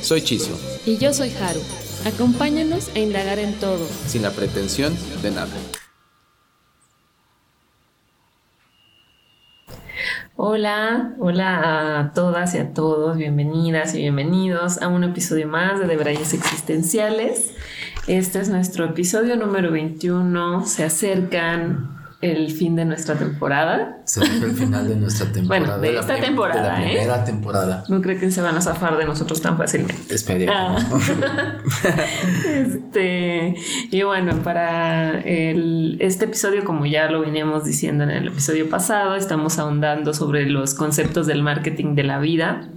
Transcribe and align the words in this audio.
Soy 0.00 0.22
Chiso. 0.22 0.58
Y 0.86 0.96
yo 0.98 1.12
soy 1.12 1.30
Haru. 1.30 1.60
Acompáñanos 2.06 2.90
a 2.94 2.98
indagar 3.00 3.38
en 3.38 3.54
todo. 3.54 3.86
Sin 4.06 4.22
la 4.22 4.30
pretensión 4.30 4.96
de 5.22 5.30
nada. 5.30 5.50
Hola, 10.36 11.16
hola 11.18 11.98
a 11.98 12.12
todas 12.12 12.54
y 12.54 12.58
a 12.58 12.72
todos, 12.72 13.16
bienvenidas 13.16 13.96
y 13.96 13.98
bienvenidos 13.98 14.80
a 14.80 14.86
un 14.86 15.02
episodio 15.02 15.48
más 15.48 15.80
de 15.80 15.86
Debrayes 15.86 16.32
Existenciales. 16.32 17.52
Este 18.06 18.38
es 18.38 18.48
nuestro 18.48 18.84
episodio 18.84 19.34
número 19.34 19.72
21. 19.72 20.64
Se 20.64 20.84
acercan 20.84 21.97
el 22.20 22.50
fin 22.50 22.74
de 22.74 22.84
nuestra 22.84 23.14
temporada. 23.14 23.98
Se 24.04 24.20
el 24.20 24.50
final 24.52 24.88
de 24.88 24.96
nuestra 24.96 25.30
temporada. 25.30 25.76
Bueno, 25.76 25.78
de, 25.80 25.98
esta 25.98 26.16
temporada, 26.20 26.62
de 26.62 26.68
la 26.68 26.82
¿eh? 26.84 26.94
primera 26.94 27.24
temporada. 27.24 27.84
No 27.88 28.02
creo 28.02 28.18
que 28.18 28.30
se 28.32 28.40
van 28.40 28.56
a 28.56 28.60
zafar 28.60 28.96
de 28.96 29.04
nosotros 29.04 29.40
tan 29.40 29.56
fácilmente. 29.56 30.12
Esperemos. 30.12 30.84
Ah. 30.84 31.58
este, 32.48 33.54
y 33.92 34.02
bueno, 34.02 34.42
para 34.42 35.20
el, 35.20 35.96
este 36.00 36.24
episodio, 36.24 36.64
como 36.64 36.86
ya 36.86 37.08
lo 37.08 37.20
veníamos 37.20 37.64
diciendo 37.64 38.02
en 38.02 38.10
el 38.10 38.28
episodio 38.28 38.68
pasado, 38.68 39.14
estamos 39.14 39.60
ahondando 39.60 40.12
sobre 40.12 40.46
los 40.50 40.74
conceptos 40.74 41.28
del 41.28 41.44
marketing 41.44 41.94
de 41.94 42.02
la 42.02 42.18
vida. 42.18 42.68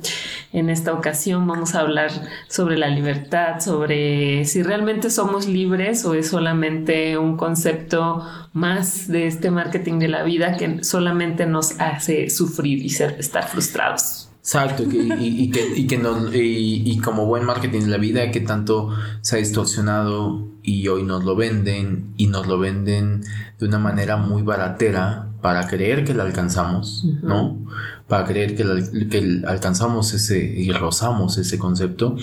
En 0.54 0.70
esta 0.70 0.94
ocasión 0.94 1.48
vamos 1.48 1.76
a 1.76 1.80
hablar 1.80 2.12
sobre 2.50 2.78
la 2.78 2.90
libertad, 2.90 3.62
sobre 3.62 4.44
si 4.46 4.62
realmente 4.62 5.10
somos 5.10 5.48
libres 5.48 6.04
o 6.04 6.14
es 6.14 6.28
solamente 6.28 7.18
un 7.18 7.38
concepto 7.38 8.22
más 8.54 9.08
de 9.08 9.28
este 9.28 9.52
marketing 9.52 10.00
de 10.00 10.08
la 10.08 10.24
vida 10.24 10.58
que 10.58 10.84
solamente 10.84 11.46
nos 11.46 11.80
hace 11.80 12.30
sufrir 12.30 12.84
y 12.84 12.90
ser, 12.90 13.16
estar 13.20 13.48
frustrados. 13.48 14.30
Exacto, 14.42 14.84
y, 14.84 15.14
y, 15.20 15.52
que, 15.52 15.74
y, 15.76 15.86
que 15.86 16.00
nos, 16.00 16.34
y, 16.34 16.98
como 17.04 17.28
buen 17.28 17.46
marketing 17.46 17.82
de 17.82 17.88
la 17.88 17.98
vida 17.98 18.32
que 18.32 18.42
tanto 18.42 18.90
se 19.22 19.36
ha 19.36 19.40
distorsionado 19.40 20.48
y 20.64 20.88
hoy 20.88 21.04
nos 21.04 21.24
lo 21.24 21.36
venden 21.36 22.14
y 22.18 22.26
nos 22.26 22.48
lo 22.48 22.58
venden 22.58 23.22
de 23.60 23.66
una 23.68 23.78
manera 23.78 24.18
muy 24.18 24.42
baratera 24.42 25.28
para 25.42 25.68
creer 25.68 26.04
que 26.06 26.16
la 26.16 26.24
alcanzamos, 26.24 27.06
¿no? 27.22 27.60
Para 28.08 28.26
creer 28.26 28.56
que, 28.56 28.64
que, 29.10 29.42
alcanzamos 29.46 30.12
ese 30.14 30.44
y 30.44 30.72
rozamos 30.72 31.38
ese 31.38 31.60
concepto 31.60 32.16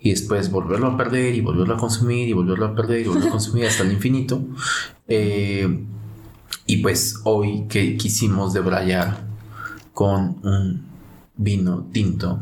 y 0.00 0.10
después 0.10 0.50
volverlo 0.50 0.88
a 0.88 0.96
perder 0.96 1.34
y 1.34 1.40
volverlo 1.40 1.74
a 1.74 1.78
consumir 1.78 2.28
y 2.28 2.32
volverlo 2.32 2.66
a 2.66 2.74
perder 2.74 3.00
y 3.00 3.04
volverlo 3.04 3.28
a 3.28 3.32
consumir 3.32 3.66
hasta 3.66 3.82
el 3.82 3.92
infinito. 3.92 4.42
Eh, 5.06 5.84
y 6.66 6.76
pues 6.78 7.20
hoy 7.24 7.66
que 7.68 7.96
quisimos 7.96 8.52
debrayar 8.54 9.24
con 9.92 10.38
un 10.42 10.86
vino 11.36 11.86
tinto. 11.92 12.40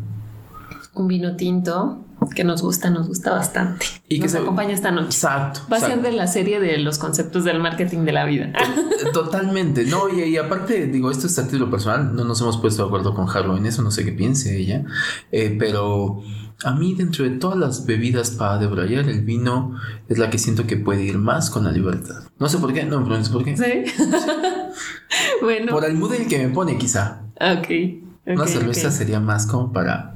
Un 0.95 1.09
vino 1.09 1.37
tinto 1.37 2.05
que 2.35 2.45
nos 2.45 2.63
gusta, 2.63 2.91
nos 2.91 3.09
gusta 3.09 3.31
bastante. 3.31 3.87
Y 4.09 4.21
que 4.21 4.29
se 4.29 4.39
acompaña 4.39 4.73
esta 4.73 4.91
noche. 4.91 5.07
Exacto. 5.07 5.61
Va 5.73 5.79
a 5.79 5.81
ser 5.81 6.03
de 6.03 6.13
la 6.13 6.27
serie 6.27 6.61
de 6.61 6.79
los 6.79 6.99
conceptos 6.99 7.45
del 7.45 7.61
marketing 7.61 8.05
de 8.05 8.13
la 8.13 8.25
vida. 8.25 8.53
Totalmente. 9.13 9.85
No, 9.85 10.09
y, 10.09 10.37
aparte, 10.37 10.87
digo, 10.87 11.11
esto 11.11 11.27
es 11.27 11.39
a 11.39 11.45
título 11.45 11.71
personal. 11.71 12.15
No 12.15 12.25
nos 12.25 12.41
hemos 12.41 12.59
puesto 12.59 12.83
de 12.83 12.89
acuerdo 12.89 13.15
con 13.15 13.29
Haru 13.29 13.57
en 13.57 13.67
eso, 13.67 13.83
no 13.83 13.91
sé 13.91 14.05
qué 14.05 14.13
piense 14.13 14.57
ella. 14.57 14.85
Eh, 15.31 15.57
pero 15.59 16.23
a 16.65 16.73
mí, 16.73 16.95
dentro 16.95 17.25
de 17.25 17.31
todas 17.31 17.57
las 17.57 17.87
bebidas 17.87 18.31
para 18.33 18.59
debrayar, 18.59 19.09
el 19.09 19.23
vino 19.23 19.79
es 20.09 20.19
la 20.19 20.29
que 20.29 20.39
siento 20.39 20.67
que 20.67 20.77
puede 20.77 21.05
ir 21.05 21.19
más 21.19 21.51
con 21.51 21.65
la 21.65 21.73
libertad. 21.73 22.25
No 22.39 22.49
sé 22.49 22.59
por 22.59 22.73
qué, 22.73 22.85
no 22.85 22.99
me 23.01 23.07
preguntes 23.07 23.29
por 23.29 23.45
qué. 23.45 23.57
Sí. 23.57 24.05
bueno. 25.43 25.73
Por 25.73 25.85
el 25.85 25.95
mood 25.95 26.15
en 26.15 26.29
que 26.29 26.39
me 26.39 26.49
pone, 26.49 26.77
quizá. 26.77 27.23
Ok. 27.37 27.59
okay 27.61 28.05
Una 28.27 28.47
cerveza 28.47 28.91
sería 28.91 29.21
más 29.21 29.47
como 29.47 29.73
para 29.73 30.15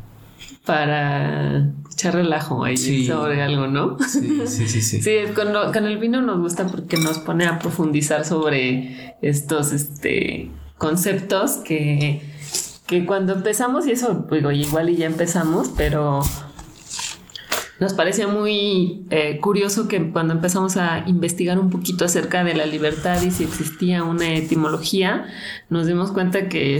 para 0.65 1.73
echar 1.91 2.15
relajo 2.15 2.65
ahí 2.65 2.77
sobre 2.77 3.43
algo, 3.43 3.67
¿no? 3.67 3.99
Sí, 3.99 4.43
sí, 4.47 4.67
sí. 4.67 4.81
Sí, 4.81 5.01
sí 5.03 5.33
con, 5.35 5.53
con, 5.73 5.85
el 5.87 5.99
vino 5.99 6.23
nos 6.23 6.39
gusta 6.39 6.67
porque 6.67 6.97
nos 6.99 7.19
pone 7.19 7.47
a 7.47 7.59
profundizar 7.59 8.25
sobre 8.25 9.17
estos 9.23 9.73
este, 9.73 10.51
conceptos 10.79 11.57
que, 11.59 12.23
que 12.93 13.07
cuando 13.07 13.33
empezamos, 13.33 13.87
y 13.87 13.93
eso, 13.93 14.27
digo, 14.31 14.53
igual 14.53 14.91
y 14.91 14.97
ya 14.97 15.07
empezamos, 15.07 15.73
pero 15.79 16.21
nos 17.81 17.95
parecía 17.95 18.29
muy 18.29 19.07
eh, 19.09 19.39
curioso 19.41 19.89
que 19.89 20.13
cuando 20.13 20.35
empezamos 20.35 20.77
a 20.77 21.03
investigar 21.07 21.59
un 21.59 21.71
poquito 21.71 22.05
acerca 22.05 22.45
de 22.45 22.55
la 22.55 22.67
libertad 22.67 23.23
y 23.23 23.31
si 23.31 23.45
existía 23.45 24.05
una 24.05 24.35
etimología, 24.35 25.25
nos 25.71 25.87
dimos 25.87 26.13
cuenta 26.13 26.51
que 26.51 26.77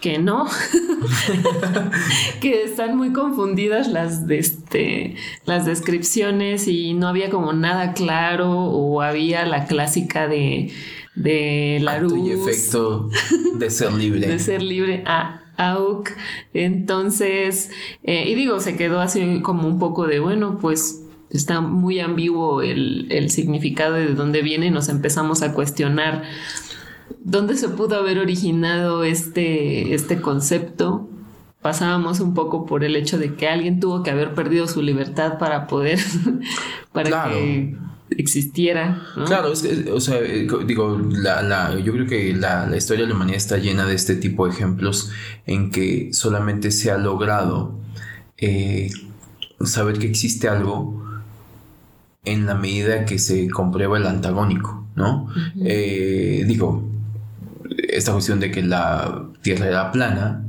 que 0.00 0.18
no, 0.18 0.46
que 2.40 2.62
están 2.64 2.98
muy 2.98 3.14
confundidas 3.14 3.88
las, 3.88 4.26
de 4.26 4.38
este, 4.38 5.16
las 5.46 5.64
descripciones 5.64 6.68
y 6.68 6.92
no 6.92 7.08
había 7.08 7.30
como 7.30 7.54
nada 7.54 7.94
claro 7.94 8.52
o 8.52 9.00
había 9.00 9.46
la 9.46 9.64
clásica 9.64 10.28
de, 10.28 10.70
de 11.16 11.78
la 11.80 11.98
luz. 11.98 12.28
y 12.28 12.30
efecto 12.32 13.08
de 13.58 13.70
ser 13.70 13.92
libre. 13.94 14.20
de 14.28 14.38
ser 14.38 14.62
libre. 14.62 15.02
Ah, 15.06 15.40
AUK. 15.56 16.10
Entonces, 16.54 17.70
eh, 18.02 18.28
y 18.28 18.34
digo, 18.34 18.60
se 18.60 18.76
quedó 18.76 19.00
así 19.00 19.40
como 19.42 19.66
un 19.68 19.78
poco 19.78 20.06
de, 20.06 20.20
bueno, 20.20 20.58
pues 20.60 21.02
está 21.30 21.60
muy 21.60 22.00
ambiguo 22.00 22.62
el, 22.62 23.06
el 23.10 23.30
significado 23.30 23.94
de 23.94 24.14
dónde 24.14 24.42
viene 24.42 24.66
y 24.66 24.70
nos 24.70 24.88
empezamos 24.88 25.42
a 25.42 25.52
cuestionar 25.52 26.22
¿Dónde 27.20 27.56
se 27.56 27.68
pudo 27.68 27.96
haber 27.96 28.18
originado 28.18 29.04
este, 29.04 29.94
este 29.94 30.20
concepto? 30.20 31.08
Pasábamos 31.60 32.20
un 32.20 32.34
poco 32.34 32.66
por 32.66 32.84
el 32.84 32.94
hecho 32.94 33.18
de 33.18 33.34
que 33.34 33.48
alguien 33.48 33.80
tuvo 33.80 34.02
que 34.02 34.10
haber 34.10 34.34
perdido 34.34 34.68
su 34.68 34.82
libertad 34.82 35.38
para 35.38 35.66
poder, 35.66 35.98
para 36.92 37.28
que 37.28 37.76
existiera. 38.10 39.02
Claro, 39.26 39.52
es 39.52 39.62
que, 39.62 39.90
o 39.90 40.00
sea, 40.00 40.18
eh, 40.18 40.46
digo, 40.66 41.00
la, 41.10 41.42
la, 41.42 41.78
yo 41.78 41.92
creo 41.92 42.06
que 42.06 42.34
la, 42.34 42.66
la, 42.66 42.76
historia 42.76 43.04
de 43.04 43.10
la 43.10 43.16
humanidad 43.16 43.36
está 43.36 43.58
llena 43.58 43.86
de 43.86 43.94
este 43.94 44.16
tipo 44.16 44.46
de 44.46 44.52
ejemplos 44.52 45.10
en 45.46 45.70
que 45.70 46.10
solamente 46.12 46.70
se 46.70 46.90
ha 46.90 46.98
logrado 46.98 47.78
eh, 48.38 48.90
saber 49.64 49.98
que 49.98 50.06
existe 50.06 50.48
algo 50.48 51.02
en 52.24 52.46
la 52.46 52.54
medida 52.54 53.04
que 53.06 53.18
se 53.18 53.48
comprueba 53.48 53.96
el 53.96 54.06
antagónico, 54.06 54.86
¿no? 54.94 55.28
Eh, 55.64 56.44
digo, 56.46 56.84
esta 57.88 58.12
cuestión 58.12 58.40
de 58.40 58.50
que 58.50 58.62
la 58.62 59.28
Tierra 59.42 59.68
era 59.68 59.92
plana 59.92 60.44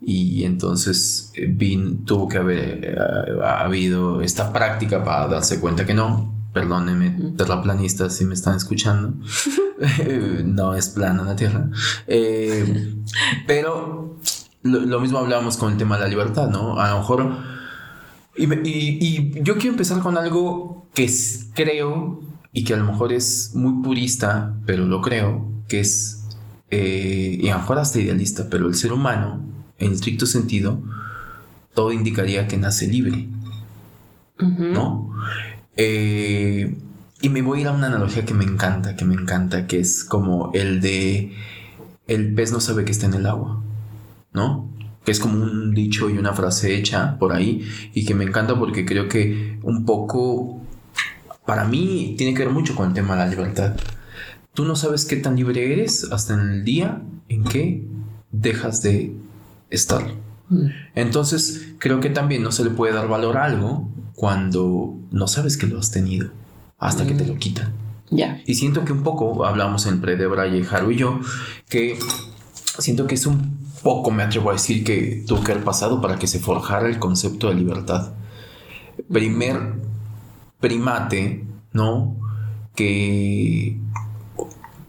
y 0.00 0.44
entonces 0.44 1.32
Bin 1.48 1.86
eh, 1.86 1.98
tuvo 2.04 2.28
que 2.28 2.38
haber 2.38 2.98
habido 3.42 4.20
esta 4.20 4.52
práctica 4.52 5.02
para 5.02 5.26
darse 5.26 5.58
cuenta 5.58 5.86
que 5.86 5.94
no. 5.94 6.35
Perdónenme, 6.56 7.34
terraplanistas, 7.36 8.16
si 8.16 8.24
me 8.24 8.32
están 8.32 8.56
escuchando. 8.56 9.12
no 10.44 10.74
es 10.74 10.88
plana 10.88 11.22
la 11.22 11.36
Tierra. 11.36 11.68
Eh, 12.06 12.94
pero 13.46 14.16
lo, 14.62 15.00
mismo 15.00 15.18
hablábamos 15.18 15.58
con 15.58 15.72
el 15.72 15.78
tema 15.78 15.96
de 15.96 16.04
la 16.04 16.08
libertad, 16.08 16.48
¿no? 16.48 16.80
A 16.80 16.92
lo 16.92 16.98
mejor... 17.00 17.36
Y, 18.38 18.46
y 18.54 19.32
yo 19.42 19.56
quiero 19.56 19.72
empezar 19.72 20.00
con 20.00 20.16
algo 20.16 20.88
que 20.94 21.10
creo 21.52 22.22
y 22.54 22.64
que 22.64 22.72
a 22.72 22.78
lo 22.78 22.84
mejor 22.84 23.12
es 23.12 23.52
muy 23.54 23.82
purista, 23.82 24.54
pero 24.64 24.86
lo 24.86 25.02
creo, 25.02 25.46
que 25.68 25.80
es 25.80 26.24
eh, 26.70 27.36
y 27.38 27.48
a 27.48 27.54
lo 27.54 27.60
mejor 27.60 27.78
hasta 27.78 28.00
idealista, 28.00 28.48
pero 28.50 28.66
el 28.66 28.74
ser 28.74 28.94
humano, 28.94 29.42
en 29.78 29.92
estricto 29.92 30.24
sentido, 30.24 30.80
todo 31.74 31.92
indicaría 31.92 32.48
que 32.48 32.56
nace 32.56 32.88
libre. 32.88 33.28
¿No? 34.38 35.12
Eh, 35.76 36.76
y 37.20 37.28
me 37.28 37.42
voy 37.42 37.58
a 37.58 37.60
ir 37.62 37.68
a 37.68 37.72
una 37.72 37.86
analogía 37.86 38.24
que 38.24 38.34
me 38.34 38.44
encanta, 38.44 38.96
que 38.96 39.04
me 39.04 39.14
encanta, 39.14 39.66
que 39.66 39.80
es 39.80 40.04
como 40.04 40.50
el 40.54 40.80
de 40.80 41.32
el 42.06 42.34
pez 42.34 42.52
no 42.52 42.60
sabe 42.60 42.84
que 42.84 42.92
está 42.92 43.06
en 43.06 43.14
el 43.14 43.26
agua, 43.26 43.62
¿no? 44.32 44.70
Que 45.04 45.12
es 45.12 45.20
como 45.20 45.42
un 45.42 45.74
dicho 45.74 46.08
y 46.10 46.18
una 46.18 46.32
frase 46.34 46.76
hecha 46.76 47.18
por 47.18 47.32
ahí 47.32 47.66
y 47.94 48.04
que 48.04 48.14
me 48.14 48.24
encanta 48.24 48.58
porque 48.58 48.84
creo 48.84 49.08
que 49.08 49.58
un 49.62 49.84
poco, 49.84 50.60
para 51.44 51.64
mí, 51.64 52.14
tiene 52.16 52.34
que 52.34 52.44
ver 52.44 52.52
mucho 52.52 52.74
con 52.74 52.88
el 52.88 52.94
tema 52.94 53.14
de 53.14 53.20
la 53.20 53.28
libertad 53.28 53.76
tú 54.56 54.64
no 54.64 54.74
sabes 54.74 55.04
qué 55.04 55.16
tan 55.16 55.36
libre 55.36 55.72
eres 55.72 56.10
hasta 56.10 56.34
en 56.34 56.40
el 56.40 56.64
día 56.64 57.02
en 57.28 57.44
que 57.44 57.84
dejas 58.32 58.82
de 58.82 59.14
estar. 59.70 60.02
Mm. 60.48 60.68
Entonces, 60.94 61.74
creo 61.78 62.00
que 62.00 62.08
también 62.08 62.42
no 62.42 62.50
se 62.50 62.64
le 62.64 62.70
puede 62.70 62.94
dar 62.94 63.06
valor 63.06 63.36
a 63.36 63.44
algo 63.44 63.88
cuando 64.16 64.96
no 65.12 65.28
sabes 65.28 65.56
que 65.56 65.66
lo 65.66 65.78
has 65.78 65.90
tenido 65.92 66.30
hasta 66.78 67.06
que 67.06 67.14
te 67.14 67.26
lo 67.26 67.36
quitan. 67.36 67.72
Ya. 68.10 68.40
Y 68.46 68.54
siento 68.54 68.84
que 68.84 68.92
un 68.92 69.02
poco, 69.02 69.44
hablamos 69.44 69.86
entre 69.86 70.16
Debra 70.16 70.46
y 70.48 70.64
Haru 70.68 70.90
y 70.90 70.96
yo, 70.96 71.20
que 71.68 71.98
siento 72.78 73.06
que 73.06 73.14
es 73.14 73.26
un 73.26 73.58
poco, 73.82 74.10
me 74.10 74.22
atrevo 74.22 74.50
a 74.50 74.54
decir, 74.54 74.84
que 74.84 75.22
tuvo 75.26 75.44
que 75.44 75.52
haber 75.52 75.64
pasado 75.64 76.00
para 76.00 76.18
que 76.18 76.26
se 76.26 76.38
forjara 76.38 76.88
el 76.88 76.98
concepto 76.98 77.48
de 77.48 77.54
libertad. 77.54 78.14
Primer 79.12 79.74
primate, 80.60 81.44
¿no? 81.72 82.16
Que 82.74 83.78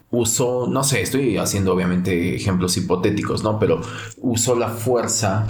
usó, 0.10 0.68
no 0.68 0.84
sé, 0.84 1.02
estoy 1.02 1.38
haciendo 1.38 1.74
obviamente 1.74 2.36
ejemplos 2.36 2.78
hipotéticos, 2.78 3.44
¿no? 3.44 3.60
Pero 3.60 3.82
usó 4.22 4.56
la 4.56 4.70
fuerza 4.70 5.46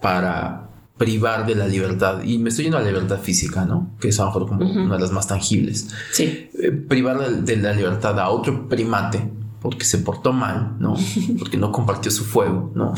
para 0.00 0.71
privar 1.02 1.46
de 1.46 1.56
la 1.56 1.66
libertad. 1.66 2.22
Y 2.22 2.38
me 2.38 2.50
estoy 2.50 2.66
yendo 2.66 2.78
a 2.78 2.80
la 2.80 2.86
libertad 2.86 3.18
física, 3.18 3.64
¿no? 3.64 3.90
Que 3.98 4.08
es 4.08 4.20
a 4.20 4.22
lo 4.22 4.28
mejor 4.28 4.46
como 4.46 4.70
una 4.70 4.94
de 4.94 5.00
las 5.00 5.10
más 5.10 5.26
tangibles. 5.26 5.88
Sí. 6.12 6.48
Eh, 6.62 6.70
privar 6.70 7.18
de, 7.18 7.42
de 7.42 7.56
la 7.60 7.72
libertad 7.72 8.20
a 8.20 8.28
otro 8.28 8.68
primate 8.68 9.20
porque 9.60 9.84
se 9.84 9.98
portó 9.98 10.32
mal, 10.32 10.76
¿no? 10.78 10.96
Porque 11.38 11.56
no 11.56 11.70
compartió 11.70 12.10
su 12.10 12.24
fuego, 12.24 12.72
¿no? 12.74 12.94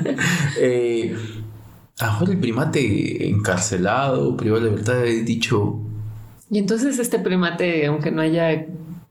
eh, 0.58 1.16
a 1.98 2.06
lo 2.06 2.12
mejor 2.12 2.30
el 2.30 2.38
primate 2.38 3.28
encarcelado, 3.28 4.36
privado 4.36 4.64
de 4.64 4.70
libertad, 4.70 5.04
he 5.06 5.22
dicho... 5.22 5.78
Y 6.50 6.58
entonces 6.58 6.98
este 6.98 7.20
primate, 7.20 7.86
aunque 7.86 8.10
no 8.10 8.22
haya 8.22 8.66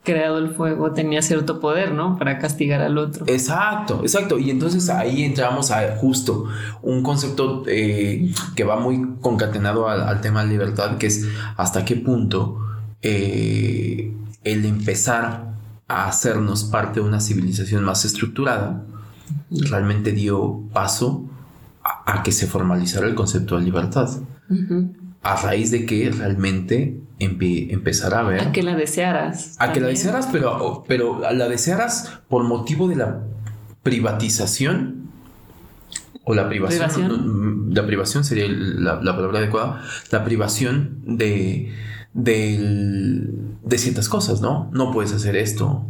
creado 0.10 0.40
el 0.40 0.50
fuego, 0.50 0.92
tenía 0.94 1.22
cierto 1.22 1.60
poder, 1.60 1.92
¿no? 1.94 2.18
Para 2.18 2.40
castigar 2.40 2.82
al 2.82 2.98
otro. 2.98 3.26
Exacto, 3.28 4.00
exacto. 4.02 4.40
Y 4.40 4.50
entonces 4.50 4.90
ahí 4.90 5.24
entramos 5.24 5.70
a 5.70 5.98
justo 5.98 6.46
un 6.82 7.04
concepto 7.04 7.64
eh, 7.68 8.32
que 8.56 8.64
va 8.64 8.80
muy 8.80 9.16
concatenado 9.22 9.88
al, 9.88 10.02
al, 10.02 10.20
tema 10.22 10.44
de 10.44 10.50
libertad, 10.50 10.98
que 10.98 11.08
es 11.08 11.28
hasta 11.58 11.86
qué 11.86 11.96
punto 11.96 12.58
eh, 13.04 14.12
el 14.44 14.66
empezar 14.66 15.54
a 15.88 16.08
hacernos 16.08 16.64
parte 16.64 17.00
de 17.00 17.06
una 17.06 17.22
civilización 17.22 17.84
más 17.84 18.04
estructurada, 18.04 18.84
realmente 19.52 20.12
dio 20.12 20.62
paso 20.74 21.30
a, 21.84 22.20
a 22.20 22.24
que 22.24 22.32
se 22.32 22.48
formalizara 22.48 23.06
el 23.06 23.14
concepto 23.14 23.58
de 23.58 23.64
libertad. 23.64 24.10
Uh 24.50 24.54
-huh. 24.54 24.99
A 25.22 25.36
raíz 25.36 25.72
de 25.72 25.86
que 25.86 26.12
realmente 26.12 27.00
empe 27.20 27.74
empezara 27.74 28.20
a 28.20 28.24
ver... 28.24 28.42
A 28.42 28.52
que 28.52 28.64
la 28.64 28.76
desearas. 28.76 29.56
A 29.56 29.66
también. 29.66 29.74
que 29.74 29.80
la 29.82 29.88
desearas, 29.88 30.30
pero, 30.32 30.84
pero 30.88 31.20
la 31.20 31.50
desearas 31.50 32.20
por 32.30 32.44
motivo 32.44 32.88
de 32.88 32.96
la 32.96 33.22
privatización 33.84 35.10
o 36.24 36.36
la 36.36 36.48
privación, 36.48 36.88
privación. 36.88 37.74
la 37.74 37.86
privación 37.86 38.24
sería 38.24 38.46
la, 38.48 39.02
la, 39.02 39.16
palabra 39.16 39.40
adecuada, 39.40 39.82
la 40.12 40.24
privación 40.24 41.00
de, 41.04 41.74
de, 42.14 43.28
de, 43.64 43.78
ciertas 43.78 44.10
cosas, 44.10 44.40
¿no? 44.40 44.70
No 44.72 44.92
puedes 44.92 45.12
hacer 45.12 45.36
esto, 45.36 45.86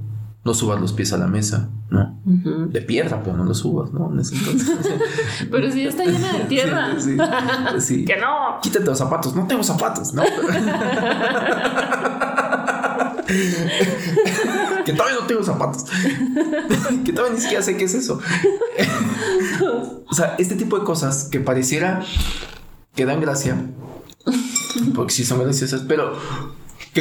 no 0.50 0.56
subas 0.56 0.82
los 0.82 0.94
pies 0.94 1.14
a 1.14 1.18
la 1.20 1.28
mesa, 1.28 1.70
¿no? 1.92 2.20
Uh 2.26 2.32
-huh. 2.32 2.72
De 2.72 2.82
piedra, 2.82 3.22
pero 3.24 3.38
no 3.38 3.44
los 3.44 3.60
subas, 3.60 3.94
¿no? 3.94 4.12
En 4.12 4.20
ese 4.20 4.36
entonces, 4.36 4.76
pero 5.52 5.72
si 5.72 5.84
ya 5.84 5.90
está 5.90 6.06
llena 6.06 6.34
de 6.34 6.40
tierra. 6.46 6.96
Sí, 6.98 7.16
sí, 7.16 7.82
sí. 7.82 8.04
que 8.06 8.18
no. 8.18 8.58
Quítate 8.60 8.84
los 8.84 8.98
zapatos, 8.98 9.36
no 9.36 9.46
tengo 9.46 9.62
zapatos, 9.62 10.12
¿no? 10.12 10.24
que 14.86 14.94
todavía 14.94 15.18
no 15.22 15.28
tengo 15.28 15.44
zapatos. 15.44 15.86
que 17.06 17.14
todavía 17.14 17.36
ni 17.36 17.42
siquiera 17.42 17.62
sé 17.62 17.78
qué 17.78 17.84
es 17.84 17.94
eso. 17.94 18.20
o 20.10 20.14
sea, 20.16 20.34
este 20.40 20.56
tipo 20.56 20.80
de 20.80 20.84
cosas 20.84 21.26
que 21.26 21.40
pareciera 21.40 22.02
que 22.96 23.06
dan 23.06 23.22
gracia, 23.22 23.56
porque 24.96 25.14
sí 25.14 25.24
son 25.24 25.44
graciosas, 25.44 25.84
pero 25.88 26.14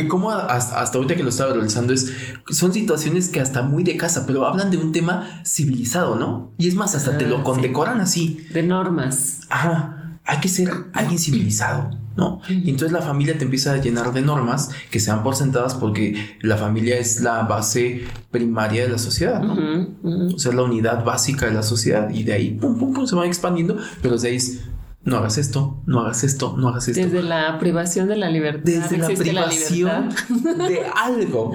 que 0.02 0.08
como 0.08 0.30
hasta, 0.30 0.80
hasta, 0.80 0.98
ahorita 0.98 1.16
que 1.16 1.22
lo 1.22 1.30
estaba 1.30 1.52
realizando 1.52 1.92
es 1.92 2.12
son 2.50 2.72
situaciones 2.72 3.28
que 3.28 3.40
hasta 3.40 3.62
muy 3.62 3.84
de 3.84 3.96
casa, 3.96 4.24
pero 4.26 4.46
hablan 4.46 4.70
de 4.70 4.76
un 4.76 4.92
tema 4.92 5.42
civilizado, 5.44 6.16
¿no? 6.16 6.52
Y 6.58 6.68
es 6.68 6.74
más, 6.74 6.94
hasta 6.94 7.12
ah, 7.12 7.18
te 7.18 7.26
lo 7.26 7.42
condecoran 7.44 8.06
sí. 8.06 8.38
así. 8.38 8.52
De 8.52 8.62
normas. 8.62 9.40
Ajá. 9.48 10.18
Hay 10.24 10.40
que 10.40 10.48
ser 10.48 10.70
alguien 10.92 11.18
civilizado, 11.18 11.90
¿no? 12.14 12.42
Y 12.48 12.68
entonces 12.68 12.92
la 12.92 13.00
familia 13.00 13.38
te 13.38 13.44
empieza 13.44 13.72
a 13.72 13.78
llenar 13.78 14.12
de 14.12 14.20
normas 14.20 14.68
que 14.90 15.00
se 15.00 15.10
dan 15.10 15.22
por 15.22 15.34
sentadas 15.34 15.74
porque 15.74 16.36
la 16.42 16.58
familia 16.58 16.98
es 16.98 17.22
la 17.22 17.44
base 17.44 18.04
primaria 18.30 18.82
de 18.82 18.90
la 18.90 18.98
sociedad, 18.98 19.42
¿no? 19.42 19.54
Uh 19.54 19.94
-huh. 20.02 20.34
O 20.34 20.38
sea, 20.38 20.50
es 20.50 20.56
la 20.56 20.64
unidad 20.64 21.02
básica 21.02 21.46
de 21.46 21.52
la 21.52 21.62
sociedad 21.62 22.10
y 22.10 22.24
de 22.24 22.34
ahí, 22.34 22.50
pum, 22.50 22.78
pum, 22.78 22.92
pum, 22.92 23.06
se 23.06 23.14
van 23.14 23.26
expandiendo, 23.26 23.78
pero 24.02 24.14
desde 24.14 24.28
ahí 24.28 24.36
es, 24.36 24.60
no 25.04 25.16
hagas 25.16 25.38
esto, 25.38 25.82
no 25.86 26.00
hagas 26.00 26.24
esto, 26.24 26.56
no 26.56 26.68
hagas 26.68 26.88
esto. 26.88 27.00
Desde 27.00 27.22
la 27.22 27.58
privación 27.58 28.08
de 28.08 28.16
la 28.16 28.28
libertad. 28.30 28.64
Desde 28.64 28.98
la 28.98 29.06
privación 29.06 30.08
la 30.44 30.68
de 30.68 30.82
algo. 30.94 31.52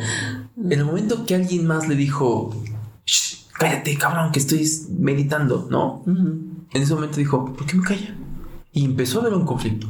En 0.58 0.72
el 0.72 0.86
momento 0.86 1.26
que 1.26 1.36
alguien 1.36 1.68
más 1.68 1.88
le 1.88 1.96
dijo, 1.96 2.56
cállate, 3.54 3.98
cabrón, 3.98 4.32
que 4.32 4.40
estoy 4.40 4.68
meditando, 4.98 5.68
¿no? 5.70 6.04
Uh 6.06 6.12
-huh. 6.12 6.42
En 6.74 6.82
ese 6.82 6.94
momento 6.96 7.18
dijo, 7.18 7.54
¿por 7.54 7.66
qué 7.68 7.76
me 7.76 7.84
calla? 7.84 8.16
Y 8.72 8.86
empezó 8.86 9.20
a 9.20 9.22
haber 9.24 9.34
un 9.36 9.46
conflicto. 9.46 9.88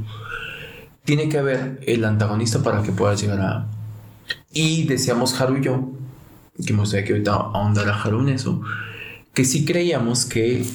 Tiene 1.06 1.30
que 1.30 1.38
haber 1.38 1.80
el 1.86 2.04
antagonista 2.04 2.62
para 2.62 2.82
que 2.84 2.92
puedas 2.92 3.22
llegar 3.22 3.40
a... 3.40 3.68
Y 4.52 4.84
decíamos 4.84 5.40
Haru 5.40 5.58
y 5.58 5.62
yo, 5.64 5.92
que 6.66 6.74
me 6.74 6.80
gustaría 6.80 7.06
que 7.06 7.14
ahorita 7.14 7.34
ahondara 7.34 8.02
Haru 8.02 8.22
en 8.22 8.30
eso, 8.30 8.62
que 9.34 9.46
sí 9.46 9.66
creíamos 9.66 10.26
que 10.26 10.66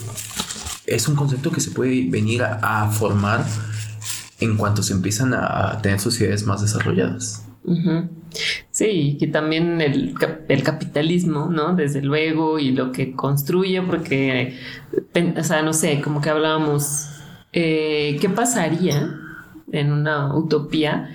es 0.88 1.08
un 1.08 1.16
concepto 1.16 1.50
que 1.50 1.60
se 1.60 1.70
puede 1.70 2.08
venir 2.08 2.42
a, 2.42 2.88
formar 2.90 3.44
en 4.40 4.56
cuanto 4.56 4.82
se 4.82 4.92
empiezan 4.92 5.34
a, 5.34 5.80
tener 5.82 6.00
sociedades 6.00 6.46
más 6.46 6.62
desarrolladas. 6.62 7.44
Sí, 8.70 9.16
que 9.20 9.26
también 9.26 9.80
el, 9.80 10.14
el, 10.48 10.62
capitalismo, 10.62 11.50
¿no? 11.50 11.74
Desde 11.74 12.00
luego, 12.00 12.58
y 12.58 12.70
lo 12.70 12.92
que 12.92 13.12
construye, 13.12 13.82
porque, 13.82 14.56
o 15.36 15.44
sea, 15.44 15.62
no 15.62 15.72
sé, 15.74 16.00
como 16.00 16.20
que 16.20 16.30
hablábamos, 16.30 17.08
eh, 17.52 18.16
¿qué 18.20 18.30
pasaría 18.30 19.14
en 19.70 19.92
una 19.92 20.34
utopía, 20.34 21.10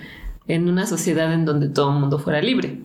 en 0.46 0.68
una 0.68 0.86
sociedad 0.86 1.32
en 1.32 1.44
donde 1.44 1.68
todo 1.68 1.92
el 1.92 1.98
mundo 1.98 2.18
fuera 2.20 2.40
libre? 2.40 2.83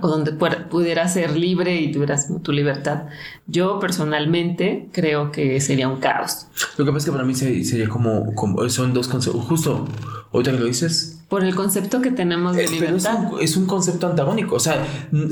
O 0.00 0.08
donde 0.08 0.32
pudiera 0.32 1.06
ser 1.08 1.36
libre 1.36 1.80
y 1.80 1.92
tuvieras 1.92 2.28
tu 2.42 2.52
libertad. 2.52 3.04
Yo 3.46 3.78
personalmente 3.78 4.88
creo 4.92 5.30
que 5.30 5.60
sería 5.60 5.88
un 5.88 6.00
caos. 6.00 6.46
Lo 6.78 6.84
que 6.84 6.92
pasa 6.92 6.98
es 6.98 7.04
que 7.06 7.12
para 7.12 7.24
mí 7.24 7.34
sería 7.34 7.88
como, 7.88 8.34
como 8.34 8.68
son 8.70 8.94
dos 8.94 9.08
conceptos, 9.08 9.44
justo 9.44 9.86
ahorita 10.32 10.52
que 10.52 10.58
lo 10.58 10.64
dices. 10.64 11.20
Por 11.28 11.44
el 11.44 11.54
concepto 11.54 12.00
que 12.00 12.10
tenemos 12.10 12.56
de 12.56 12.64
eh, 12.64 12.70
libertad. 12.70 13.24
Es 13.24 13.32
un, 13.32 13.40
es 13.40 13.56
un, 13.56 13.66
concepto 13.66 14.06
antagónico, 14.06 14.56
o 14.56 14.60
sea, 14.60 14.86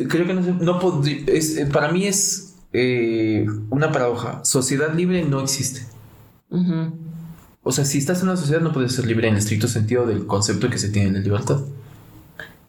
creo 0.09 0.27
que 0.27 0.35
no, 0.35 0.41
no 0.41 1.03
es, 1.27 1.61
para 1.73 1.91
mí 1.91 2.07
es 2.07 2.55
eh, 2.73 3.47
una 3.71 3.93
paradoja. 3.93 4.45
Sociedad 4.45 4.95
libre 4.95 5.25
no 5.25 5.41
existe. 5.41 5.87
Uh 6.51 6.59
-huh. 6.59 6.93
O 7.63 7.73
sea, 7.73 7.85
si 7.85 7.99
estás 7.99 8.23
en 8.23 8.29
una 8.29 8.37
sociedad 8.37 8.61
no 8.61 8.73
puedes 8.73 8.93
ser 8.93 9.07
libre 9.07 9.29
en 9.29 9.35
el 9.35 9.39
estricto 9.39 9.69
sentido 9.69 10.07
del 10.07 10.27
concepto 10.27 10.71
que 10.71 10.79
se 10.79 10.89
tiene 10.89 11.11
de 11.11 11.21
libertad. 11.21 11.61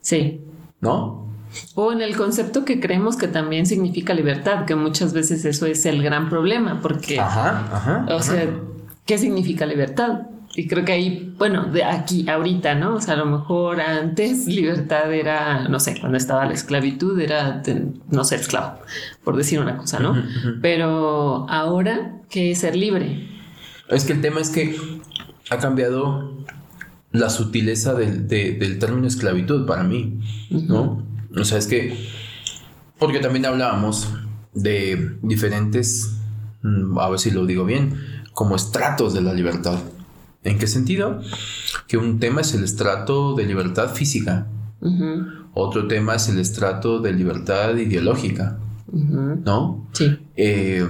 Sí. 0.01 0.41
¿No? 0.81 1.30
O 1.75 1.91
en 1.91 2.01
el 2.01 2.15
concepto 2.15 2.65
que 2.65 2.79
creemos 2.79 3.17
que 3.17 3.27
también 3.27 3.65
significa 3.65 4.13
libertad, 4.13 4.65
que 4.65 4.75
muchas 4.75 5.13
veces 5.13 5.45
eso 5.45 5.65
es 5.65 5.85
el 5.85 6.01
gran 6.03 6.29
problema, 6.29 6.79
porque, 6.81 7.19
ajá, 7.19 7.67
ajá, 7.71 8.05
o 8.15 8.21
sea, 8.21 8.47
¿qué 9.05 9.17
significa 9.17 9.65
libertad? 9.65 10.21
Y 10.55 10.67
creo 10.67 10.83
que 10.83 10.91
ahí, 10.91 11.33
bueno, 11.37 11.65
de 11.65 11.83
aquí, 11.83 12.27
ahorita, 12.27 12.75
¿no? 12.75 12.95
O 12.95 13.01
sea, 13.01 13.13
a 13.13 13.17
lo 13.17 13.25
mejor 13.25 13.79
antes 13.79 14.45
libertad 14.47 15.13
era, 15.13 15.67
no 15.69 15.79
sé, 15.79 15.97
cuando 15.99 16.17
estaba 16.17 16.45
la 16.45 16.53
esclavitud 16.53 17.19
era 17.19 17.61
no 18.09 18.23
ser 18.23 18.41
esclavo, 18.41 18.79
por 19.23 19.37
decir 19.37 19.59
una 19.59 19.77
cosa, 19.77 19.99
¿no? 19.99 20.11
Uh 20.11 20.15
-huh. 20.15 20.59
Pero 20.61 21.49
ahora, 21.49 22.19
¿qué 22.29 22.51
es 22.51 22.59
ser 22.59 22.75
libre? 22.75 23.27
Es 23.89 24.05
que 24.05 24.13
el 24.13 24.21
tema 24.21 24.41
es 24.41 24.49
que 24.49 24.75
ha 25.49 25.57
cambiado 25.57 26.31
la 27.11 27.29
sutileza 27.29 27.93
del, 27.93 28.27
de, 28.27 28.53
del 28.53 28.79
término 28.79 29.07
esclavitud 29.07 29.65
para 29.65 29.83
mí, 29.83 30.19
uh 30.51 30.55
-huh. 30.55 31.03
O 31.35 31.43
sea, 31.43 31.57
es 31.57 31.67
que, 31.67 31.97
porque 32.99 33.19
también 33.19 33.45
hablábamos 33.45 34.09
de 34.53 35.17
diferentes, 35.21 36.17
mm, 36.61 36.99
a 36.99 37.09
ver 37.09 37.19
si 37.19 37.31
lo 37.31 37.45
digo 37.45 37.65
bien, 37.65 37.95
como 38.33 38.55
estratos 38.55 39.13
de 39.13 39.21
la 39.21 39.33
libertad. 39.33 39.79
¿En 40.43 40.57
qué 40.57 40.67
sentido? 40.67 41.21
Que 41.87 41.97
un 41.97 42.19
tema 42.19 42.41
es 42.41 42.53
el 42.53 42.63
estrato 42.63 43.35
de 43.35 43.45
libertad 43.45 43.93
física, 43.93 44.47
uh 44.81 44.89
-huh. 44.89 45.45
otro 45.53 45.87
tema 45.87 46.15
es 46.15 46.27
el 46.29 46.39
estrato 46.39 46.99
de 46.99 47.13
libertad 47.13 47.75
ideológica, 47.75 48.57
uh 48.87 48.97
-huh. 48.97 49.43
¿no? 49.45 49.87
Sí. 49.93 50.17
Eh, 50.35 50.87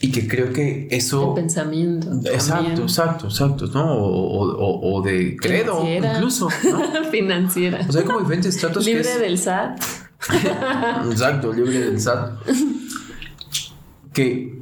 y 0.00 0.10
que 0.10 0.28
creo 0.28 0.52
que 0.52 0.88
eso... 0.90 1.30
De 1.34 1.40
pensamiento. 1.40 2.12
Exacto, 2.24 2.64
también. 2.64 2.82
exacto, 2.82 3.26
exacto, 3.26 3.66
¿no? 3.68 3.94
O, 3.94 4.44
o, 4.52 4.94
o 4.94 5.02
de 5.02 5.36
credo, 5.36 5.80
Financiera. 5.80 6.14
incluso. 6.14 6.48
¿no? 6.64 7.04
Financiera. 7.10 7.86
O 7.88 7.92
sea, 7.92 8.02
hay 8.02 8.06
como 8.06 8.20
diferentes 8.20 8.54
estratos. 8.54 8.84
Libre 8.84 9.02
que 9.02 9.12
es... 9.12 9.20
del 9.20 9.38
SAT. 9.38 9.80
exacto, 11.10 11.52
libre 11.52 11.78
del 11.80 12.00
SAT. 12.00 12.32
que 14.12 14.56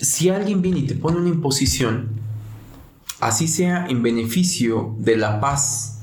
si 0.00 0.28
alguien 0.28 0.62
viene 0.62 0.80
y 0.80 0.86
te 0.86 0.94
pone 0.94 1.18
una 1.18 1.28
imposición, 1.28 2.10
así 3.20 3.48
sea 3.48 3.86
en 3.86 4.02
beneficio 4.02 4.94
de 4.98 5.16
la 5.16 5.40
paz 5.40 6.00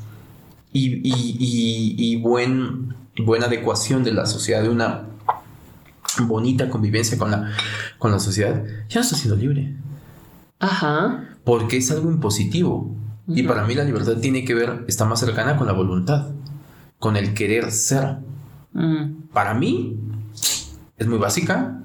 y, 0.74 1.02
y, 1.04 2.16
buen, 2.18 2.96
buena 3.18 3.46
adecuación 3.46 4.04
de 4.04 4.12
la 4.12 4.26
sociedad, 4.26 4.62
de 4.62 4.70
una 4.70 5.06
bonita 6.22 6.70
convivencia 6.70 7.18
con 7.18 7.32
la, 7.32 7.52
con 7.98 8.12
la 8.12 8.20
sociedad, 8.20 8.64
ya 8.90 9.00
no 9.00 9.02
está 9.02 9.16
siendo 9.16 9.36
libre. 9.36 9.76
Ajá. 10.60 11.30
Porque 11.44 11.78
es 11.78 11.92
algo 11.92 12.12
impositivo. 12.12 12.96
Y 13.28 13.44
para 13.44 13.66
mí 13.66 13.74
la 13.74 13.84
libertad 13.84 14.18
tiene 14.18 14.46
que 14.46 14.54
ver, 14.54 14.86
está 14.88 15.06
más 15.06 15.20
cercana 15.20 15.58
con 15.58 15.66
la 15.66 15.74
voluntad, 15.74 16.30
con 17.00 17.18
el 17.18 17.34
querer 17.34 17.72
ser. 17.72 18.18
Mm. 18.74 19.30
Para 19.34 19.56
mí 19.56 19.98
es 20.98 21.08
muy 21.08 21.18
básica, 21.18 21.82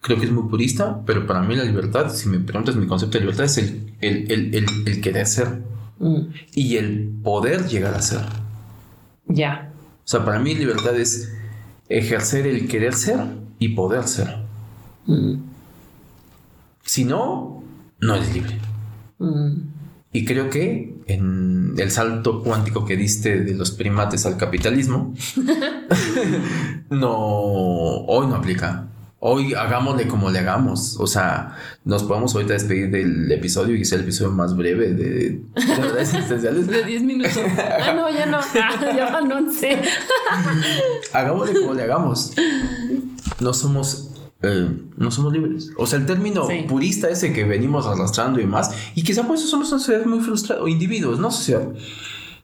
creo 0.00 0.18
que 0.18 0.24
es 0.24 0.32
muy 0.32 0.48
purista, 0.48 1.02
pero 1.06 1.26
para 1.26 1.42
mí 1.42 1.54
la 1.54 1.64
libertad, 1.64 2.12
si 2.12 2.28
me 2.28 2.40
preguntas 2.40 2.74
mi 2.74 2.86
concepto 2.86 3.18
de 3.18 3.20
libertad, 3.20 3.44
es 3.44 3.58
el, 3.58 3.94
el, 4.00 5.00
querer 5.00 5.26
ser 5.26 5.62
mm. 6.00 6.20
y 6.54 6.76
el 6.76 7.12
poder 7.22 7.68
llegar 7.68 7.94
a 7.94 8.02
ser. 8.02 8.22
Ya. 9.26 9.72
O 10.04 10.08
sea, 10.08 10.24
para 10.24 10.40
mí 10.40 10.54
libertad 10.56 10.98
es 10.98 11.32
ejercer 11.88 12.48
el 12.48 12.66
querer 12.66 12.94
ser 12.94 13.20
y 13.60 13.68
poder 13.68 14.08
ser. 14.08 14.38
Mm. 15.06 15.34
Si 16.82 17.04
no, 17.04 17.62
no 18.00 18.14
eres 18.16 18.34
libre. 18.34 18.58
Y 20.12 20.24
creo 20.24 20.50
que 20.50 20.96
en 21.06 21.74
el 21.76 21.90
salto 21.90 22.42
cuántico 22.42 22.84
que 22.84 22.96
diste 22.96 23.40
de 23.40 23.54
los 23.54 23.70
primates 23.70 24.26
al 24.26 24.36
capitalismo, 24.36 25.14
no, 26.90 27.16
hoy 27.16 28.26
no 28.26 28.34
aplica. 28.34 28.88
Hoy 29.22 29.52
hagámosle 29.52 30.08
como 30.08 30.30
le 30.30 30.38
hagamos. 30.38 30.96
O 30.98 31.06
sea, 31.06 31.54
nos 31.84 32.04
podemos 32.04 32.34
ahorita 32.34 32.54
despedir 32.54 32.90
del 32.90 33.30
episodio 33.30 33.76
y 33.76 33.82
es 33.82 33.92
el 33.92 34.00
episodio 34.00 34.32
más 34.32 34.56
breve 34.56 34.94
de, 34.94 35.08
de 35.10 35.42
existenciales. 36.00 36.66
De 36.66 36.84
10 36.84 37.02
minutos. 37.02 37.38
Ah, 37.58 37.92
no, 37.94 38.08
ya 38.10 38.24
no. 38.24 38.40
ya 38.96 39.10
van 39.12 39.30
11. 39.30 39.82
hagámosle 41.12 41.60
como 41.60 41.74
le 41.74 41.82
hagamos. 41.82 42.32
No 43.38 43.54
somos 43.54 44.10
eh, 44.42 44.70
no 44.96 45.10
somos 45.10 45.32
libres. 45.32 45.70
O 45.76 45.86
sea, 45.86 45.98
el 45.98 46.06
término 46.06 46.48
purista 46.66 47.08
ese 47.08 47.32
que 47.32 47.44
venimos 47.44 47.86
arrastrando 47.86 48.40
y 48.40 48.46
más, 48.46 48.70
y 48.94 49.02
quizá 49.02 49.26
por 49.26 49.36
eso 49.36 49.46
somos 49.46 49.70
una 49.70 49.78
sociedad 49.78 50.04
muy 50.06 50.20
frustrada, 50.20 50.62
o 50.62 50.68
individuos, 50.68 51.18
no 51.18 51.30
sociedad. 51.30 51.68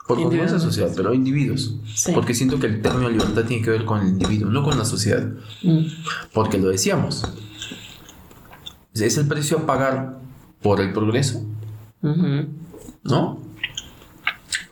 Por 0.06 0.20
esa 0.34 0.60
sociedad, 0.60 0.92
pero 0.94 1.12
individuos. 1.14 1.74
Porque 2.14 2.32
siento 2.32 2.60
que 2.60 2.66
el 2.66 2.80
término 2.80 3.08
libertad 3.08 3.44
tiene 3.44 3.64
que 3.64 3.70
ver 3.70 3.84
con 3.84 4.02
el 4.02 4.08
individuo, 4.08 4.50
no 4.50 4.62
con 4.62 4.78
la 4.78 4.84
sociedad. 4.84 5.26
Mm. 5.64 5.86
Porque 6.32 6.58
lo 6.58 6.68
decíamos. 6.68 7.24
Es 8.94 9.18
el 9.18 9.26
precio 9.26 9.58
a 9.58 9.66
pagar 9.66 10.20
por 10.62 10.80
el 10.80 10.92
progreso. 10.92 11.44
¿No? 13.02 13.40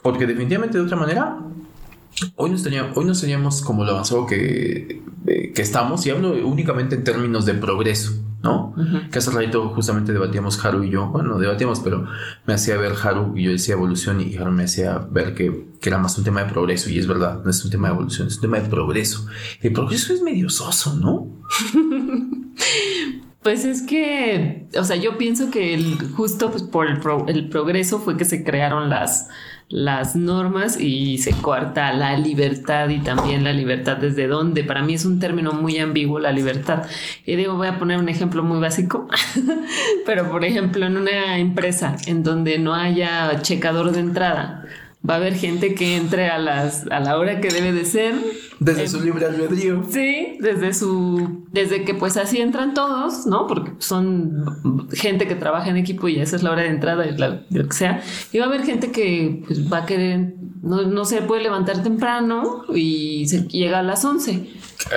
Porque 0.03 0.27
definitivamente 0.27 0.79
de 0.79 0.85
otra 0.85 0.97
manera, 0.97 1.37
hoy 2.37 2.51
no, 2.51 2.57
estaríamos, 2.57 2.97
hoy 2.97 3.05
no 3.05 3.15
seríamos 3.15 3.63
como 3.63 3.85
lo 3.85 3.93
avanzado 3.93 4.27
que, 4.27 5.03
eh, 5.27 5.53
que 5.55 5.63
estamos, 5.63 6.07
y 6.07 6.11
hablo 6.11 6.33
únicamente 6.47 6.95
en 6.95 7.05
términos 7.05 7.47
de 7.47 7.55
progreso. 7.55 8.13
¿no? 8.43 8.75
Que 9.11 9.21
hace 9.21 9.31
ratito 9.31 9.71
justamente 9.71 10.13
debatíamos 10.13 10.63
Haru 10.63 10.85
y 10.85 10.91
yo, 10.91 11.07
bueno, 11.07 11.39
debatíamos, 11.39 11.81
pero 11.81 12.07
me 12.45 12.53
hacía 12.53 12.77
ver 12.77 12.93
Haru 13.03 13.33
y 13.35 13.45
yo 13.45 13.51
decía 13.51 13.73
evolución 13.73 14.21
y 14.21 14.37
Haru 14.37 14.53
me 14.53 14.65
hacía 14.65 14.99
ver 14.99 15.35
que, 15.35 15.65
que, 15.81 15.89
era 15.89 15.97
más 15.97 16.19
un 16.19 16.25
tema 16.25 16.45
de 16.45 16.53
progreso 16.53 16.91
y 16.91 16.99
es 16.99 17.07
verdad, 17.07 17.41
no 17.43 17.51
es 17.51 17.65
un 17.65 17.71
tema 17.71 17.89
de 17.89 17.95
evolución, 17.95 18.29
es 18.29 18.35
un 18.35 18.43
tema 18.43 18.61
de 18.61 18.69
progreso. 18.69 19.27
El 19.63 19.73
progreso 19.73 20.13
es 20.13 20.21
medio 20.21 20.51
soso, 20.51 20.95
¿no? 20.95 21.27
Pues 23.45 23.67
es 23.67 23.83
que, 23.83 24.69
o 24.75 24.85
sea, 24.85 24.97
yo 24.97 25.19
pienso 25.19 25.51
que 25.51 25.75
el, 25.75 25.99
justo 26.17 26.51
pues, 26.51 26.63
por 26.63 26.87
el, 26.87 26.99
el 27.29 27.51
progreso 27.51 27.99
fue 27.99 28.17
que 28.17 28.25
se 28.25 28.43
crearon 28.43 28.89
las, 28.89 29.29
las 29.69 30.15
normas 30.15 30.79
y 30.79 31.19
se 31.19 31.33
corta 31.33 31.93
la 31.93 32.17
libertad 32.17 32.89
y 32.89 33.01
también 33.01 33.45
la 33.45 33.53
libertad 33.53 33.97
desde 33.97 34.27
dónde. 34.27 34.63
Para 34.65 34.83
mí 34.83 34.95
es 34.95 35.05
un 35.05 35.19
término 35.19 35.53
muy 35.53 35.79
ambiguo 35.79 36.19
la 36.19 36.33
libertad. 36.33 36.85
Y 37.25 37.37
digo, 37.37 37.55
voy 37.55 37.69
a 37.69 37.79
poner 37.79 37.99
un 37.99 38.09
ejemplo 38.09 38.43
muy 38.43 38.61
básico, 38.61 39.09
pero 40.07 40.31
por 40.31 40.45
ejemplo 40.45 40.87
en 40.87 40.97
una 40.97 41.39
empresa 41.39 41.97
en 42.07 42.23
donde 42.23 42.59
no 42.59 42.75
haya 42.75 43.41
checador 43.43 43.93
de 43.93 44.01
entrada, 44.01 44.65
va 45.09 45.15
a 45.15 45.17
haber 45.19 45.35
gente 45.35 45.75
que 45.75 45.97
entre 45.97 46.29
a, 46.29 46.39
las, 46.39 46.87
a 46.91 47.01
la 47.01 47.19
hora 47.19 47.41
que 47.41 47.49
debe 47.49 47.73
de 47.73 47.85
ser. 47.85 48.15
Desde 48.59 48.89
su 48.89 49.01
libre 49.03 49.27
albedrío. 49.27 49.83
Sí, 49.91 50.39
desde 50.41 50.73
su. 50.73 51.45
Desde 51.53 51.85
que 51.85 51.95
pues 51.95 52.17
así 52.17 52.41
entran 52.41 52.73
todos, 52.73 53.27
¿no? 53.27 53.47
Porque 53.47 53.73
son 53.79 54.89
gente 54.93 55.27
que 55.27 55.35
trabaja 55.35 55.69
en 55.71 55.77
equipo 55.77 56.09
y 56.09 56.21
esa 56.21 56.37
es 56.37 56.43
la 56.43 56.53
hora 56.53 56.63
de 56.63 56.69
entrada, 56.69 57.05
lo 57.51 57.69
que 57.69 57.77
sea. 57.77 58.03
Y 58.33 58.39
va 58.39 58.47
a 58.47 58.49
haber 58.49 58.65
gente 58.65 58.91
que 58.91 59.43
pues, 59.47 59.71
va 59.71 59.79
a 59.79 59.87
querer. 59.87 60.35
No, 60.63 60.83
no 60.83 61.05
se 61.05 61.21
puede 61.21 61.43
levantar 61.43 61.83
temprano 61.83 62.65
y 62.75 63.29
se 63.29 63.47
llega 63.49 63.81
a 63.81 63.83
las 63.83 64.05
11. 64.05 64.49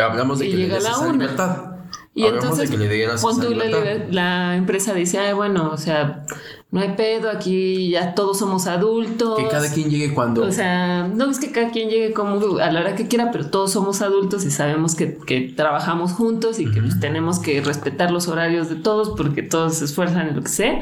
Hablamos 0.02 0.40
de 0.40 0.50
que 0.50 0.56
llega 0.56 0.80
le 0.80 0.88
a 0.88 0.92
la 0.92 1.12
libertad. 1.12 1.78
Y 2.14 2.26
entonces, 2.26 2.72
de 2.72 2.78
que 2.78 2.84
le 2.84 3.70
la, 3.70 4.08
la, 4.10 4.56
empresa 4.56 4.92
dice, 4.96 5.20
ay, 5.20 5.34
bueno, 5.34 5.70
o 5.72 5.78
sea, 5.78 6.26
no 6.70 6.82
hay 6.82 6.96
pedo, 6.96 7.30
aquí 7.30 7.92
ya 7.92 8.14
todos 8.14 8.40
somos 8.40 8.68
adultos. 8.68 9.40
Que 9.40 9.48
cada 9.48 9.72
quien 9.72 9.90
llegue 9.90 10.14
cuando. 10.14 10.44
O 10.44 10.52
sea, 10.52 11.08
no 11.08 11.32
es 11.32 11.40
que 11.40 11.52
cada 11.52 11.72
quien 11.72 11.90
llegue 11.90 12.12
como 12.12 12.58
a 12.58 12.72
la 12.72 12.82
hora 12.82 12.96
que 12.96 13.08
quiera, 13.08 13.32
pero 13.32 13.50
todos 13.50 13.72
somos 13.72 14.02
adultos 14.02 14.44
y 14.44 14.52
sabemos 14.52 14.94
que, 14.94 15.54
trabajamos 15.56 16.12
juntos 16.12 16.60
y 16.60 16.70
que 16.70 16.82
pues, 16.82 17.00
tenemos 17.00 17.40
que 17.40 17.62
respetar 17.62 18.12
los 18.12 18.28
horarios 18.28 18.68
de 18.68 18.76
todos 18.76 19.12
porque 19.16 19.44
todos 19.44 19.76
se 19.76 19.86
esfuerzan 19.86 20.28
en 20.28 20.36
lo 20.36 20.42
que 20.42 20.50
sea. 20.50 20.82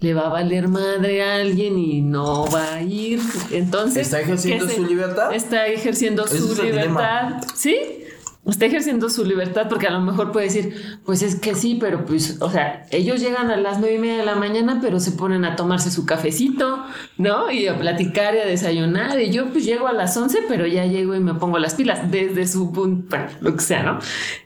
Le 0.00 0.12
va 0.12 0.26
a 0.26 0.28
valer 0.28 0.68
madre 0.68 1.22
a 1.22 1.36
alguien 1.36 1.78
y 1.78 2.02
no 2.02 2.44
va 2.50 2.74
a 2.74 2.82
ir. 2.82 3.20
Entonces. 3.52 4.08
¿Está 4.08 4.20
ejerciendo 4.20 4.68
su 4.68 4.84
libertad? 4.84 5.32
Está 5.32 5.66
ejerciendo 5.66 6.26
su 6.26 6.62
libertad. 6.62 7.40
Sí 7.54 8.01
está 8.50 8.66
ejerciendo 8.66 9.08
su 9.08 9.24
libertad 9.24 9.68
porque 9.68 9.86
a 9.86 9.90
lo 9.90 10.00
mejor 10.00 10.32
puede 10.32 10.46
decir, 10.46 10.98
pues 11.04 11.22
es 11.22 11.36
que 11.36 11.54
sí, 11.54 11.76
pero 11.80 12.04
pues, 12.04 12.38
o 12.40 12.50
sea, 12.50 12.86
ellos 12.90 13.20
llegan 13.20 13.50
a 13.50 13.56
las 13.56 13.78
nueve 13.78 13.96
y 13.96 13.98
media 13.98 14.18
de 14.18 14.24
la 14.24 14.34
mañana, 14.34 14.80
pero 14.82 14.98
se 14.98 15.12
ponen 15.12 15.44
a 15.44 15.54
tomarse 15.54 15.90
su 15.90 16.06
cafecito, 16.06 16.84
¿no? 17.18 17.50
Y 17.50 17.68
a 17.68 17.78
platicar 17.78 18.34
y 18.34 18.38
a 18.38 18.46
desayunar. 18.46 19.20
Y 19.20 19.30
yo 19.30 19.50
pues 19.50 19.64
llego 19.64 19.86
a 19.86 19.92
las 19.92 20.16
once, 20.16 20.40
pero 20.48 20.66
ya 20.66 20.86
llego 20.86 21.14
y 21.14 21.20
me 21.20 21.34
pongo 21.34 21.58
las 21.58 21.74
pilas 21.74 22.10
desde 22.10 22.46
su 22.48 22.72
punto, 22.72 23.06
bueno, 23.10 23.26
lo 23.40 23.54
que 23.54 23.62
sea, 23.62 23.82
¿no? 23.84 23.98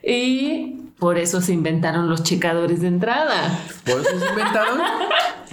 Y 0.03 0.86
por 0.99 1.19
eso 1.19 1.41
se 1.41 1.53
inventaron 1.53 2.09
los 2.09 2.23
checadores 2.23 2.81
de 2.81 2.87
entrada. 2.87 3.59
Por 3.85 4.01
eso 4.01 4.19
se 4.19 4.29
inventaron 4.29 4.79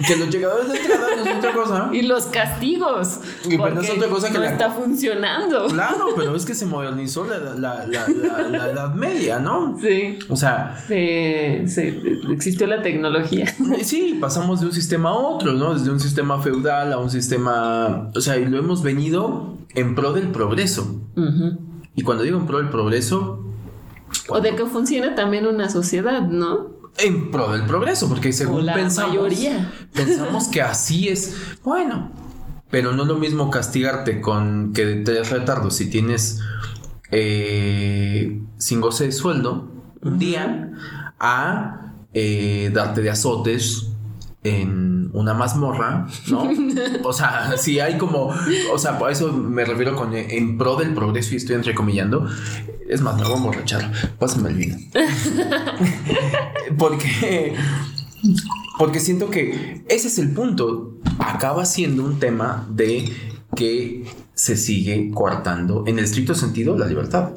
que 0.07 0.15
los 0.15 0.29
checadores 0.29 0.71
de 0.71 0.77
entrada 0.79 1.07
no 1.17 1.23
es 1.23 1.37
otra 1.37 1.53
cosa. 1.53 1.89
Y 1.93 2.01
los 2.01 2.25
castigos. 2.25 3.19
Y 3.47 3.55
pues 3.55 3.75
no 3.75 3.81
es 3.81 3.89
otra 3.91 4.09
cosa 4.09 4.31
que 4.31 4.39
no 4.39 4.43
está 4.43 4.71
funcionando. 4.71 5.67
Claro, 5.67 6.07
pero 6.15 6.35
es 6.35 6.45
que 6.45 6.55
se 6.55 6.65
modernizó 6.65 7.27
la, 7.27 7.37
la, 7.37 7.85
la, 7.85 8.69
Edad 8.71 8.95
Media, 8.95 9.37
¿no? 9.37 9.77
Sí. 9.79 10.17
O 10.29 10.35
sea. 10.35 10.83
existió 10.89 12.65
la 12.65 12.81
tecnología. 12.81 13.45
Sí, 13.83 14.17
pasamos 14.19 14.61
de 14.61 14.67
un 14.67 14.73
sistema 14.73 15.09
a 15.09 15.13
otro, 15.13 15.53
¿no? 15.53 15.75
Desde 15.75 15.91
un 15.91 15.99
sistema 15.99 16.41
feudal 16.41 16.91
a 16.91 16.97
un 16.97 17.11
sistema. 17.11 18.09
O 18.15 18.21
sea, 18.21 18.37
y 18.37 18.45
lo 18.45 18.57
hemos 18.57 18.81
venido 18.81 19.57
en 19.75 19.93
pro 19.93 20.13
del 20.13 20.29
progreso. 20.29 21.01
Y 21.95 22.01
cuando 22.01 22.23
digo 22.23 22.39
en 22.39 22.47
pro 22.47 22.57
del 22.57 22.69
progreso, 22.69 23.45
o 24.27 24.39
de 24.39 24.55
que 24.55 24.65
funcione 24.65 25.11
también 25.11 25.45
una 25.45 25.69
sociedad, 25.69 26.21
¿no? 26.21 26.75
En 26.97 27.29
pro 27.31 27.51
del 27.51 27.65
progreso, 27.65 28.07
porque 28.07 28.31
según 28.31 28.65
la 28.65 28.73
pensamos, 28.73 29.15
mayoría. 29.15 29.71
pensamos 29.93 30.47
que 30.47 30.61
así 30.61 31.09
es. 31.09 31.35
Bueno, 31.63 32.11
pero 32.69 32.93
no 32.93 33.03
es 33.03 33.07
lo 33.07 33.17
mismo 33.17 33.49
castigarte 33.49 34.21
con 34.21 34.73
que 34.73 34.95
te 34.95 35.11
des 35.11 35.29
retardo 35.29 35.71
si 35.71 35.89
tienes 35.89 36.39
eh, 37.11 38.41
sin 38.57 38.81
goce 38.81 39.05
de 39.05 39.11
sueldo 39.11 39.71
un 40.01 40.19
día 40.19 40.71
a 41.19 41.93
eh, 42.13 42.71
darte 42.73 43.01
de 43.01 43.09
azotes 43.09 43.94
en 44.45 45.09
una 45.13 45.33
mazmorra, 45.33 46.07
¿no? 46.27 46.49
O 47.03 47.13
sea, 47.13 47.57
si 47.57 47.79
hay 47.79 47.97
como, 47.97 48.33
o 48.71 48.77
sea, 48.77 48.97
por 48.97 49.11
eso 49.11 49.31
me 49.33 49.65
refiero 49.65 49.95
con 49.95 50.15
en 50.15 50.57
pro 50.57 50.75
del 50.75 50.93
progreso 50.93 51.33
y 51.33 51.37
estoy 51.37 51.55
entrecomillando. 51.55 52.27
Es 52.87 53.01
más, 53.01 53.15
me 53.15 53.23
voy 53.23 53.33
a 53.33 53.37
emborrachar. 53.37 53.91
Pásame 54.19 54.49
el 54.49 54.55
vino. 54.55 54.77
porque, 56.77 57.55
porque 58.77 58.99
siento 58.99 59.29
que 59.29 59.83
ese 59.89 60.07
es 60.07 60.19
el 60.19 60.31
punto. 60.31 60.97
Acaba 61.19 61.65
siendo 61.65 62.03
un 62.03 62.19
tema 62.19 62.67
de 62.69 63.11
que 63.55 64.05
se 64.35 64.57
sigue 64.57 65.11
coartando 65.11 65.83
en 65.87 65.97
el 65.97 66.05
estricto 66.05 66.35
sentido 66.35 66.77
la 66.77 66.85
libertad. 66.85 67.31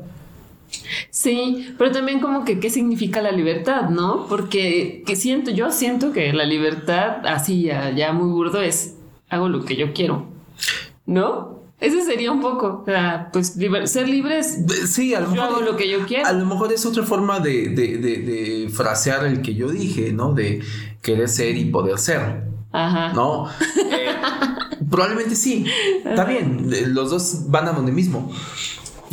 Sí, 1.10 1.74
pero 1.78 1.90
también 1.90 2.20
como 2.20 2.44
que 2.44 2.60
qué 2.60 2.70
significa 2.70 3.22
la 3.22 3.32
libertad, 3.32 3.88
¿no? 3.88 4.26
Porque 4.28 5.02
que 5.06 5.16
siento, 5.16 5.50
yo 5.50 5.70
siento 5.72 6.12
que 6.12 6.32
la 6.32 6.44
libertad, 6.44 7.26
así 7.26 7.62
ya, 7.62 8.12
muy 8.12 8.30
burdo, 8.30 8.60
es 8.60 8.94
hago 9.28 9.48
lo 9.48 9.64
que 9.64 9.76
yo 9.76 9.92
quiero, 9.92 10.26
¿no? 11.06 11.58
Ese 11.80 12.02
sería 12.02 12.32
un 12.32 12.40
poco, 12.40 12.80
o 12.82 12.84
sea, 12.84 13.30
pues 13.32 13.56
ser 13.84 14.08
libre 14.08 14.38
es 14.38 14.64
sí, 14.86 15.14
a 15.14 15.20
lo 15.20 15.32
yo 15.32 15.42
hago 15.42 15.60
lo 15.60 15.76
que 15.76 15.88
yo 15.88 16.04
quiero. 16.06 16.26
A 16.26 16.32
lo 16.32 16.44
mejor 16.44 16.72
es 16.72 16.84
otra 16.84 17.04
forma 17.04 17.38
de, 17.38 17.68
de, 17.68 17.98
de, 17.98 18.68
frasear 18.68 19.24
el 19.26 19.42
que 19.42 19.54
yo 19.54 19.68
dije, 19.68 20.12
¿no? 20.12 20.32
De 20.32 20.60
querer 21.02 21.28
ser 21.28 21.56
y 21.56 21.66
poder 21.66 21.98
ser. 21.98 22.42
Ajá. 22.72 23.12
¿No? 23.12 23.48
Eh, 23.90 24.08
probablemente 24.90 25.36
sí. 25.36 25.66
Está 26.04 26.24
bien. 26.24 26.68
Los 26.94 27.10
dos 27.10 27.48
van 27.48 27.68
a 27.68 27.72
donde 27.72 27.92
mismo. 27.92 28.32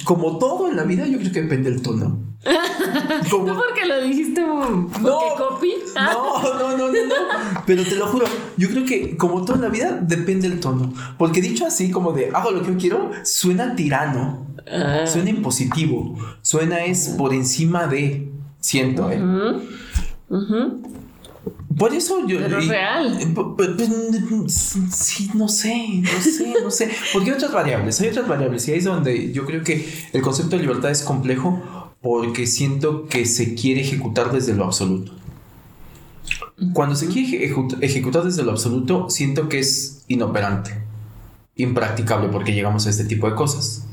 Como 0.05 0.37
todo 0.37 0.69
en 0.69 0.77
la 0.77 0.83
vida, 0.83 1.05
yo 1.07 1.17
creo 1.19 1.31
que 1.31 1.41
depende 1.41 1.69
del 1.71 1.81
tono. 1.81 2.19
Como- 3.31 3.45
¿Tú 3.45 3.53
porque 3.55 3.85
lo 3.87 4.01
dijiste 4.01 4.41
porque 4.45 5.01
No. 5.01 5.19
copy? 5.37 5.73
No, 5.95 6.41
no, 6.43 6.77
no, 6.77 6.77
no, 6.77 6.87
no. 6.91 7.63
Pero 7.65 7.83
te 7.83 7.95
lo 7.95 8.05
juro, 8.07 8.25
yo 8.57 8.69
creo 8.69 8.85
que 8.85 9.17
como 9.17 9.43
todo 9.43 9.55
en 9.55 9.61
la 9.63 9.69
vida 9.69 9.91
depende 10.01 10.47
del 10.49 10.59
tono. 10.59 10.93
Porque 11.17 11.41
dicho 11.41 11.65
así, 11.65 11.89
como 11.91 12.11
de 12.13 12.29
hago 12.33 12.51
lo 12.51 12.61
que 12.61 12.71
yo 12.73 12.77
quiero, 12.77 13.11
suena 13.23 13.75
tirano, 13.75 14.45
Ah. 14.71 15.05
suena 15.05 15.29
impositivo, 15.31 16.15
suena 16.41 16.83
es 16.85 17.09
por 17.17 17.33
encima 17.33 17.87
de. 17.87 18.31
Siento, 18.59 19.11
¿eh? 19.11 19.21
Ujú. 20.29 20.81
Por 21.77 21.93
eso 21.93 22.25
yo. 22.27 22.37
Pero 22.39 22.61
y- 22.63 22.67
real. 22.67 23.17
eh, 23.19 23.33
sí, 24.47 25.29
no 25.33 25.47
sé, 25.49 26.01
no 26.01 26.21
sé, 26.21 26.53
no 26.63 26.71
sé. 26.71 26.89
Porque 27.13 27.31
hay 27.31 27.35
otras 27.35 27.51
variables, 27.51 27.99
hay 28.01 28.09
otras 28.09 28.27
variables. 28.27 28.67
Y 28.67 28.71
ahí 28.71 28.77
es 28.77 28.85
donde 28.85 29.31
yo 29.33 29.45
creo 29.45 29.63
que 29.63 29.87
el 30.13 30.21
concepto 30.21 30.55
de 30.55 30.61
libertad 30.61 30.91
es 30.91 31.01
complejo 31.01 31.91
porque 32.01 32.45
siento 32.47 33.07
que 33.07 33.25
se 33.25 33.55
quiere 33.55 33.81
ejecutar 33.81 34.31
desde 34.31 34.53
lo 34.53 34.63
absoluto. 34.65 35.11
Cuando 36.73 36.95
se 36.95 37.07
quiere 37.07 37.49
ejecu- 37.53 37.77
ejecutar 37.81 38.23
desde 38.23 38.43
lo 38.43 38.51
absoluto, 38.51 39.09
siento 39.09 39.49
que 39.49 39.59
es 39.59 40.03
inoperante, 40.07 40.71
impracticable 41.55 42.29
porque 42.29 42.53
llegamos 42.53 42.87
a 42.87 42.89
este 42.89 43.03
tipo 43.05 43.29
de 43.29 43.35
cosas. 43.35 43.84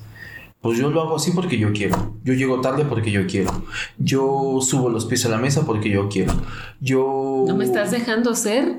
Pues 0.62 0.78
yo 0.78 0.90
lo 0.90 1.02
hago 1.02 1.16
así 1.16 1.32
porque 1.32 1.58
yo 1.58 1.72
quiero. 1.72 2.14
Yo 2.22 2.34
llego 2.34 2.60
tarde 2.60 2.84
porque 2.84 3.10
yo 3.10 3.26
quiero. 3.26 3.50
Yo 3.98 4.58
subo 4.62 4.88
los 4.88 5.06
pies 5.06 5.26
a 5.26 5.28
la 5.28 5.38
mesa 5.38 5.66
porque 5.66 5.90
yo 5.90 6.08
quiero. 6.08 6.32
Yo... 6.80 7.44
¿No 7.46 7.56
me 7.56 7.64
estás 7.64 7.90
dejando 7.90 8.34
ser? 8.36 8.76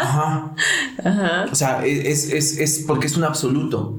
Ajá. 0.00 0.54
Ajá. 1.04 1.46
O 1.50 1.54
sea, 1.54 1.86
es, 1.86 2.32
es, 2.32 2.58
es 2.58 2.84
porque 2.86 3.06
es 3.06 3.16
un 3.16 3.24
absoluto. 3.24 3.94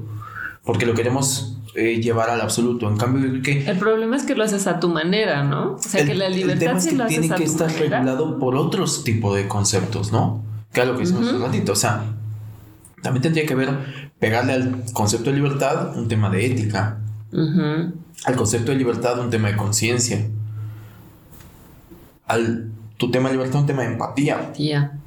Porque 0.62 0.84
lo 0.84 0.92
queremos 0.92 1.58
eh, 1.74 2.00
llevar 2.02 2.28
al 2.28 2.40
absoluto. 2.40 2.88
En 2.88 2.96
cambio, 2.96 3.40
que 3.40 3.64
El 3.64 3.78
problema 3.78 4.16
es 4.16 4.24
que 4.24 4.34
lo 4.34 4.42
haces 4.42 4.66
a 4.66 4.80
tu 4.80 4.88
manera, 4.88 5.44
¿no? 5.44 5.74
O 5.74 5.78
sea, 5.78 6.04
que 6.04 6.14
la 6.14 6.26
el 6.26 6.34
libertad 6.34 6.66
tema 6.66 6.78
es 6.78 6.86
que 6.86 6.96
lo 6.96 7.06
tiene 7.06 7.30
que 7.30 7.44
estar 7.44 7.68
manera. 7.68 7.98
regulado 8.00 8.38
por 8.38 8.56
otros 8.56 9.04
tipos 9.04 9.36
de 9.36 9.46
conceptos, 9.46 10.10
¿no? 10.10 10.42
Que 10.72 10.82
es 10.82 10.86
lo 10.88 10.96
que 10.96 11.04
hicimos 11.04 11.26
hace 11.26 11.36
un 11.36 11.42
ratito. 11.42 11.72
O 11.72 11.76
sea, 11.76 12.02
también 13.00 13.22
tendría 13.22 13.46
que 13.46 13.54
ver, 13.54 14.07
pegarle 14.18 14.52
al 14.54 14.84
concepto 14.92 15.30
de 15.30 15.36
libertad 15.36 15.96
un 15.96 16.08
tema 16.08 16.30
de 16.30 16.46
ética, 16.46 16.98
Ujú. 17.32 17.92
al 18.24 18.36
concepto 18.36 18.72
de 18.72 18.78
libertad 18.78 19.18
un 19.20 19.30
tema 19.30 19.48
de 19.48 19.56
conciencia, 19.56 20.26
al 22.26 22.70
tu 22.96 23.10
tema 23.10 23.28
de 23.28 23.36
libertad 23.36 23.60
un 23.60 23.66
tema 23.66 23.82
de 23.82 23.92
empatía 23.92 24.52
Ya. 24.58 24.98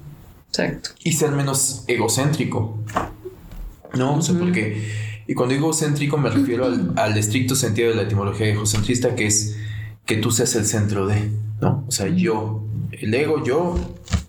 Exacto. 0.48 0.91
y 1.03 1.12
ser 1.13 1.32
menos 1.32 1.84
egocéntrico. 1.88 2.77
¿No? 3.94 4.15
O 4.15 4.22
sea, 4.22 4.38
porque. 4.39 4.89
Y 5.27 5.34
cuando 5.34 5.53
digo 5.53 5.68
egocéntrico 5.68 6.18
me 6.18 6.30
refiero 6.30 6.65
al, 6.65 6.94
al 6.98 7.18
estricto 7.18 7.56
sentido 7.56 7.89
de 7.89 7.96
la 7.96 8.03
etimología 8.03 8.48
egocentrista, 8.48 9.15
que 9.15 9.27
es 9.27 9.58
que 10.06 10.15
tú 10.18 10.32
seas 10.32 10.56
el 10.56 10.65
centro 10.65 11.08
de, 11.08 11.30
¿no? 11.62 11.84
O 11.88 11.91
sea, 11.91 12.08
yo, 12.08 12.63
el 12.91 13.13
ego, 13.13 13.44
yo, 13.44 13.75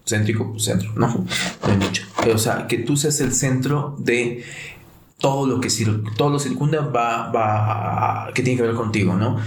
céntrico, 0.07 0.51
pues 0.51 0.65
centro, 0.65 0.93
¿no? 0.97 1.09
No 1.09 1.27
hay 1.73 1.77
mucho. 1.77 2.05
O 2.33 2.39
sea, 2.39 2.67
que 2.67 2.79
tú 2.79 2.97
seas 2.97 3.21
el 3.21 3.33
centro 3.33 3.97
de 3.99 4.45
todo 5.19 5.47
lo 5.47 5.61
que 5.61 5.69
todo 6.17 6.31
lo 6.31 6.39
circunda 6.39 6.81
va, 6.81 7.31
va 7.31 8.31
que 8.35 8.43
tiene 8.43 8.61
que 8.61 8.67
ver 8.67 8.75
contigo, 8.75 9.15
¿no? 9.15 9.39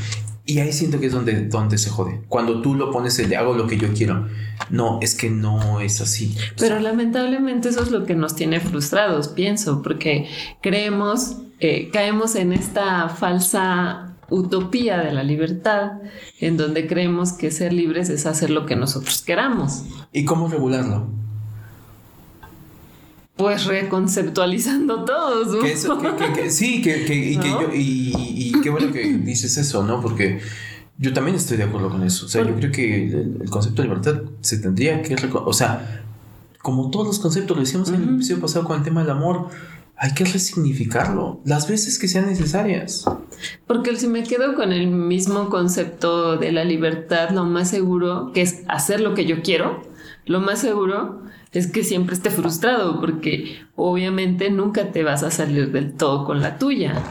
Y 0.48 0.60
ahí 0.60 0.72
siento 0.72 1.00
que 1.00 1.08
es 1.08 1.12
donde, 1.12 1.48
donde 1.48 1.78
se 1.78 1.90
jode. 1.90 2.22
Cuando 2.30 2.62
tú 2.62 2.76
lo 2.76 2.92
pones 2.92 3.18
el 3.18 3.30
de 3.30 3.36
hago 3.36 3.56
lo 3.56 3.66
que 3.66 3.78
yo 3.78 3.94
quiero. 3.94 4.28
No, 4.70 5.00
es 5.02 5.16
que 5.16 5.30
no 5.30 5.82
es 5.82 6.02
así. 6.02 6.38
Pero 6.58 6.80
lamentablemente 6.80 7.70
eso 7.70 7.82
es 7.82 7.92
lo 7.92 8.06
que 8.06 8.16
nos 8.16 8.36
tiene 8.36 8.60
frustrados, 8.60 9.28
pienso, 9.28 9.82
porque 9.82 10.28
creemos, 10.62 11.38
eh, 11.60 11.90
caemos 11.92 12.36
en 12.36 12.54
esta 12.54 13.10
falsa 13.10 14.15
utopía 14.30 14.98
de 15.00 15.12
la 15.14 15.24
libertad, 15.24 15.94
en 16.40 16.58
donde 16.58 16.88
creemos 16.88 17.34
que 17.34 17.52
ser 17.52 17.74
libres 17.74 18.10
es 18.10 18.26
hacer 18.26 18.50
lo 18.50 18.66
que 18.66 18.76
nosotros 18.76 19.22
queramos. 19.22 19.84
¿Y 20.12 20.26
cómo 20.26 20.48
regularlo? 20.48 21.08
Pues 23.38 23.66
reconceptualizando 23.66 25.04
todos. 25.04 25.48
¿no? 25.56 25.60
Que 25.60 25.74
eso- 25.74 25.98
que- 26.00 26.34
que- 26.34 26.50
sí, 26.50 26.82
y, 26.86 27.34
yo- 27.36 27.70
y, 27.74 28.14
y 28.16 28.62
qué 28.62 28.70
bueno 28.70 28.92
que 28.94 29.02
dices 29.18 29.58
eso, 29.58 29.84
¿no? 29.84 30.00
Porque 30.02 30.40
yo 30.98 31.12
también 31.14 31.36
estoy 31.36 31.58
de 31.58 31.64
acuerdo 31.64 31.90
con 31.90 32.04
eso. 32.04 32.28
O 32.28 32.30
sea, 32.30 32.46
yo 32.46 32.56
creo 32.56 32.72
que 32.72 33.08
el, 33.08 33.38
el 33.42 33.50
concepto 33.50 33.82
de 33.82 33.90
libertad 33.90 34.22
se 34.40 34.58
tendría 34.60 35.02
que... 35.02 35.16
O 35.34 35.52
sea, 35.52 36.02
como 36.62 36.90
todos 36.90 37.06
los 37.08 37.20
conceptos, 37.20 37.58
lo 37.58 37.62
decíamos 37.64 37.90
en 37.90 37.96
el 37.96 38.16
episodio 38.16 38.40
pasado 38.42 38.64
con 38.66 38.78
el 38.78 38.84
tema 38.84 39.02
del 39.02 39.12
amor, 39.12 39.50
hay 39.98 40.14
que 40.14 40.26
resignificarlo 40.26 41.40
las 41.46 41.68
veces 41.68 42.00
que 42.00 42.08
sean 42.08 42.28
necesarias. 42.28 43.06
Porque 43.68 43.96
si 43.96 44.08
me 44.08 44.24
quedo 44.24 44.56
con 44.56 44.74
el 44.74 44.88
mismo 44.88 45.50
concepto 45.50 46.38
de 46.38 46.52
la 46.52 46.64
libertad, 46.64 47.30
lo 47.30 47.46
más 47.46 47.70
seguro 47.70 48.32
que 48.34 48.42
es 48.42 48.64
hacer 48.68 49.00
lo 49.00 49.14
que 49.14 49.26
yo 49.26 49.42
quiero, 49.42 49.82
lo 50.26 50.40
más 50.40 50.60
seguro 50.60 51.22
es 51.52 51.68
que 51.68 51.84
siempre 51.84 52.16
esté 52.16 52.32
frustrado 52.32 53.00
porque 53.00 53.60
obviamente 53.76 54.50
nunca 54.50 54.92
te 54.92 55.04
vas 55.04 55.24
a 55.24 55.32
salir 55.32 55.72
del 55.72 55.94
todo 55.94 56.26
con 56.26 56.42
la 56.42 56.58
tuya. 56.58 57.02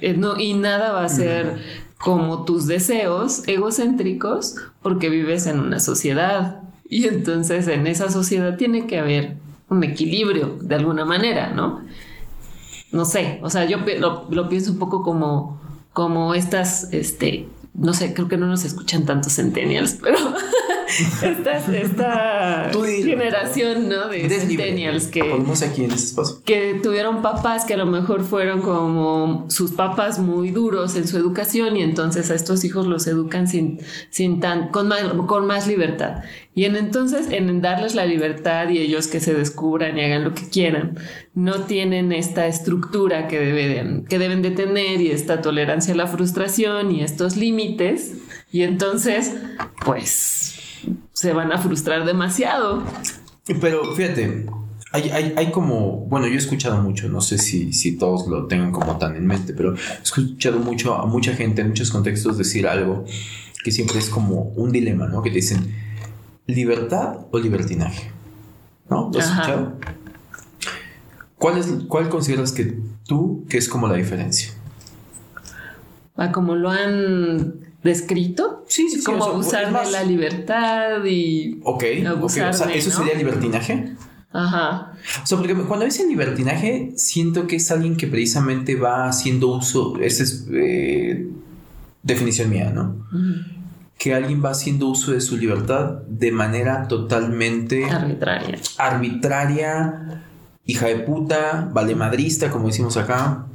Eh, 0.00 0.14
no, 0.14 0.38
y 0.38 0.54
nada 0.54 0.92
va 0.92 1.04
a 1.04 1.08
ser 1.08 1.58
como 1.98 2.44
tus 2.44 2.66
deseos 2.66 3.46
egocéntricos 3.46 4.56
porque 4.82 5.08
vives 5.08 5.46
en 5.46 5.60
una 5.60 5.78
sociedad. 5.78 6.62
Y 6.88 7.06
entonces 7.06 7.68
en 7.68 7.86
esa 7.86 8.10
sociedad 8.10 8.56
tiene 8.56 8.88
que 8.88 8.98
haber 8.98 9.36
un 9.72 9.84
equilibrio 9.84 10.58
de 10.60 10.74
alguna 10.74 11.04
manera, 11.04 11.50
¿no? 11.50 11.82
no 12.92 13.06
sé, 13.06 13.40
o 13.42 13.50
sea, 13.50 13.64
yo 13.64 13.78
lo, 13.98 14.26
lo 14.30 14.48
pienso 14.48 14.70
un 14.70 14.78
poco 14.78 15.02
como, 15.02 15.60
como 15.92 16.34
estas, 16.34 16.92
este, 16.92 17.48
no 17.74 17.94
sé, 17.94 18.12
creo 18.12 18.28
que 18.28 18.36
no 18.36 18.46
nos 18.46 18.64
escuchan 18.64 19.06
tantos 19.06 19.34
centennials, 19.34 19.98
pero 20.00 20.18
esta 21.22 22.70
generación, 22.70 23.88
¿no? 23.88 24.08
De 24.08 24.26
Eres 24.26 24.46
libre. 24.46 24.66
centennials 24.66 25.06
que, 25.06 25.24
Ponemos 25.24 25.62
aquí 25.62 25.84
en 25.84 25.92
espacio. 25.92 26.42
que 26.44 26.80
tuvieron 26.82 27.22
papás 27.22 27.64
que 27.64 27.72
a 27.74 27.76
lo 27.78 27.86
mejor 27.86 28.24
fueron 28.24 28.60
como 28.60 29.46
sus 29.48 29.72
papás 29.72 30.18
muy 30.18 30.50
duros 30.50 30.94
en 30.94 31.08
su 31.08 31.16
educación 31.16 31.78
y 31.78 31.82
entonces 31.82 32.30
a 32.30 32.34
estos 32.34 32.62
hijos 32.62 32.86
los 32.86 33.06
educan 33.06 33.48
sin, 33.48 33.80
sin 34.10 34.38
tan, 34.40 34.68
con 34.68 34.88
más, 34.88 35.02
con 35.26 35.46
más 35.46 35.66
libertad. 35.66 36.22
Y 36.54 36.64
en 36.64 36.76
entonces 36.76 37.28
en 37.30 37.62
darles 37.62 37.94
la 37.94 38.04
libertad 38.04 38.68
y 38.68 38.78
ellos 38.78 39.06
que 39.06 39.20
se 39.20 39.32
descubran 39.32 39.96
y 39.96 40.04
hagan 40.04 40.22
lo 40.22 40.34
que 40.34 40.48
quieran, 40.50 40.98
no 41.34 41.62
tienen 41.62 42.12
esta 42.12 42.46
estructura 42.46 43.26
que 43.26 43.38
deben, 43.38 44.04
que 44.04 44.18
deben 44.18 44.42
de 44.42 44.50
tener 44.50 45.00
y 45.00 45.10
esta 45.10 45.40
tolerancia 45.40 45.94
a 45.94 45.96
la 45.96 46.06
frustración 46.06 46.92
y 46.92 47.02
estos 47.02 47.36
límites. 47.36 48.14
Y 48.52 48.62
entonces, 48.62 49.34
pues, 49.86 50.60
se 51.14 51.32
van 51.32 51.52
a 51.52 51.58
frustrar 51.58 52.04
demasiado. 52.04 52.82
Pero 53.60 53.94
fíjate, 53.94 54.44
hay, 54.92 55.08
hay, 55.08 55.32
hay 55.34 55.50
como, 55.50 56.04
bueno, 56.06 56.26
yo 56.26 56.34
he 56.34 56.38
escuchado 56.38 56.82
mucho, 56.82 57.08
no 57.08 57.22
sé 57.22 57.38
si, 57.38 57.72
si 57.72 57.96
todos 57.96 58.28
lo 58.28 58.46
tengan 58.46 58.72
como 58.72 58.98
tan 58.98 59.16
en 59.16 59.26
mente, 59.26 59.54
pero 59.54 59.74
he 59.74 60.02
escuchado 60.02 60.58
mucho 60.58 60.94
a 60.96 61.06
mucha 61.06 61.32
gente 61.32 61.62
en 61.62 61.68
muchos 61.68 61.90
contextos 61.90 62.36
decir 62.36 62.66
algo 62.68 63.06
que 63.64 63.70
siempre 63.70 63.98
es 63.98 64.10
como 64.10 64.52
un 64.56 64.70
dilema, 64.70 65.08
¿no? 65.08 65.22
Que 65.22 65.30
te 65.30 65.36
dicen, 65.36 65.74
¿libertad 66.54 67.26
o 67.30 67.38
libertinaje? 67.38 68.10
¿No? 68.90 69.10
¿Lo 69.12 69.18
has 69.18 69.26
Ajá. 69.30 69.40
escuchado? 69.42 69.72
¿Cuál, 71.38 71.58
es, 71.58 71.66
¿Cuál 71.88 72.08
consideras 72.08 72.52
que 72.52 72.78
tú 73.06 73.44
que 73.48 73.58
es 73.58 73.68
como 73.68 73.88
la 73.88 73.94
diferencia? 73.94 74.52
a 76.16 76.30
como 76.30 76.54
lo 76.54 76.70
han 76.70 77.54
descrito. 77.82 78.64
Sí, 78.68 78.88
sí, 78.88 78.98
sí, 78.98 79.04
Como 79.04 79.18
o 79.18 79.22
sea, 79.24 79.32
abusar 79.32 79.72
más- 79.72 79.86
de 79.86 79.92
la 79.92 80.04
libertad 80.04 81.04
y. 81.04 81.58
Ok, 81.64 81.82
ok, 82.00 82.06
Abusar 82.06 82.50
o 82.50 82.52
sea, 82.52 82.66
de, 82.68 82.78
¿eso 82.78 82.90
¿no? 82.90 82.96
sería 82.96 83.14
libertinaje? 83.14 83.94
Ajá. 84.30 84.92
O 85.22 85.26
sea, 85.26 85.36
porque 85.38 85.54
cuando 85.54 85.84
dicen 85.84 86.08
libertinaje, 86.08 86.92
siento 86.96 87.46
que 87.46 87.56
es 87.56 87.70
alguien 87.72 87.96
que 87.96 88.06
precisamente 88.06 88.76
va 88.76 89.08
haciendo 89.08 89.48
uso, 89.48 89.98
esa 90.00 90.22
es 90.22 90.46
eh, 90.52 91.28
definición 92.02 92.50
mía, 92.50 92.70
¿no? 92.70 93.04
Que 93.98 94.14
alguien 94.14 94.42
va 94.44 94.50
haciendo 94.50 94.88
uso 94.88 95.12
de 95.12 95.20
su 95.20 95.36
libertad 95.36 96.02
de 96.08 96.32
manera 96.32 96.88
totalmente 96.88 97.84
Arbitraria. 97.84 98.58
arbitraria, 98.78 100.22
hija 100.66 100.86
de 100.86 100.96
puta, 100.96 101.70
valemadrista, 101.72 102.50
como 102.50 102.66
decimos 102.66 102.96
acá, 102.96 103.46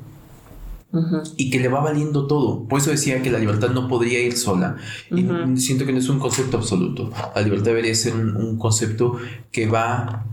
y 1.35 1.49
que 1.49 1.59
le 1.59 1.67
va 1.67 1.81
valiendo 1.81 2.27
todo. 2.27 2.63
Por 2.67 2.79
eso 2.79 2.91
decía 2.91 3.21
que 3.21 3.29
la 3.29 3.39
libertad 3.39 3.69
no 3.69 3.87
podría 3.87 4.21
ir 4.21 4.37
sola. 4.37 4.77
Y 5.11 5.27
siento 5.57 5.85
que 5.85 5.91
no 5.91 5.99
es 5.99 6.09
un 6.09 6.17
concepto 6.17 6.57
absoluto. 6.57 7.11
La 7.35 7.41
libertad 7.41 7.65
debería 7.65 7.93
ser 7.93 8.15
un, 8.15 8.35
un 8.37 8.57
concepto 8.57 9.17
que 9.51 9.67
va 9.67 10.25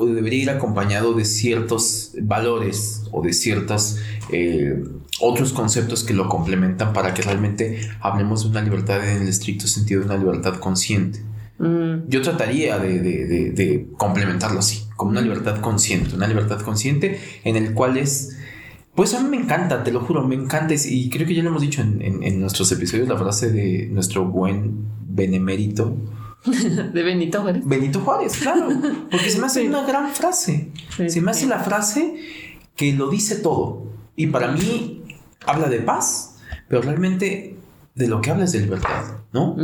debería 0.00 0.42
ir 0.42 0.50
acompañado 0.50 1.14
de 1.14 1.24
ciertos 1.24 2.12
valores 2.20 3.02
o 3.12 3.22
de 3.22 3.32
ciertos 3.32 3.98
otros 5.20 5.52
conceptos 5.52 6.04
que 6.04 6.14
lo 6.14 6.28
complementan 6.28 6.92
para 6.92 7.14
que 7.14 7.22
realmente 7.22 7.80
hablemos 8.00 8.42
de 8.42 8.50
una 8.50 8.62
libertad 8.62 9.08
en 9.08 9.22
el 9.22 9.28
estricto 9.28 9.66
sentido 9.66 10.00
de 10.00 10.06
una 10.06 10.16
libertad 10.16 10.56
consciente. 10.56 11.20
Mm. 11.58 12.08
Yo 12.08 12.22
trataría 12.22 12.78
de, 12.78 12.98
de, 12.98 13.50
de, 13.52 13.86
complementarlo 13.96 14.58
así, 14.58 14.84
como 14.96 15.12
una 15.12 15.20
libertad 15.20 15.60
consciente, 15.60 16.14
una 16.14 16.26
libertad 16.26 16.60
consciente 16.60 17.20
en 17.44 17.56
el 17.56 17.74
cual 17.74 17.96
es... 17.96 18.36
Pues 18.94 19.12
a 19.14 19.20
mí 19.20 19.28
me 19.28 19.42
encanta, 19.42 19.82
te 19.82 19.90
lo 19.90 20.00
juro, 20.00 20.26
me 20.26 20.36
encanta. 20.36 20.74
Y 20.74 21.10
creo 21.10 21.26
que 21.26 21.34
ya 21.34 21.42
lo 21.42 21.50
hemos 21.50 21.62
dicho 21.62 21.82
en, 21.82 22.00
en, 22.00 22.40
nuestros 22.40 22.70
episodios, 22.70 23.08
la 23.08 23.16
frase 23.16 23.50
de 23.50 23.88
nuestro 23.90 24.24
buen 24.24 24.86
benemérito. 25.08 25.96
¿De 26.92 27.02
Benito 27.02 27.40
Juárez? 27.40 27.66
Benito 27.66 28.00
Juárez, 28.00 28.36
claro. 28.36 28.68
Porque 29.10 29.30
se 29.30 29.38
me 29.38 29.46
hace 29.46 29.66
una 29.66 29.84
gran 29.84 30.10
frase. 30.10 30.70
se 31.08 31.20
me 31.20 31.30
hace 31.30 31.46
la 31.46 31.60
frase 31.60 32.16
que 32.76 32.92
lo 32.92 33.08
dice 33.08 33.36
todo. 33.36 33.84
Y 34.16 34.28
para 34.28 34.48
mí 34.48 35.02
habla 35.46 35.68
de 35.68 35.78
paz, 35.80 36.36
pero 36.68 36.82
realmente 36.82 37.56
de 37.94 38.08
lo 38.08 38.20
que 38.20 38.30
habla 38.30 38.44
es 38.44 38.52
de 38.52 38.60
libertad, 38.60 39.04
¿no? 39.32 39.56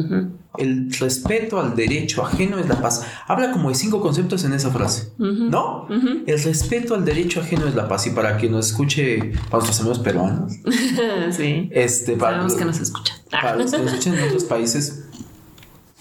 El 0.58 0.92
respeto 0.92 1.60
al 1.60 1.76
derecho 1.76 2.24
ajeno 2.24 2.58
es 2.58 2.68
la 2.68 2.80
paz. 2.80 3.04
Habla 3.26 3.52
como 3.52 3.68
de 3.68 3.74
cinco 3.74 4.00
conceptos 4.00 4.44
en 4.44 4.52
esa 4.52 4.70
frase, 4.70 5.12
¿no? 5.18 5.86
El 5.88 6.42
respeto 6.42 6.94
al 6.94 7.04
derecho 7.04 7.40
ajeno 7.40 7.66
es 7.66 7.74
la 7.74 7.88
paz. 7.88 8.06
Y 8.06 8.10
para 8.10 8.36
quien 8.36 8.52
nos 8.52 8.68
escuche, 8.68 9.32
para 9.50 9.62
nuestros 9.64 9.80
amigos 9.80 9.98
peruanos, 10.00 10.52
sí. 11.30 11.68
Este, 11.72 12.16
para 12.16 12.42
los 12.42 12.54
que 12.54 12.64
nos 12.64 12.80
escuchan. 12.80 13.16
Para 13.30 13.56
los 13.56 13.70
que 13.70 13.78
nos 13.78 13.92
escuchan 13.92 14.14
en 14.14 14.24
otros 14.24 14.44
países, 14.44 15.04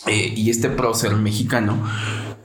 eh, 0.08 0.34
y 0.36 0.50
este 0.50 0.70
prócer 0.70 1.16
mexicano, 1.16 1.84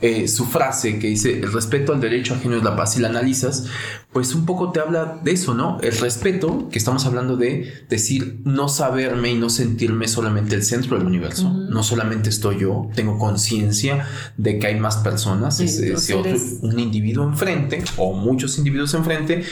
eh, 0.00 0.28
su 0.28 0.44
frase 0.44 0.98
que 0.98 1.06
dice 1.06 1.38
el 1.38 1.52
respeto 1.52 1.92
al 1.92 2.00
derecho 2.00 2.34
ajeno 2.34 2.56
es 2.56 2.62
la 2.62 2.76
paz, 2.76 2.96
y 2.96 3.00
la 3.00 3.08
analizas, 3.08 3.66
pues 4.12 4.34
un 4.34 4.44
poco 4.44 4.70
te 4.70 4.80
habla 4.80 5.20
de 5.22 5.30
eso, 5.30 5.54
¿no? 5.54 5.78
El 5.80 5.96
respeto, 5.96 6.68
que 6.68 6.78
estamos 6.78 7.06
hablando 7.06 7.36
de 7.36 7.86
decir 7.88 8.40
no 8.44 8.68
saberme 8.68 9.30
y 9.30 9.36
no 9.36 9.48
sentirme 9.48 10.08
solamente 10.08 10.56
el 10.56 10.64
centro 10.64 10.98
del 10.98 11.06
universo, 11.06 11.50
no 11.50 11.82
solamente 11.82 12.28
estoy 12.28 12.58
yo, 12.58 12.90
tengo 12.94 13.18
conciencia 13.18 14.06
de 14.36 14.58
que 14.58 14.66
hay 14.66 14.78
más 14.78 14.98
personas, 14.98 15.60
ese, 15.60 15.94
otro, 16.14 16.36
un 16.62 16.78
individuo 16.78 17.26
enfrente 17.26 17.82
o 17.96 18.12
muchos 18.12 18.58
individuos 18.58 18.92
enfrente 18.94 19.42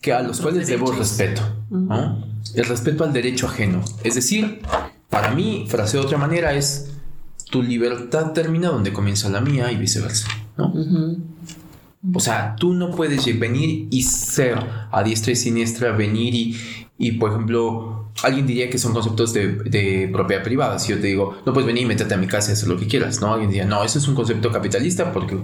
que 0.00 0.12
a 0.12 0.22
los, 0.22 0.40
cuales 0.40 0.66
debo 0.66 0.90
respeto, 0.90 1.42
¿no? 1.70 2.26
El 2.54 2.64
respeto 2.64 3.04
al 3.04 3.12
derecho 3.12 3.46
ajeno, 3.46 3.84
es 4.02 4.16
decir, 4.16 4.62
para 5.10 5.30
mí, 5.30 5.66
frase 5.68 5.96
de 5.96 6.02
otra 6.02 6.18
manera, 6.18 6.54
es 6.54 6.93
tu 7.50 7.62
libertad 7.62 8.32
termina 8.32 8.68
donde 8.68 8.92
comienza 8.92 9.28
la 9.28 9.40
mía 9.40 9.70
y 9.72 9.76
viceversa, 9.76 10.28
¿no? 10.56 10.72
O 12.12 12.20
sea, 12.20 12.54
tú 12.56 12.74
no 12.74 12.90
puedes 12.90 13.24
venir 13.38 13.88
y 13.90 14.02
ser 14.02 14.58
a 14.90 15.02
diestra 15.02 15.32
y 15.32 15.36
siniestra, 15.36 15.92
venir 15.92 16.34
y, 16.34 16.56
y 16.98 17.12
por 17.12 17.30
ejemplo, 17.30 18.10
alguien 18.22 18.46
diría 18.46 18.68
que 18.68 18.78
son 18.78 18.92
conceptos 18.92 19.32
de, 19.32 20.08
propiedad 20.12 20.42
privada. 20.42 20.78
Si 20.78 20.92
yo 20.92 21.00
te 21.00 21.06
digo, 21.06 21.36
no 21.46 21.52
puedes 21.52 21.66
venir 21.66 21.84
y 21.84 21.86
métete 21.86 22.14
a 22.14 22.18
mi 22.18 22.26
casa 22.26 22.50
y 22.50 22.52
hacer 22.54 22.68
lo 22.68 22.76
que 22.76 22.86
quieras, 22.86 23.20
¿no? 23.20 23.32
Alguien 23.32 23.50
diría, 23.50 23.64
no, 23.64 23.82
ese 23.82 23.98
es 23.98 24.06
un 24.06 24.14
concepto 24.14 24.52
capitalista 24.52 25.12
porque 25.12 25.38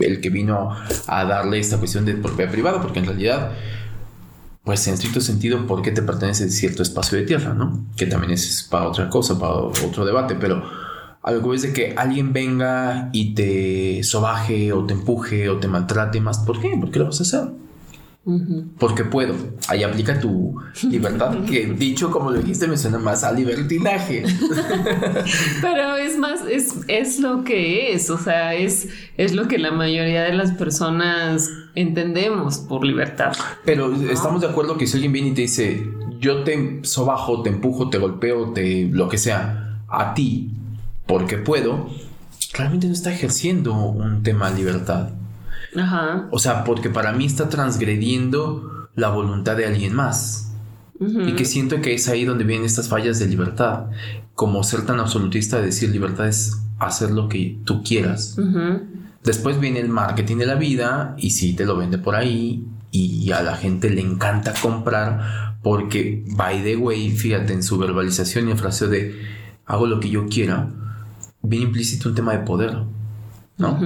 el 0.00 0.20
que 0.20 0.30
vino 0.30 0.70
a 1.06 1.24
darle 1.24 1.58
esta 1.58 1.78
cuestión 1.78 2.04
de 2.04 2.14
propiedad 2.14 2.50
privada, 2.50 2.80
porque 2.80 2.98
en 2.98 3.06
realidad 3.06 3.52
pues 4.64 4.84
en 4.88 4.94
estricto 4.94 5.20
sentido, 5.20 5.64
¿por 5.64 5.80
qué 5.80 5.92
te 5.92 6.02
pertenece 6.02 6.50
cierto 6.50 6.82
espacio 6.82 7.16
de 7.16 7.24
tierra, 7.24 7.54
no? 7.54 7.86
Que 7.96 8.06
también 8.06 8.32
es 8.32 8.66
para 8.68 8.88
otra 8.88 9.08
cosa, 9.08 9.38
para 9.38 9.52
otro 9.52 10.04
debate, 10.04 10.34
pero 10.34 10.60
algo 11.26 11.54
es 11.54 11.62
de 11.62 11.72
que 11.72 11.92
alguien 11.96 12.32
venga 12.32 13.10
y 13.12 13.34
te 13.34 14.04
sobaje 14.04 14.72
o 14.72 14.86
te 14.86 14.94
empuje 14.94 15.48
o 15.48 15.58
te 15.58 15.66
maltrate 15.66 16.20
más. 16.20 16.38
¿Por 16.38 16.60
qué? 16.60 16.76
¿Por 16.80 16.92
qué 16.92 17.00
lo 17.00 17.06
vas 17.06 17.18
a 17.18 17.24
hacer? 17.24 17.48
Porque 18.78 19.04
puedo. 19.04 19.34
Ahí 19.66 19.82
aplica 19.82 20.20
tu 20.20 20.54
libertad, 20.88 21.44
que 21.48 21.66
dicho 21.66 22.12
como 22.12 22.30
lo 22.30 22.38
dijiste 22.38 22.68
me 22.68 22.76
suena 22.76 22.98
más 22.98 23.24
a 23.24 23.32
libertinaje. 23.32 24.22
Pero 25.60 25.96
es 25.96 26.16
más, 26.16 26.42
es, 26.48 26.76
es 26.86 27.18
lo 27.18 27.42
que 27.42 27.92
es, 27.92 28.08
o 28.08 28.18
sea, 28.18 28.54
es, 28.54 28.88
es 29.16 29.34
lo 29.34 29.48
que 29.48 29.58
la 29.58 29.72
mayoría 29.72 30.22
de 30.22 30.32
las 30.32 30.52
personas 30.52 31.50
entendemos 31.74 32.58
por 32.58 32.84
libertad. 32.84 33.32
Pero 33.64 33.92
estamos 34.10 34.42
de 34.42 34.48
acuerdo 34.48 34.78
que 34.78 34.86
si 34.86 34.94
alguien 34.94 35.12
viene 35.12 35.28
y 35.30 35.34
te 35.34 35.42
dice, 35.42 35.88
yo 36.20 36.44
te 36.44 36.80
sobajo, 36.82 37.42
te 37.42 37.50
empujo, 37.50 37.90
te 37.90 37.98
golpeo, 37.98 38.52
te 38.52 38.88
lo 38.92 39.08
que 39.08 39.18
sea, 39.18 39.82
a 39.88 40.14
ti, 40.14 40.55
porque 41.06 41.38
puedo, 41.38 41.88
realmente 42.52 42.86
no 42.86 42.92
está 42.92 43.12
ejerciendo 43.12 43.74
un 43.74 44.22
tema 44.22 44.50
de 44.50 44.58
libertad. 44.58 45.10
Ajá. 45.76 46.28
O 46.30 46.38
sea, 46.38 46.64
porque 46.64 46.90
para 46.90 47.12
mí 47.12 47.26
está 47.26 47.48
transgrediendo 47.48 48.88
la 48.94 49.10
voluntad 49.10 49.56
de 49.56 49.66
alguien 49.66 49.94
más. 49.94 50.42
Y 50.98 51.34
que 51.34 51.44
siento 51.44 51.82
que 51.82 51.92
es 51.92 52.08
ahí 52.08 52.24
donde 52.24 52.44
vienen 52.44 52.64
estas 52.64 52.88
fallas 52.88 53.18
de 53.18 53.26
libertad. 53.26 53.90
Como 54.34 54.64
ser 54.64 54.86
tan 54.86 54.98
absolutista 54.98 55.58
de 55.58 55.66
decir 55.66 55.90
libertad 55.90 56.26
es 56.26 56.62
hacer 56.78 57.10
lo 57.10 57.28
que 57.28 57.58
tú 57.64 57.82
quieras. 57.82 58.36
Después 59.22 59.60
viene 59.60 59.80
el 59.80 59.90
marketing 59.90 60.36
de 60.38 60.46
la 60.46 60.54
vida 60.54 61.14
y 61.18 61.30
sí 61.30 61.52
te 61.52 61.66
lo 61.66 61.76
vende 61.76 61.98
por 61.98 62.14
ahí 62.14 62.64
y 62.92 63.30
a 63.32 63.42
la 63.42 63.56
gente 63.56 63.90
le 63.90 64.00
encanta 64.00 64.54
comprar 64.62 65.56
porque, 65.62 66.24
by 66.28 66.62
the 66.62 66.76
way, 66.76 67.10
fíjate 67.10 67.52
en 67.52 67.62
su 67.62 67.76
verbalización 67.76 68.48
y 68.48 68.52
en 68.52 68.58
fraseo 68.58 68.88
de 68.88 69.20
hago 69.66 69.86
lo 69.86 70.00
que 70.00 70.08
yo 70.08 70.26
quiera, 70.26 70.70
viene 71.48 71.66
implícito 71.66 72.08
un 72.08 72.14
tema 72.14 72.32
de 72.32 72.40
poder, 72.40 72.76
¿no? 73.58 73.80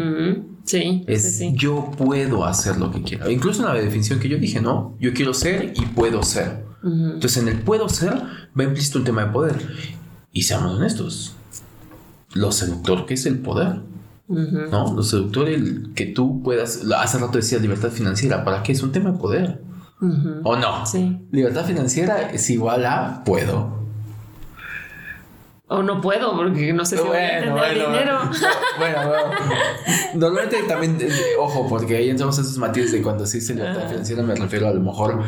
Sí. 0.64 1.04
Es 1.06 1.40
yo 1.54 1.90
puedo 1.96 2.44
hacer 2.44 2.76
lo 2.76 2.90
que 2.90 3.02
quiera. 3.02 3.30
Incluso 3.30 3.62
en 3.62 3.74
la 3.74 3.80
definición 3.80 4.20
que 4.20 4.28
yo 4.28 4.38
dije, 4.38 4.60
no, 4.60 4.96
yo 5.00 5.12
quiero 5.12 5.34
ser 5.34 5.72
y 5.76 5.86
puedo 5.86 6.22
ser. 6.22 6.64
Entonces 6.82 7.42
en 7.42 7.48
el 7.48 7.58
puedo 7.60 7.88
ser 7.88 8.22
va 8.58 8.64
implícito 8.64 8.98
el 8.98 9.04
tema 9.04 9.24
de 9.24 9.32
poder. 9.32 9.56
Y 10.32 10.42
seamos 10.42 10.76
honestos, 10.76 11.34
lo 12.34 12.52
seductor 12.52 13.06
que 13.06 13.14
es 13.14 13.26
el 13.26 13.38
poder. 13.38 13.80
¿No? 14.28 14.94
Lo 14.94 15.02
seductor 15.02 15.48
el 15.48 15.92
que 15.94 16.06
tú 16.06 16.40
puedas. 16.44 16.84
Hace 16.96 17.18
rato 17.18 17.36
decías 17.36 17.60
libertad 17.60 17.90
financiera. 17.90 18.44
¿Para 18.44 18.62
qué? 18.62 18.70
Es 18.70 18.82
un 18.82 18.92
tema 18.92 19.10
de 19.10 19.18
poder. 19.18 19.62
¿O 20.44 20.56
no? 20.56 20.86
Sí. 20.86 21.18
Libertad 21.32 21.66
financiera 21.66 22.30
es 22.30 22.48
igual 22.48 22.86
a 22.86 23.24
puedo. 23.24 23.79
O 25.72 25.84
no 25.84 26.00
puedo 26.00 26.36
porque 26.36 26.72
no 26.72 26.84
sé 26.84 26.96
si 26.96 27.04
voy 27.04 27.16
a 27.16 27.38
tener 27.38 27.74
dinero. 27.74 28.18
bueno, 28.76 28.98
bueno. 29.08 29.22
Normalmente 30.14 30.64
también, 30.64 30.98
eh, 31.00 31.08
ojo, 31.38 31.68
porque 31.68 31.96
ahí 31.96 32.10
entramos 32.10 32.36
esos 32.40 32.58
matices 32.58 32.90
de 32.90 33.02
cuando 33.02 33.24
se 33.24 33.38
dice 33.38 33.54
libertad 33.54 33.88
financiera, 33.88 34.24
me 34.24 34.34
refiero 34.34 34.66
a 34.66 34.72
lo 34.72 34.80
mejor, 34.80 35.22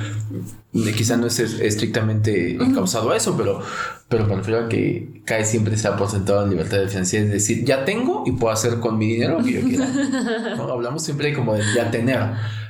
quizá 0.97 1.17
no 1.17 1.29
es 1.29 1.39
estrictamente 1.39 2.59
causado 2.75 3.13
a 3.13 3.17
eso, 3.17 3.37
pero, 3.37 3.61
pero 4.09 4.27
me 4.27 4.35
refiero 4.35 4.65
a 4.65 4.69
que 4.69 5.23
cae 5.25 5.45
siempre 5.45 5.77
se 5.77 5.87
ha 5.87 5.97
porcentado 5.97 6.43
en 6.43 6.51
libertad 6.51 6.89
financiera, 6.89 7.25
es 7.27 7.31
decir, 7.31 7.65
ya 7.65 7.85
tengo 7.85 8.25
y 8.27 8.33
puedo 8.33 8.53
hacer 8.53 8.81
con 8.81 8.99
mi 8.99 9.13
dinero 9.13 9.39
lo 9.39 9.45
que 9.45 9.53
yo 9.53 9.61
quiera. 9.61 9.87
Hablamos 10.59 11.05
siempre 11.05 11.33
como 11.35 11.55
de 11.55 11.63
ya 11.73 11.93
tener, 11.93 12.19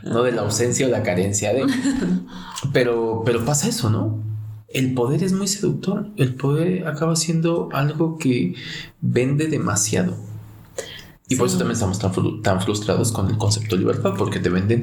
no 0.03 0.23
de 0.25 0.33
la 0.33 0.43
ausencia 0.43 0.87
o 0.87 0.91
la 0.91 1.03
carencia 1.03 1.55
de. 1.55 1.65
Pero, 2.75 3.23
pero 3.25 3.45
pasa 3.45 3.67
eso, 3.69 3.91
¿no? 3.91 4.32
El 4.75 4.95
poder 4.95 5.23
es 5.23 5.33
muy 5.33 5.47
seductor. 5.47 6.09
El 6.17 6.35
poder 6.35 6.87
acaba 6.87 7.17
siendo 7.17 7.69
algo 7.73 8.19
que 8.19 8.55
vende 9.01 9.49
demasiado. 9.49 10.17
Y 11.29 11.37
por 11.37 11.47
eso 11.47 11.57
también 11.57 11.75
estamos 11.75 11.99
tan, 12.43 12.61
frustrados 12.61 13.13
con 13.13 13.29
el 13.29 13.39
concepto 13.39 13.77
de 13.77 13.81
libertad, 13.81 14.13
porque 14.19 14.39
te 14.39 14.51
venden, 14.51 14.83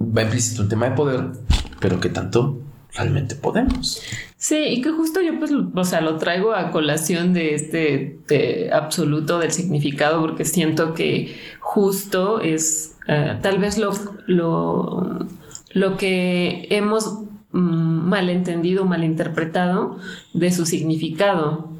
va 0.00 0.22
implícito 0.22 0.62
un 0.62 0.68
tema 0.68 0.90
de 0.90 0.96
poder, 0.96 1.32
pero 1.80 1.98
que 1.98 2.08
tanto 2.08 2.60
realmente 2.94 3.34
podemos. 3.34 4.00
Sí, 4.36 4.56
y 4.56 4.80
que 4.80 4.92
justo 4.92 5.20
yo 5.20 5.38
pues, 5.38 5.50
o 5.52 5.84
sea, 5.84 6.00
lo 6.02 6.18
traigo 6.18 6.54
a 6.54 6.70
colación 6.70 7.32
de 7.32 7.54
este 7.54 8.70
absoluto 8.72 9.38
del 9.40 9.50
significado, 9.50 10.20
porque 10.20 10.44
siento 10.44 10.94
que 10.94 11.36
justo 11.58 12.40
es 12.40 12.96
eh, 13.08 13.38
tal 13.42 13.58
vez 13.58 13.78
lo, 13.78 13.92
lo, 14.26 15.26
lo 15.72 15.96
que 15.96 16.68
hemos 16.70 17.24
malentendido, 17.52 18.84
malinterpretado 18.84 19.98
de 20.32 20.50
su 20.50 20.66
significado. 20.66 21.71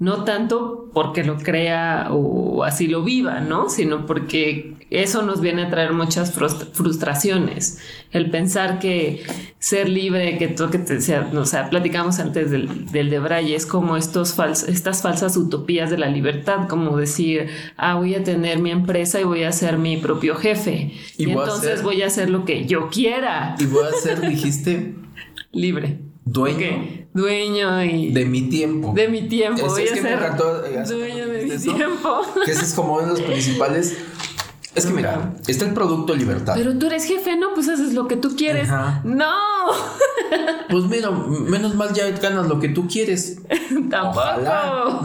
No 0.00 0.24
tanto 0.24 0.88
porque 0.94 1.24
lo 1.24 1.36
crea 1.36 2.08
o 2.10 2.64
así 2.64 2.86
lo 2.86 3.04
viva, 3.04 3.40
¿no? 3.40 3.68
Sino 3.68 4.06
porque 4.06 4.74
eso 4.88 5.20
nos 5.20 5.42
viene 5.42 5.64
a 5.64 5.68
traer 5.68 5.92
muchas 5.92 6.32
frustraciones. 6.32 7.80
El 8.10 8.30
pensar 8.30 8.78
que 8.78 9.22
ser 9.58 9.90
libre, 9.90 10.38
que 10.38 10.48
todo 10.48 10.70
que 10.70 10.78
te 10.78 11.02
sea, 11.02 11.30
o 11.34 11.44
sea, 11.44 11.68
platicamos 11.68 12.18
antes 12.18 12.50
del, 12.50 12.86
del 12.90 13.10
de 13.10 13.18
Braille, 13.18 13.54
es 13.54 13.66
como 13.66 13.98
estos 13.98 14.34
estas 14.68 15.02
falsas 15.02 15.36
utopías 15.36 15.90
de 15.90 15.98
la 15.98 16.08
libertad, 16.08 16.66
como 16.66 16.96
decir, 16.96 17.48
ah, 17.76 17.96
voy 17.96 18.14
a 18.14 18.24
tener 18.24 18.58
mi 18.58 18.70
empresa 18.70 19.20
y 19.20 19.24
voy 19.24 19.42
a 19.42 19.52
ser 19.52 19.76
mi 19.76 19.98
propio 19.98 20.34
jefe. 20.34 20.94
Y, 21.18 21.28
entonces 21.28 21.82
voy 21.82 22.00
a 22.00 22.06
hacer 22.06 22.30
lo 22.30 22.46
que 22.46 22.64
yo 22.64 22.88
quiera. 22.88 23.54
Y 23.58 23.66
voy 23.66 23.84
a 23.84 23.92
ser, 24.00 24.22
dijiste, 24.22 24.94
libre. 25.52 26.09
Dueño. 26.24 27.06
Dueño 27.12 27.84
y. 27.84 28.12
De 28.12 28.24
mi 28.24 28.42
tiempo. 28.42 28.92
De 28.94 29.08
mi 29.08 29.28
tiempo. 29.28 29.66
Voy 29.66 29.88
a 29.88 29.96
ser 29.96 30.96
dueño 30.96 31.26
de 31.26 31.44
mi 31.44 31.58
tiempo. 31.58 32.22
Que 32.44 32.52
ese 32.52 32.64
es 32.64 32.74
como 32.74 32.94
uno 32.94 33.02
de 33.02 33.08
los 33.08 33.20
principales 33.22 33.96
Es 34.74 34.86
que 34.86 34.92
mira, 34.92 35.34
está 35.48 35.64
el 35.66 35.74
producto 35.74 36.14
libertad. 36.14 36.54
Pero 36.56 36.78
tú 36.78 36.86
eres 36.86 37.04
jefe, 37.04 37.36
¿no? 37.36 37.54
Pues 37.54 37.68
haces 37.68 37.92
lo 37.94 38.06
que 38.06 38.16
tú 38.16 38.36
quieres. 38.36 38.68
No. 39.04 39.34
Pues 40.70 40.84
mira, 40.84 41.10
menos 41.10 41.74
mal 41.74 41.92
ya 41.92 42.08
ganas 42.10 42.46
lo 42.46 42.60
que 42.60 42.68
tú 42.68 42.86
quieres. 42.86 43.40
Tampoco. 43.90 45.02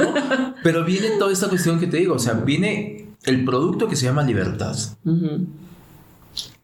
Pero 0.62 0.86
viene 0.86 1.10
toda 1.18 1.34
esta 1.34 1.50
cuestión 1.50 1.80
que 1.80 1.88
te 1.88 1.98
digo, 1.98 2.14
o 2.14 2.20
sea, 2.20 2.34
viene 2.34 3.08
el 3.24 3.44
producto 3.44 3.88
que 3.88 3.96
se 3.96 4.06
llama 4.06 4.22
libertad. 4.22 4.76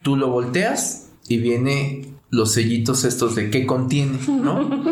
Tú 0.04 0.16
lo 0.16 0.30
volteas 0.30 1.08
y 1.28 1.38
viene 1.38 2.11
los 2.32 2.54
sellitos 2.54 3.04
estos 3.04 3.36
de 3.36 3.50
qué 3.50 3.65
contiene, 3.65 4.17
¿no? 4.28 4.84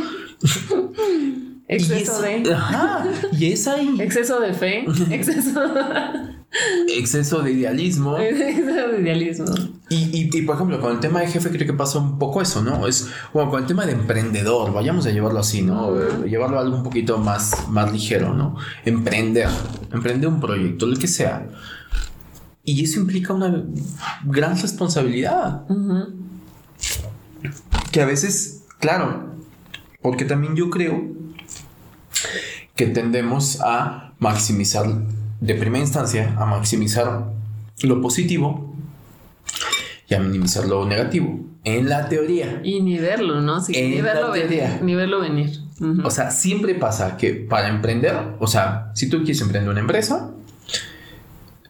Exceso 1.69 2.19
de. 2.21 2.51
Ajá. 2.51 3.05
Y 3.31 3.53
es 3.53 3.67
ahí. 3.67 3.95
Exceso 3.99 4.39
de 4.39 4.53
fe. 4.53 4.85
Exceso. 5.11 5.61
exceso 6.87 7.41
de 7.43 7.51
idealismo. 7.51 8.17
Exceso 8.19 8.87
de 8.87 9.01
idealismo. 9.01 9.45
Y, 9.89 10.27
y, 10.35 10.41
por 10.41 10.55
ejemplo, 10.55 10.81
con 10.81 10.93
el 10.93 10.99
tema 10.99 11.19
de 11.21 11.27
jefe 11.27 11.51
creo 11.51 11.67
que 11.67 11.73
pasa 11.73 11.99
un 11.99 12.17
poco 12.17 12.41
eso, 12.41 12.63
¿no? 12.63 12.87
Es 12.87 13.09
bueno, 13.33 13.51
con 13.51 13.61
el 13.61 13.67
tema 13.67 13.85
de 13.85 13.91
emprendedor, 13.91 14.73
vayamos 14.73 15.05
a 15.05 15.11
llevarlo 15.11 15.39
así, 15.39 15.61
¿no? 15.61 15.95
Llevarlo 16.25 16.57
a 16.57 16.61
algo 16.61 16.75
un 16.75 16.83
poquito 16.83 17.19
más, 17.19 17.69
más 17.69 17.91
ligero, 17.93 18.33
¿no? 18.33 18.55
Emprender, 18.83 19.47
emprender 19.93 20.27
un 20.27 20.39
proyecto, 20.39 20.87
el 20.87 20.97
que 20.97 21.07
sea. 21.07 21.47
Y 22.63 22.83
eso 22.83 22.99
implica 22.99 23.33
una 23.33 23.63
gran 24.25 24.59
responsabilidad. 24.59 25.65
Que 27.91 28.01
a 28.01 28.05
veces, 28.05 28.63
claro, 28.79 29.33
porque 30.01 30.25
también 30.25 30.55
yo 30.55 30.69
creo 30.69 31.03
que 32.75 32.87
tendemos 32.87 33.59
a 33.61 34.13
maximizar, 34.19 34.85
de 35.41 35.55
primera 35.55 35.83
instancia, 35.83 36.35
a 36.37 36.45
maximizar 36.45 37.31
lo 37.81 38.01
positivo 38.01 38.73
y 40.07 40.13
a 40.13 40.19
minimizar 40.19 40.65
lo 40.65 40.85
negativo. 40.85 41.39
En 41.63 41.89
la 41.89 42.07
teoría. 42.09 42.61
Y 42.63 42.81
ni 42.81 42.97
verlo, 42.97 43.41
¿no? 43.41 43.61
Sí, 43.61 43.73
ni, 43.73 44.01
verlo 44.01 44.31
venir, 44.31 44.81
ni 44.81 44.95
verlo 44.95 45.19
venir. 45.19 45.59
O 46.03 46.11
sea, 46.11 46.31
siempre 46.31 46.75
pasa 46.75 47.17
que 47.17 47.33
para 47.33 47.69
emprender, 47.69 48.15
o 48.39 48.47
sea, 48.47 48.91
si 48.95 49.09
tú 49.09 49.19
quieres 49.19 49.41
emprender 49.41 49.69
una 49.69 49.79
empresa, 49.79 50.31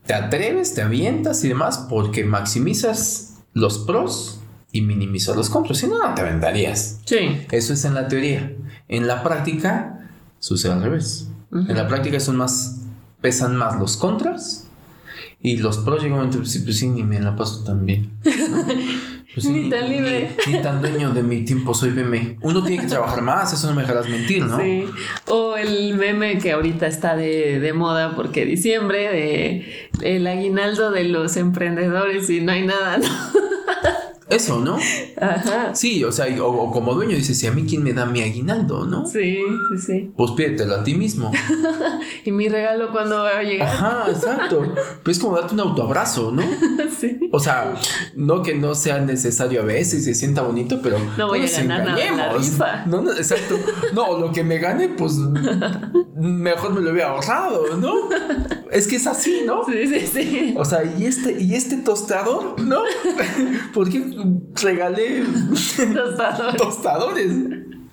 te 0.06 0.14
atreves, 0.14 0.74
te 0.74 0.82
avientas 0.82 1.44
y 1.44 1.48
demás 1.48 1.86
porque 1.90 2.24
maximizas 2.24 3.38
los 3.54 3.80
pros 3.80 4.39
y 4.72 4.82
minimizas 4.82 5.36
los 5.36 5.50
contras. 5.50 5.80
Si 5.80 5.88
no, 5.88 5.98
no 5.98 6.14
te 6.14 6.22
aventarías. 6.22 7.02
Sí. 7.06 7.46
Eso 7.52 7.74
es 7.74 7.86
en 7.86 7.94
la 7.94 8.08
teoría. 8.08 8.54
En 8.88 9.08
la 9.08 9.24
práctica, 9.24 10.10
sucede 10.40 10.74
al 10.74 10.84
revés. 10.84 11.28
En 11.52 11.76
la 11.76 11.88
práctica 11.88 12.20
son 12.20 12.38
más, 12.38 12.82
pesan 13.22 13.56
más 13.56 13.80
los 13.80 13.98
contras 13.98 14.68
y 15.42 15.58
los 15.58 15.80
pros 15.80 16.04
llegan 16.04 16.20
a 16.20 16.24
un 16.24 16.30
pues, 16.30 16.62
pues 16.64 16.78
sí, 16.78 16.90
ni 16.90 17.04
me 17.04 17.20
la 17.20 17.36
paso 17.36 17.64
tan 17.64 17.86
bien. 17.86 18.12
Pues 19.32 19.46
ni, 19.46 19.70
tan 19.70 19.88
libre. 19.88 20.36
Ni, 20.48 20.60
tan 20.60 20.82
dueño 20.82 21.12
de 21.12 21.22
mi 21.22 21.46
tiempo 21.46 21.76
soy 21.76 21.92
meme. 21.92 22.38
Uno 22.42 22.64
tiene 22.64 22.82
que 22.82 22.90
trabajar 22.90 23.22
más, 23.22 23.54
eso 23.54 23.68
no 23.68 23.76
me 23.76 23.84
dejarás 23.84 24.10
mentir, 24.10 24.44
¿no? 24.44 24.60
Sí. 24.60 24.86
O 25.28 25.56
el 25.56 25.94
meme 25.94 26.40
que 26.40 26.52
ahorita 26.52 26.88
está 26.88 27.16
de, 27.16 27.60
de 27.60 27.74
moda 27.74 28.16
porque 28.16 28.44
diciembre, 28.44 29.08
de 29.08 29.90
el 30.02 30.26
aguinaldo 30.26 30.90
de 30.90 31.04
los 31.04 31.38
emprendedores 31.38 32.28
y 32.32 32.42
no 32.42 32.54
hay 32.54 32.66
nada, 32.66 32.98
¿no? 32.98 33.49
Eso, 34.30 34.60
¿no? 34.60 34.78
Ajá. 35.20 35.74
Sí, 35.74 36.04
o 36.04 36.12
sea, 36.12 36.28
o, 36.44 36.72
como 36.72 36.94
dueño 36.94 37.16
dices, 37.16 37.42
¿y 37.44 37.48
a 37.48 37.52
mí 37.52 37.66
quién 37.68 37.84
me 37.84 37.94
da 37.94 38.06
mi 38.06 38.22
aguinaldo, 38.22 38.86
no? 38.86 39.06
Sí, 39.08 39.40
sí, 39.72 39.86
sí. 39.86 40.12
Pues 40.16 40.32
pídetelo 40.32 40.76
a 40.76 40.84
ti 40.84 40.94
mismo. 40.94 41.32
y 42.26 42.32
mi 42.32 42.48
regalo 42.48 42.92
cuando 42.92 43.24
va 43.24 43.40
a 43.40 43.44
llegar. 43.44 43.68
Ajá, 43.68 44.06
exacto. 44.10 44.74
Pues 45.04 45.18
es 45.18 45.24
como 45.24 45.36
darte 45.36 45.56
un 45.56 45.62
autoabrazo, 45.62 46.32
¿no? 46.32 46.44
sí. 47.00 47.20
O 47.32 47.40
sea, 47.40 47.74
no 48.16 48.44
que 48.44 48.54
no 48.54 48.76
sea 48.76 49.00
necesario 49.00 49.62
a 49.62 49.66
veces 49.66 50.02
y 50.02 50.04
se 50.04 50.16
sienta 50.16 50.44
bonito, 50.44 50.80
pero 50.82 50.98
no 51.18 51.28
voy 51.28 51.46
a 51.46 51.50
ganar 51.52 51.86
nada 51.86 52.34
rifa. 52.34 52.86
No, 52.86 53.02
no, 53.02 53.12
exacto. 53.12 53.56
No, 53.94 54.18
lo 54.18 54.32
que 54.32 54.44
me 54.44 54.60
gane, 54.60 54.90
pues 54.90 55.14
mejor 56.16 56.74
me 56.74 56.82
lo 56.82 56.92
hubiera 56.92 57.10
ahorrado, 57.10 57.78
¿no? 57.78 57.94
Es 58.72 58.88
que 58.88 58.98
es 58.98 59.08
así, 59.08 59.42
¿no? 59.46 59.66
Sí, 59.66 59.88
sí, 59.88 60.08
sí. 60.08 60.54
O 60.58 60.66
sea, 60.66 60.84
y 60.84 61.06
este, 61.06 61.42
y 61.42 61.56
este 61.56 61.78
tostador, 61.78 62.60
¿no? 62.62 62.82
¿Por 63.74 63.90
qué 63.90 64.00
regalé 64.62 65.24
tostadores. 65.94 66.62
tostadores. 66.62 67.34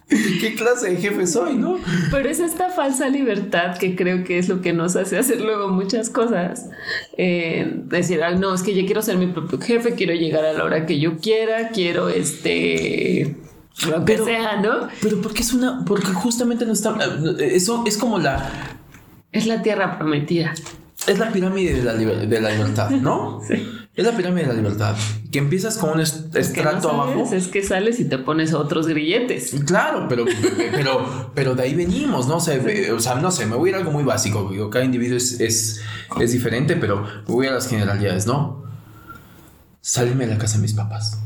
¿Qué 0.09 0.55
clase 0.55 0.91
de 0.91 0.97
jefe 0.99 1.27
soy, 1.27 1.57
no? 1.57 1.79
Pero 2.12 2.29
es 2.29 2.39
esta 2.39 2.71
falsa 2.71 3.09
libertad 3.09 3.77
que 3.77 3.97
creo 3.97 4.23
que 4.23 4.39
es 4.39 4.49
lo 4.49 4.61
que 4.61 4.73
nos 4.73 4.95
hace 4.95 5.19
hacer 5.19 5.41
luego 5.41 5.69
muchas 5.69 6.11
cosas. 6.11 6.69
Eh, 7.19 7.83
decir, 7.87 8.21
no, 8.39 8.55
es 8.55 8.62
que 8.62 8.75
yo 8.75 8.87
quiero 8.87 9.03
ser 9.03 9.17
mi 9.19 9.27
propio 9.27 9.61
jefe, 9.61 9.95
quiero 9.95 10.15
llegar 10.15 10.45
a 10.45 10.53
la 10.53 10.62
hora 10.62 10.87
que 10.87 11.01
yo 11.01 11.19
quiera, 11.19 11.71
quiero 11.71 12.09
este. 12.09 13.37
Lo 13.91 14.05
que 14.05 14.19
sea, 14.19 14.61
¿no? 14.61 14.89
Pero 15.03 15.21
porque 15.21 15.43
es 15.43 15.53
una. 15.53 15.85
Porque 15.85 16.07
justamente 16.07 16.65
no 16.65 16.73
está. 16.73 16.97
Eso 17.41 17.83
es 17.85 17.97
como 17.97 18.21
la. 18.21 18.79
Es 19.33 19.47
la 19.47 19.61
tierra 19.61 19.99
prometida. 19.99 20.55
Es 21.09 21.19
la 21.19 21.33
pirámide 21.33 21.75
de 21.75 21.83
la, 21.83 21.95
de 21.95 22.41
la 22.41 22.51
libertad, 22.53 22.91
¿no? 22.91 23.41
sí. 23.49 23.67
Es 23.97 24.05
la 24.05 24.15
pirámide 24.15 24.43
de 24.43 24.49
la 24.49 24.55
libertad. 24.55 24.95
Que 25.33 25.39
empiezas 25.39 25.79
con 25.79 25.95
un 25.95 26.01
estrato 26.01 26.91
abajo. 26.91 27.27
Es 27.33 27.49
que 27.49 27.63
sales 27.63 27.99
y 27.99 28.05
te 28.05 28.19
pones 28.19 28.53
otros 28.53 28.87
grilletes. 28.87 29.57
Claro, 29.67 30.07
pero, 30.07 30.27
pero, 30.73 31.33
pero 31.35 31.55
de 31.55 31.63
ahí 31.63 31.75
venimos, 31.75 32.29
¿no? 32.29 32.37
O 32.37 32.41
sea, 32.41 32.61
o 32.95 33.01
sea, 33.01 33.15
no 33.15 33.31
sé, 33.31 33.47
me 33.47 33.57
voy 33.57 33.69
a 33.69 33.71
ir 33.71 33.75
a 33.77 33.79
algo 33.79 33.93
muy 33.93 34.05
básico. 34.05 34.49
Digo, 34.51 34.69
cada 34.69 34.85
individuo 34.85 35.17
es, 35.17 35.41
es, 35.41 35.81
es 36.21 36.33
diferente, 36.33 36.77
pero 36.77 37.03
me 37.03 37.35
voy 37.35 37.47
a 37.47 37.53
las 37.53 37.69
generalidades, 37.69 38.27
¿no? 38.27 38.65
Salirme 39.81 40.27
de 40.27 40.35
la 40.35 40.39
casa 40.39 40.57
de 40.57 40.63
mis 40.63 40.75
papás. 40.75 41.19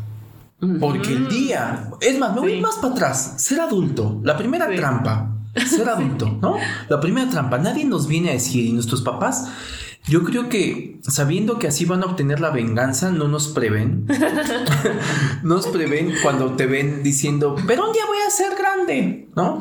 Porque 0.79 1.13
el 1.13 1.29
día, 1.29 1.91
es 2.01 2.19
más, 2.19 2.35
me 2.35 2.41
voy 2.41 2.61
más 2.61 2.77
para 2.77 2.93
atrás, 2.93 3.35
ser 3.39 3.61
adulto, 3.61 4.21
la 4.23 4.37
primera 4.37 4.69
trampa, 4.77 5.40
ser 5.55 5.89
adulto, 5.89 6.39
¿no? 6.41 6.57
La 6.89 7.01
primera 7.01 7.29
trampa, 7.29 7.59
nadie 7.59 7.85
nos 7.85 8.07
viene 8.07 8.31
a 8.31 8.33
decir, 8.33 8.65
y 8.65 8.73
nuestros 8.73 9.03
papás 9.03 9.49
yo 10.07 10.25
creo 10.25 10.49
que 10.49 10.99
sabiendo 11.03 11.59
que 11.59 11.69
así 11.69 11.85
van 11.85 12.03
a 12.03 12.07
obtener 12.07 12.41
la 12.41 12.51
venganza, 12.51 13.13
no 13.13 13.29
nos 13.29 13.49
prevén. 13.49 14.07
no 15.43 15.55
nos 15.57 15.67
prevén 15.69 16.15
cuando 16.23 16.53
te 16.53 16.67
ven 16.67 17.03
diciendo, 17.03 17.55
pero 17.67 17.87
un 17.87 17.93
día 17.93 18.07
voy 18.07 18.19
a 18.27 18.31
ser 18.31 18.57
grande, 18.57 19.29
¿no? 19.37 19.61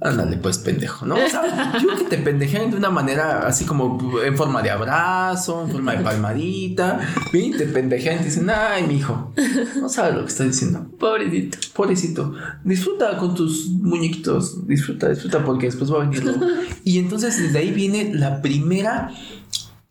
Ándale, 0.00 0.36
pues 0.36 0.58
pendejo, 0.58 1.06
¿no? 1.06 1.16
O 1.16 1.28
sea, 1.28 1.76
yo 1.82 1.96
que 1.96 2.04
te 2.04 2.18
pendejean 2.18 2.70
de 2.70 2.76
una 2.76 2.88
manera 2.88 3.46
así 3.46 3.64
como 3.64 3.98
en 4.22 4.36
forma 4.36 4.62
de 4.62 4.70
abrazo, 4.70 5.64
en 5.64 5.72
forma 5.72 5.96
de 5.96 6.04
palmadita, 6.04 7.00
y 7.32 7.50
te 7.50 7.66
pendejean 7.66 8.16
y 8.16 8.18
te 8.20 8.24
dicen, 8.26 8.48
ay, 8.48 8.84
mi 8.86 8.98
hijo, 8.98 9.32
no 9.80 9.88
sabes 9.88 10.14
lo 10.14 10.20
que 10.22 10.28
está 10.28 10.44
diciendo. 10.44 10.86
Pobrecito. 10.98 11.58
Pobrecito. 11.74 12.34
Disfruta 12.62 13.16
con 13.18 13.34
tus 13.34 13.70
muñequitos, 13.70 14.68
disfruta, 14.68 15.08
disfruta 15.08 15.44
porque 15.44 15.66
después 15.66 15.92
va 15.92 16.04
a 16.04 16.06
venir. 16.06 16.22
Y 16.84 16.98
entonces 16.98 17.36
desde 17.36 17.58
ahí 17.58 17.72
viene 17.72 18.14
la 18.14 18.40
primera 18.40 19.10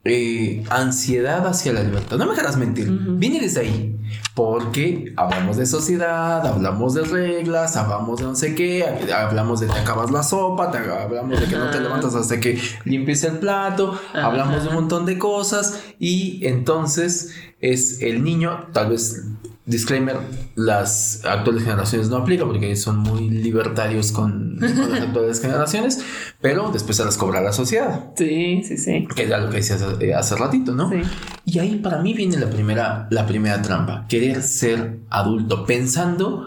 eh, 0.05 0.63
ansiedad 0.69 1.45
hacia 1.45 1.73
la 1.73 1.83
libertad. 1.83 2.17
No 2.17 2.25
me 2.25 2.31
dejarás 2.31 2.55
mentir. 2.55 2.89
Viene 2.89 3.41
desde 3.41 3.59
ahí. 3.59 3.96
Porque 4.33 5.13
hablamos 5.17 5.57
de 5.57 5.65
sociedad, 5.65 6.45
hablamos 6.45 6.93
de 6.93 7.03
reglas, 7.03 7.75
hablamos 7.77 8.19
de 8.19 8.25
no 8.25 8.35
sé 8.35 8.55
qué, 8.55 8.85
hablamos 9.13 9.59
de 9.59 9.67
que 9.67 9.79
acabas 9.79 10.11
la 10.11 10.23
sopa, 10.23 10.71
hablamos 11.01 11.39
de 11.39 11.47
que 11.47 11.55
no 11.55 11.69
te 11.69 11.79
levantas 11.79 12.15
hasta 12.15 12.39
que 12.39 12.59
limpies 12.85 13.23
el 13.23 13.39
plato, 13.39 13.99
hablamos 14.13 14.63
de 14.63 14.69
un 14.69 14.75
montón 14.75 15.05
de 15.05 15.17
cosas 15.17 15.81
y 15.99 16.45
entonces 16.45 17.33
es 17.59 18.01
el 18.01 18.23
niño, 18.23 18.67
tal 18.73 18.89
vez 18.89 19.23
Disclaimer, 19.67 20.15
las 20.55 21.25
actuales 21.25 21.63
generaciones 21.63 22.07
no 22.07 22.15
aplican 22.15 22.47
porque 22.47 22.73
son 22.77 22.99
muy 22.99 23.29
libertarios 23.29 24.13
con, 24.13 24.55
las 24.61 24.71
actuales 25.01 25.41
generaciones, 25.41 25.99
pero 26.39 26.71
después 26.71 26.95
se 26.95 27.03
las 27.03 27.17
cobra 27.17 27.41
la 27.41 27.51
sociedad. 27.51 28.11
Sí, 28.15 28.63
sí, 28.63 28.77
sí. 28.77 29.05
Que 29.13 29.23
era 29.23 29.39
lo 29.39 29.49
que 29.49 29.57
decías 29.57 29.81
hace, 29.81 30.13
hace, 30.13 30.35
ratito, 30.37 30.73
¿no? 30.73 30.89
Sí. 30.89 31.01
Y 31.43 31.59
ahí 31.59 31.75
para 31.75 31.99
mí 32.01 32.13
viene 32.13 32.37
la 32.37 32.49
primera, 32.49 33.07
la 33.11 33.27
primera 33.27 33.61
trampa, 33.61 34.05
querer 34.07 34.41
ser 34.41 34.99
adulto, 35.09 35.65
pensando 35.65 36.45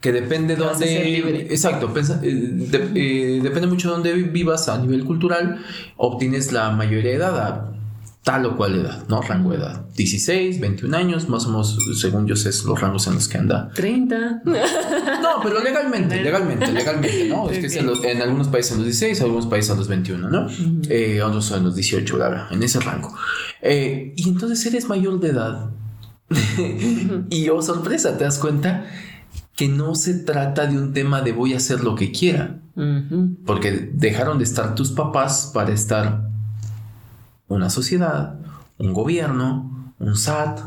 que 0.00 0.10
depende 0.10 0.56
de 0.56 0.64
dónde... 0.64 1.46
Exacto, 1.50 1.92
eh, 2.22 2.68
eh, 2.94 3.40
depende 3.42 3.66
mucho 3.66 3.88
de 3.88 3.94
dónde 3.94 4.14
vivas 4.30 4.70
a 4.70 4.78
nivel 4.78 5.04
cultural, 5.04 5.62
obtienes 5.98 6.52
la 6.52 6.70
mayoría 6.70 7.10
de 7.10 7.16
edad 7.16 7.72
tal 8.22 8.46
o 8.46 8.56
cual 8.56 8.76
edad, 8.76 9.04
¿no? 9.08 9.20
Rango 9.20 9.50
de 9.50 9.56
edad. 9.58 9.84
16, 9.96 10.60
21 10.60 10.96
años, 10.96 11.28
más 11.28 11.46
o 11.46 11.48
menos, 11.48 11.76
según 12.00 12.26
yo 12.26 12.36
sé, 12.36 12.50
los 12.66 12.80
rangos 12.80 13.06
en 13.08 13.14
los 13.14 13.26
que 13.26 13.38
anda. 13.38 13.70
30. 13.74 14.42
No, 14.44 15.40
pero 15.42 15.62
legalmente, 15.62 16.22
legalmente, 16.22 16.70
legalmente, 16.70 17.28
¿no? 17.28 17.50
Es 17.50 17.74
que 17.74 18.10
en, 18.10 18.22
algunos 18.22 18.48
países 18.48 18.72
a 18.72 18.76
los 18.76 18.84
16, 18.84 19.18
en 19.18 19.24
algunos 19.24 19.46
países 19.46 19.72
a 19.72 19.74
los 19.74 19.88
21, 19.88 20.30
¿no? 20.30 20.46
eh, 20.88 21.20
otros 21.22 21.50
a 21.52 21.58
los 21.58 21.74
18, 21.74 22.16
verdad, 22.16 22.46
en 22.52 22.62
ese 22.62 22.78
rango. 22.80 23.12
Eh, 23.60 24.12
y 24.16 24.28
entonces 24.28 24.64
eres 24.66 24.88
mayor 24.88 25.18
de 25.18 25.28
edad. 25.28 25.70
y 27.30 27.48
oh, 27.48 27.60
sorpresa, 27.60 28.16
te 28.16 28.24
das 28.24 28.38
cuenta 28.38 28.86
que 29.56 29.68
no 29.68 29.94
se 29.96 30.14
trata 30.14 30.66
de 30.66 30.78
un 30.78 30.92
tema 30.92 31.22
de 31.22 31.32
voy 31.32 31.54
a 31.54 31.56
hacer 31.56 31.82
lo 31.82 31.96
que 31.96 32.12
quiera. 32.12 32.60
Porque 33.44 33.90
dejaron 33.92 34.38
de 34.38 34.44
estar 34.44 34.74
tus 34.74 34.92
papás 34.92 35.50
para 35.52 35.72
estar 35.72 36.31
una 37.52 37.70
sociedad, 37.70 38.38
un 38.78 38.92
gobierno, 38.92 39.94
un 39.98 40.16
SAT, 40.16 40.60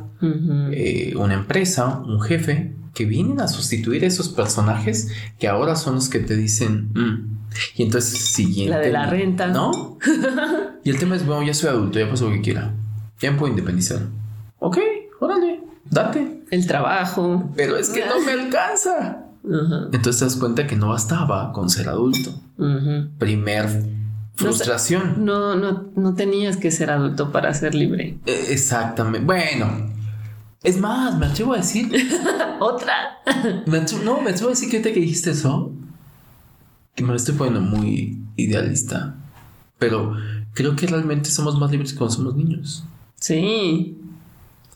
eh, 0.71 1.13
una 1.17 1.33
empresa, 1.33 2.01
un 2.05 2.21
jefe, 2.21 2.73
que 2.93 3.05
vienen 3.05 3.41
a 3.41 3.47
sustituir 3.47 4.05
a 4.05 4.07
esos 4.07 4.29
personajes 4.29 5.11
que 5.37 5.47
ahora 5.47 5.75
son 5.75 5.95
los 5.95 6.07
que 6.07 6.19
te 6.19 6.35
dicen, 6.35 6.91
mm". 6.93 7.37
y 7.75 7.83
entonces 7.83 8.17
siguiente. 8.17 8.71
La 8.71 8.79
de 8.79 8.91
la 8.91 9.05
renta. 9.05 9.47
¿No? 9.47 9.97
y 10.83 10.89
el 10.89 10.97
tema 10.97 11.15
es, 11.15 11.25
bueno, 11.25 11.43
ya 11.43 11.53
soy 11.53 11.69
adulto, 11.69 11.99
ya 11.99 12.09
paso 12.09 12.29
lo 12.29 12.35
que 12.35 12.41
quiera, 12.41 12.73
ya 13.19 13.31
me 13.31 13.37
puedo 13.37 13.49
independizar. 13.51 13.99
Ok, 14.59 14.77
órale, 15.19 15.61
date. 15.89 16.43
El 16.51 16.65
trabajo. 16.67 17.51
Pero 17.55 17.75
es 17.75 17.89
que 17.89 18.05
no 18.05 18.21
me 18.21 18.31
alcanza. 18.31 19.25
Entonces 19.43 20.19
te 20.19 20.25
das 20.25 20.35
cuenta 20.37 20.65
que 20.65 20.75
no 20.75 20.89
bastaba 20.89 21.51
con 21.51 21.69
ser 21.69 21.89
adulto. 21.89 22.33
Primer 23.19 23.83
frustración. 24.35 25.25
No, 25.25 25.55
no, 25.55 25.89
no 25.95 26.13
tenías 26.13 26.57
que 26.57 26.71
ser 26.71 26.91
adulto 26.91 27.31
para 27.31 27.53
ser 27.53 27.73
libre. 27.75 28.17
E, 28.25 28.53
exactamente. 28.53 29.25
Bueno, 29.25 29.93
es 30.63 30.79
más, 30.79 31.17
me 31.17 31.27
atrevo 31.27 31.53
a 31.53 31.57
decir. 31.57 31.91
Otra. 32.59 33.19
no, 34.03 34.21
me 34.21 34.31
atrevo 34.31 34.47
a 34.47 34.51
decir 34.51 34.69
que 34.69 34.77
ahorita 34.77 34.93
que 34.93 34.99
dijiste 34.99 35.31
eso, 35.31 35.71
que 36.95 37.03
me 37.03 37.09
lo 37.09 37.15
estoy 37.15 37.35
poniendo 37.35 37.61
muy 37.61 38.21
idealista. 38.35 39.15
Pero 39.77 40.15
creo 40.53 40.75
que 40.75 40.87
realmente 40.87 41.29
somos 41.29 41.59
más 41.59 41.71
libres 41.71 41.93
cuando 41.93 42.15
somos 42.15 42.35
niños. 42.35 42.83
Sí. 43.15 43.97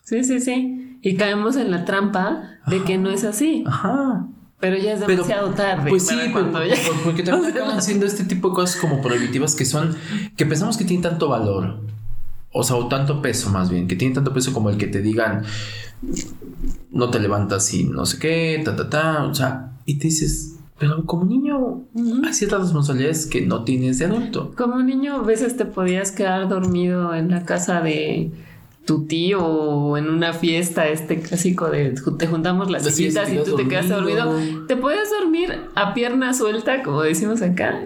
Sí, 0.04 0.24
sí, 0.24 0.39
sí. 0.39 1.00
Y 1.02 1.15
caemos 1.15 1.56
en 1.56 1.72
la 1.72 1.86
trampa 1.86 2.60
de 2.67 2.84
que 2.84 2.98
no 2.98 3.10
es 3.10 3.24
así. 3.24 3.63
Ajá. 3.65 4.28
Pero 4.60 4.78
ya 4.78 4.93
es 4.93 5.00
demasiado 5.00 5.52
tarde. 5.52 5.89
Pues 5.89 6.08
sí, 6.08 6.15
porque 7.04 7.24
también 7.24 7.52
acaban 7.54 7.82
siendo 7.82 8.06
este 8.06 8.26
tipo 8.26 8.50
de 8.50 8.56
cosas 8.56 8.76
como 8.76 9.02
prohibitivas 9.02 9.56
que 9.56 9.65
son, 9.65 9.95
que 10.36 10.45
pensamos 10.45 10.78
que 10.78 10.86
tienen 10.86 11.04
tanto 11.04 11.30
valor. 11.30 11.80
O 12.52 12.63
sea, 12.63 12.76
o 12.76 12.88
tanto 12.88 13.22
peso 13.22 13.50
más 13.52 13.69
bien, 13.69 13.88
que 13.88 13.95
tienen 13.95 14.15
tanto 14.15 14.34
peso 14.34 14.54
como 14.54 14.69
el 14.69 14.78
que 14.78 14.88
te 14.88 15.02
digan, 15.02 15.43
no 16.91 17.10
te 17.10 17.19
levantas 17.19 17.74
y 17.74 17.84
no 17.84 18.06
sé 18.06 18.19
qué, 18.19 18.62
ta, 18.65 18.76
ta, 18.76 18.89
ta. 18.89 19.24
O 19.26 19.36
sea, 19.36 19.74
y 19.86 19.98
te 19.98 20.08
dices, 20.08 20.60
pero 20.80 21.06
como 21.06 21.26
niño 21.26 21.84
hay 22.26 22.34
ciertas 22.34 22.62
responsabilidades 22.62 23.28
que 23.28 23.41
no 23.45 23.63
tienes 23.63 24.00
de 24.00 24.06
adulto. 24.06 24.52
Como 24.58 24.82
niño 24.82 25.17
a 25.17 25.22
veces 25.22 25.58
te 25.58 25.65
podías 25.65 26.12
quedar 26.12 26.50
dormido 26.50 27.13
en 27.13 27.30
la 27.30 27.43
casa 27.43 27.82
de 27.82 28.32
tu 28.89 29.06
tío 29.06 29.45
o 29.45 29.97
en 29.97 30.10
una 30.10 30.34
fiesta, 30.34 30.88
este 30.88 31.21
clásico 31.21 31.69
de 31.69 31.93
te 32.17 32.25
juntamos 32.25 32.71
las 32.71 32.86
sillitas 32.86 33.32
y 33.32 33.38
tú 33.38 33.56
te 33.56 33.67
quedas 33.67 33.88
dormido, 33.88 34.36
te 34.67 34.75
puedes 34.78 35.12
dormir 35.12 35.60
a 35.75 35.93
pierna 35.93 36.34
suelta, 36.34 36.82
como 36.82 37.04
decimos 37.04 37.43
acá. 37.43 37.84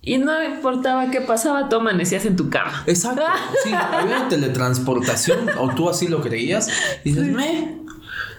Y 0.00 0.16
no 0.16 0.42
importaba 0.42 1.10
qué 1.10 1.20
pasaba, 1.20 1.68
tú 1.68 1.76
amanecías 1.76 2.24
en 2.24 2.36
tu 2.36 2.48
cama. 2.48 2.84
Exacto. 2.86 3.20
Sí, 3.64 3.70
había 3.74 4.28
teletransportación, 4.28 5.50
o 5.58 5.74
tú 5.74 5.90
así 5.90 6.08
lo 6.08 6.22
creías, 6.22 6.70
y 7.04 7.10
dices, 7.10 7.26
me, 7.34 7.76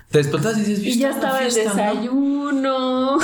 te 0.09 0.19
despertas 0.19 0.57
y 0.57 0.61
dices, 0.61 0.85
Y 0.85 0.99
ya 0.99 1.09
estaba 1.09 1.43
el 1.43 1.53
desayuno. 1.53 3.17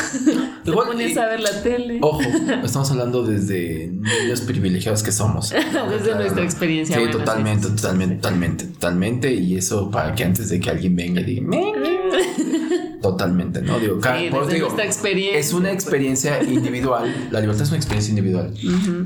Te 0.65 0.71
pones 0.71 1.17
a 1.17 1.27
ver 1.27 1.39
la 1.39 1.63
tele. 1.63 1.99
Ojo, 2.01 2.19
estamos 2.63 2.91
hablando 2.91 3.23
desde 3.23 3.87
niños 3.87 4.41
privilegiados 4.41 5.01
que 5.01 5.13
somos. 5.13 5.49
desde 5.89 6.15
nuestra 6.15 6.43
experiencia. 6.43 6.97
Sí, 6.97 7.09
totalmente, 7.09 7.69
totalmente, 7.69 8.15
totalmente, 8.15 8.65
totalmente. 8.65 9.33
Y 9.33 9.55
eso 9.55 9.89
para 9.89 10.13
que 10.13 10.25
antes 10.25 10.49
de 10.49 10.59
que 10.59 10.69
alguien 10.69 10.95
venga 10.95 11.21
y 11.21 11.23
diga, 11.23 11.47
totalmente, 13.01 13.61
¿no? 13.61 13.79
Digo, 13.79 14.01
sí, 14.01 14.53
digo 14.53 14.77
experiencia. 14.77 15.39
es 15.39 15.53
una 15.53 15.71
experiencia 15.71 16.43
individual. 16.43 17.27
La 17.31 17.39
libertad 17.39 17.63
es 17.63 17.69
una 17.69 17.77
experiencia 17.77 18.09
individual. 18.09 18.53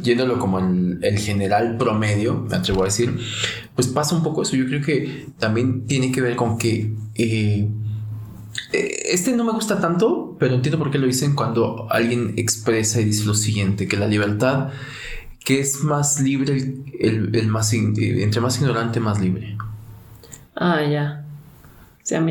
Yéndolo 0.01 0.39
como 0.39 0.57
el, 0.59 0.97
el, 1.03 1.19
general 1.19 1.77
promedio, 1.77 2.45
me 2.49 2.55
atrevo 2.55 2.81
a 2.81 2.85
decir, 2.85 3.17
pues 3.75 3.87
pasa 3.87 4.15
un 4.15 4.23
poco 4.23 4.41
eso. 4.41 4.55
Yo 4.55 4.65
creo 4.65 4.81
que 4.81 5.27
también 5.37 5.85
tiene 5.85 6.11
que 6.11 6.21
ver 6.21 6.35
con 6.35 6.57
que 6.57 6.91
eh, 7.17 7.67
eh, 8.73 9.03
este 9.11 9.35
no 9.35 9.43
me 9.43 9.51
gusta 9.51 9.79
tanto, 9.79 10.35
pero 10.39 10.55
entiendo 10.55 10.77
por 10.77 10.91
qué 10.91 10.99
lo 10.99 11.07
dicen 11.07 11.35
cuando 11.35 11.87
alguien 11.89 12.35
expresa 12.37 13.01
y 13.01 13.05
dice 13.05 13.25
lo 13.25 13.33
siguiente, 13.33 13.87
que 13.87 13.97
la 13.97 14.07
libertad, 14.07 14.69
que 15.43 15.59
es 15.59 15.83
más 15.83 16.21
libre, 16.21 16.75
el, 16.99 17.47
más, 17.47 17.73
eh, 17.73 18.23
entre 18.23 18.41
más 18.41 18.59
ignorante, 18.59 18.99
más 18.99 19.19
libre. 19.19 19.57
Ah, 20.55 20.83
ya. 20.83 21.25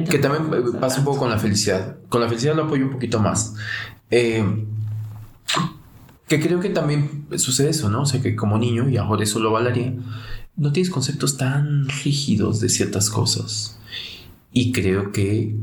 que 0.09 0.19
también 0.19 0.51
pasa 0.81 1.01
un 1.01 1.05
poco 1.05 1.21
con 1.21 1.31
la 1.31 1.39
felicidad. 1.39 1.97
Con 2.09 2.21
la 2.21 2.29
felicidad 2.29 2.55
lo 2.55 2.65
apoyo 2.65 2.87
un 2.87 2.93
poquito 2.93 3.21
más. 3.21 3.55
que 4.11 4.57
creo 6.29 6.61
que 6.61 6.71
también 6.71 7.27
sucede 7.37 7.71
eso, 7.71 7.89
¿no? 7.89 8.03
O 8.03 8.07
sea, 8.07 8.21
que 8.21 8.37
como 8.37 8.59
niño, 8.59 8.89
y 8.89 8.97
ahora 8.97 9.23
eso 9.25 9.39
lo 9.39 9.53
valería, 9.53 9.95
no 10.57 10.73
tienes 10.73 10.91
conceptos 10.91 11.37
tan 11.37 11.89
rígidos 11.89 12.61
de 12.61 12.69
ciertas 12.69 13.11
cosas. 13.11 13.76
Y 14.53 14.73
creo 14.73 15.13
que 15.13 15.55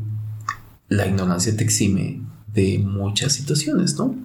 la 0.89 1.07
ignorancia 1.07 1.55
te 1.55 1.63
exime 1.63 2.21
de 2.53 2.79
muchas 2.79 3.33
situaciones, 3.33 3.97
¿no? 3.97 4.15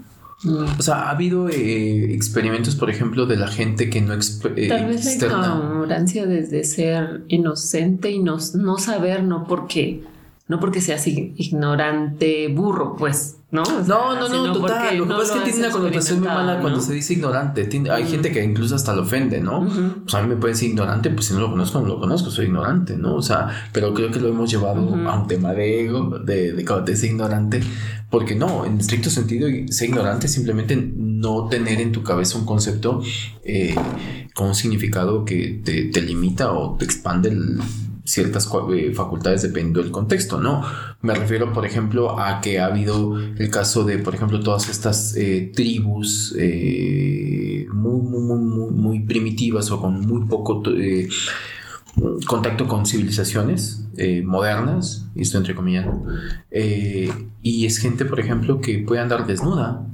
Mm. 0.45 0.79
O 0.79 0.83
sea, 0.83 0.95
ha 1.03 1.11
habido 1.11 1.49
eh, 1.49 2.13
experimentos, 2.13 2.77
por 2.77 2.91
ejemplo, 2.91 3.27
de 3.27 3.37
la 3.37 3.49
gente 3.49 3.91
que 3.91 4.01
no 4.01 4.15
eh, 4.15 4.69
Tal 4.69 4.87
vez 4.87 5.21
la 5.21 5.27
ignorancia 5.27 6.27
desde 6.27 6.63
ser 6.65 7.25
inocente 7.29 8.11
y 8.11 8.21
no, 8.21 8.39
no 8.55 8.79
saber, 8.79 9.25
no 9.25 9.47
porque, 9.49 10.05
no 10.47 10.61
porque 10.61 10.81
seas 10.81 11.07
ignorante, 11.09 12.49
burro, 12.49 12.97
pues, 12.97 13.38
¿no? 13.51 13.63
no, 13.65 14.15
no, 14.15 14.29
no, 14.29 14.53
total. 14.53 14.99
Lo 14.99 15.09
que 15.09 15.15
pasa 15.15 15.35
es 15.35 15.41
que 15.41 15.51
tiene 15.51 15.67
una 15.67 15.71
connotación 15.71 16.19
muy 16.21 16.29
mala 16.29 16.61
cuando 16.61 16.81
se 16.81 16.93
dice 16.93 17.15
ignorante. 17.15 17.69
hay 17.91 18.07
gente 18.07 18.31
que 18.31 18.45
incluso 18.45 18.75
hasta 18.75 18.95
lo 18.95 19.03
ofende, 19.03 19.41
¿no? 19.41 19.67
Pues 20.03 20.15
a 20.15 20.23
mí 20.23 20.29
me 20.29 20.37
puede 20.37 20.55
decir 20.55 20.71
ignorante, 20.71 21.11
pues 21.11 21.27
si 21.27 21.35
no 21.35 21.41
lo 21.41 21.51
conozco, 21.51 21.81
no 21.81 21.87
lo 21.87 22.01
conozco, 22.01 22.31
soy 22.31 22.47
ignorante, 22.47 22.97
¿no? 22.97 23.15
O 23.15 23.23
sea, 23.23 23.49
pero 23.73 23.95
creo 23.95 24.11
que 24.11 24.21
lo 24.21 24.29
hemos 24.29 24.51
llevado 24.51 24.81
a 25.09 25.19
un 25.19 25.27
tema 25.27 25.53
de 25.53 25.85
ego, 25.85 26.19
de, 26.19 26.53
de 26.53 26.65
cuando 26.65 26.85
te 26.85 26.93
dice 26.93 27.07
ignorante, 27.07 27.61
porque 28.11 28.35
no, 28.35 28.65
en 28.65 28.79
estricto 28.79 29.11
sentido, 29.11 29.49
ser 29.71 29.89
ignorante 29.89 30.27
es 30.27 30.33
simplemente 30.33 30.77
no 30.97 31.49
tener 31.49 31.81
en 31.81 31.93
tu 31.93 32.03
cabeza 32.03 32.39
un 32.39 32.47
concepto 32.47 33.03
eh, 33.45 33.75
con 34.35 34.49
un 34.49 34.55
significado 34.55 35.25
que 35.25 35.61
te, 35.65 35.85
te 35.87 36.01
limita 36.01 36.53
o 36.53 36.77
te 36.77 36.85
expande 36.85 37.31
el 37.31 37.59
ciertas 38.09 38.51
eh, 38.73 38.93
facultades 38.95 39.43
dependiendo 39.43 39.83
del 39.83 39.91
contexto, 39.91 40.41
¿no? 40.41 40.63
Me 41.03 41.15
refiero, 41.15 41.53
por 41.53 41.67
ejemplo, 41.67 42.19
a 42.19 42.41
que 42.41 42.59
ha 42.59 42.67
habido 42.67 43.19
el 43.21 43.51
caso 43.51 43.85
de, 43.85 43.99
por 43.99 44.15
ejemplo, 44.15 44.41
todas 44.41 44.69
estas 44.71 45.15
eh, 45.15 45.53
tribus 45.55 46.35
eh, 46.39 47.67
muy, 47.71 48.01
muy, 48.01 48.39
muy, 48.39 48.71
muy, 48.71 49.01
primitivas 49.01 49.71
o 49.71 49.81
con 49.81 50.01
muy 50.01 50.27
poco 50.27 50.63
contacto 52.27 52.67
con 52.67 52.87
civilizaciones 52.87 53.85
modernas, 54.25 55.07
y 55.15 55.23
esto 55.23 55.39
entre 55.39 55.55
comillas, 55.55 55.87
y 57.43 57.67
es 57.67 57.79
gente, 57.79 58.05
por 58.05 58.21
ejemplo, 58.21 58.61
que 58.61 58.79
puede 58.79 59.01
andar 59.01 59.27
desnuda 59.27 59.85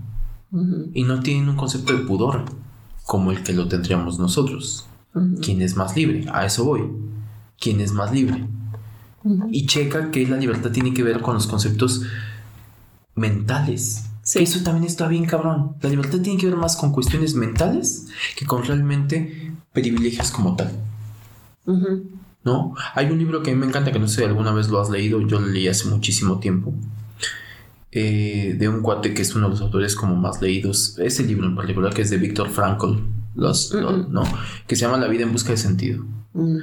y 0.92 1.02
no 1.04 1.20
tienen 1.20 1.48
un 1.48 1.56
concepto 1.56 1.96
de 1.96 2.04
pudor 2.04 2.44
como 3.06 3.30
el 3.30 3.42
que 3.42 3.52
lo 3.52 3.68
tendríamos 3.68 4.18
nosotros. 4.18 4.86
¿Quién 5.42 5.62
es 5.62 5.76
más 5.76 5.96
libre? 5.96 6.26
A 6.32 6.44
eso 6.44 6.64
voy 6.64 6.82
quién 7.58 7.80
es 7.80 7.92
más 7.92 8.12
libre. 8.12 8.46
Y 9.50 9.66
checa 9.66 10.10
que 10.10 10.26
la 10.26 10.36
libertad 10.36 10.70
tiene 10.70 10.92
que 10.92 11.02
ver 11.02 11.20
con 11.20 11.34
los 11.34 11.46
conceptos 11.46 12.02
mentales. 13.14 14.04
Eso 14.34 14.62
también 14.62 14.84
está 14.84 15.08
bien 15.08 15.24
cabrón. 15.24 15.76
La 15.80 15.88
libertad 15.88 16.20
tiene 16.20 16.38
que 16.38 16.46
ver 16.46 16.56
más 16.56 16.76
con 16.76 16.92
cuestiones 16.92 17.34
mentales 17.34 18.06
que 18.36 18.46
con 18.46 18.64
realmente 18.64 19.52
privilegios 19.72 20.30
como 20.30 20.56
tal. 20.56 20.72
¿No? 22.44 22.74
Hay 22.94 23.10
un 23.10 23.18
libro 23.18 23.42
que 23.42 23.50
a 23.50 23.54
mí 23.54 23.60
me 23.60 23.66
encanta, 23.66 23.92
que 23.92 23.98
no 23.98 24.08
sé 24.08 24.16
si 24.16 24.24
alguna 24.24 24.52
vez 24.52 24.68
lo 24.68 24.80
has 24.80 24.90
leído, 24.90 25.20
yo 25.22 25.40
lo 25.40 25.46
leí 25.46 25.68
hace 25.68 25.88
muchísimo 25.88 26.38
tiempo. 26.38 26.74
Eh, 27.90 28.56
de 28.58 28.68
un 28.68 28.82
cuate 28.82 29.14
que 29.14 29.22
es 29.22 29.34
uno 29.34 29.46
de 29.46 29.52
los 29.52 29.60
autores 29.60 29.94
como 29.94 30.16
más 30.16 30.42
leídos. 30.42 30.98
Ese 30.98 31.22
libro 31.22 31.46
en 31.46 31.54
particular, 31.54 31.94
que 31.94 32.02
es 32.02 32.10
de 32.10 32.18
Víctor 32.18 32.50
Frankl, 32.50 32.98
los, 33.34 33.72
¿no? 33.72 34.24
Que 34.66 34.76
se 34.76 34.82
llama 34.82 34.98
La 34.98 35.08
vida 35.08 35.22
en 35.22 35.32
busca 35.32 35.50
de 35.50 35.56
sentido. 35.56 36.04
Mm, 36.32 36.58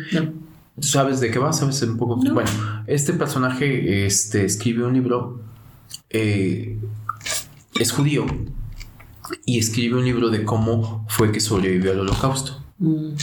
¿Sabes 0.80 1.20
de 1.20 1.32
qué 1.32 1.40
va? 1.40 1.54
¿Sabes 1.54 1.82
un 1.84 1.98
poco? 1.98 2.16
Bueno, 2.16 2.50
este 2.88 3.14
personaje 3.14 4.06
este, 4.06 4.46
escribe 4.46 4.86
un 4.86 4.94
libro, 4.94 5.42
eh, 6.10 6.80
es 7.80 7.92
judío, 7.92 8.26
y 9.46 9.60
escribe 9.60 9.98
un 9.98 10.06
libro 10.06 10.30
de 10.30 10.44
cómo 10.44 11.06
fue 11.10 11.32
que 11.32 11.40
sobrevivió 11.40 11.92
al 11.92 12.00
holocausto. 12.00 12.64
Mm. 12.80 13.14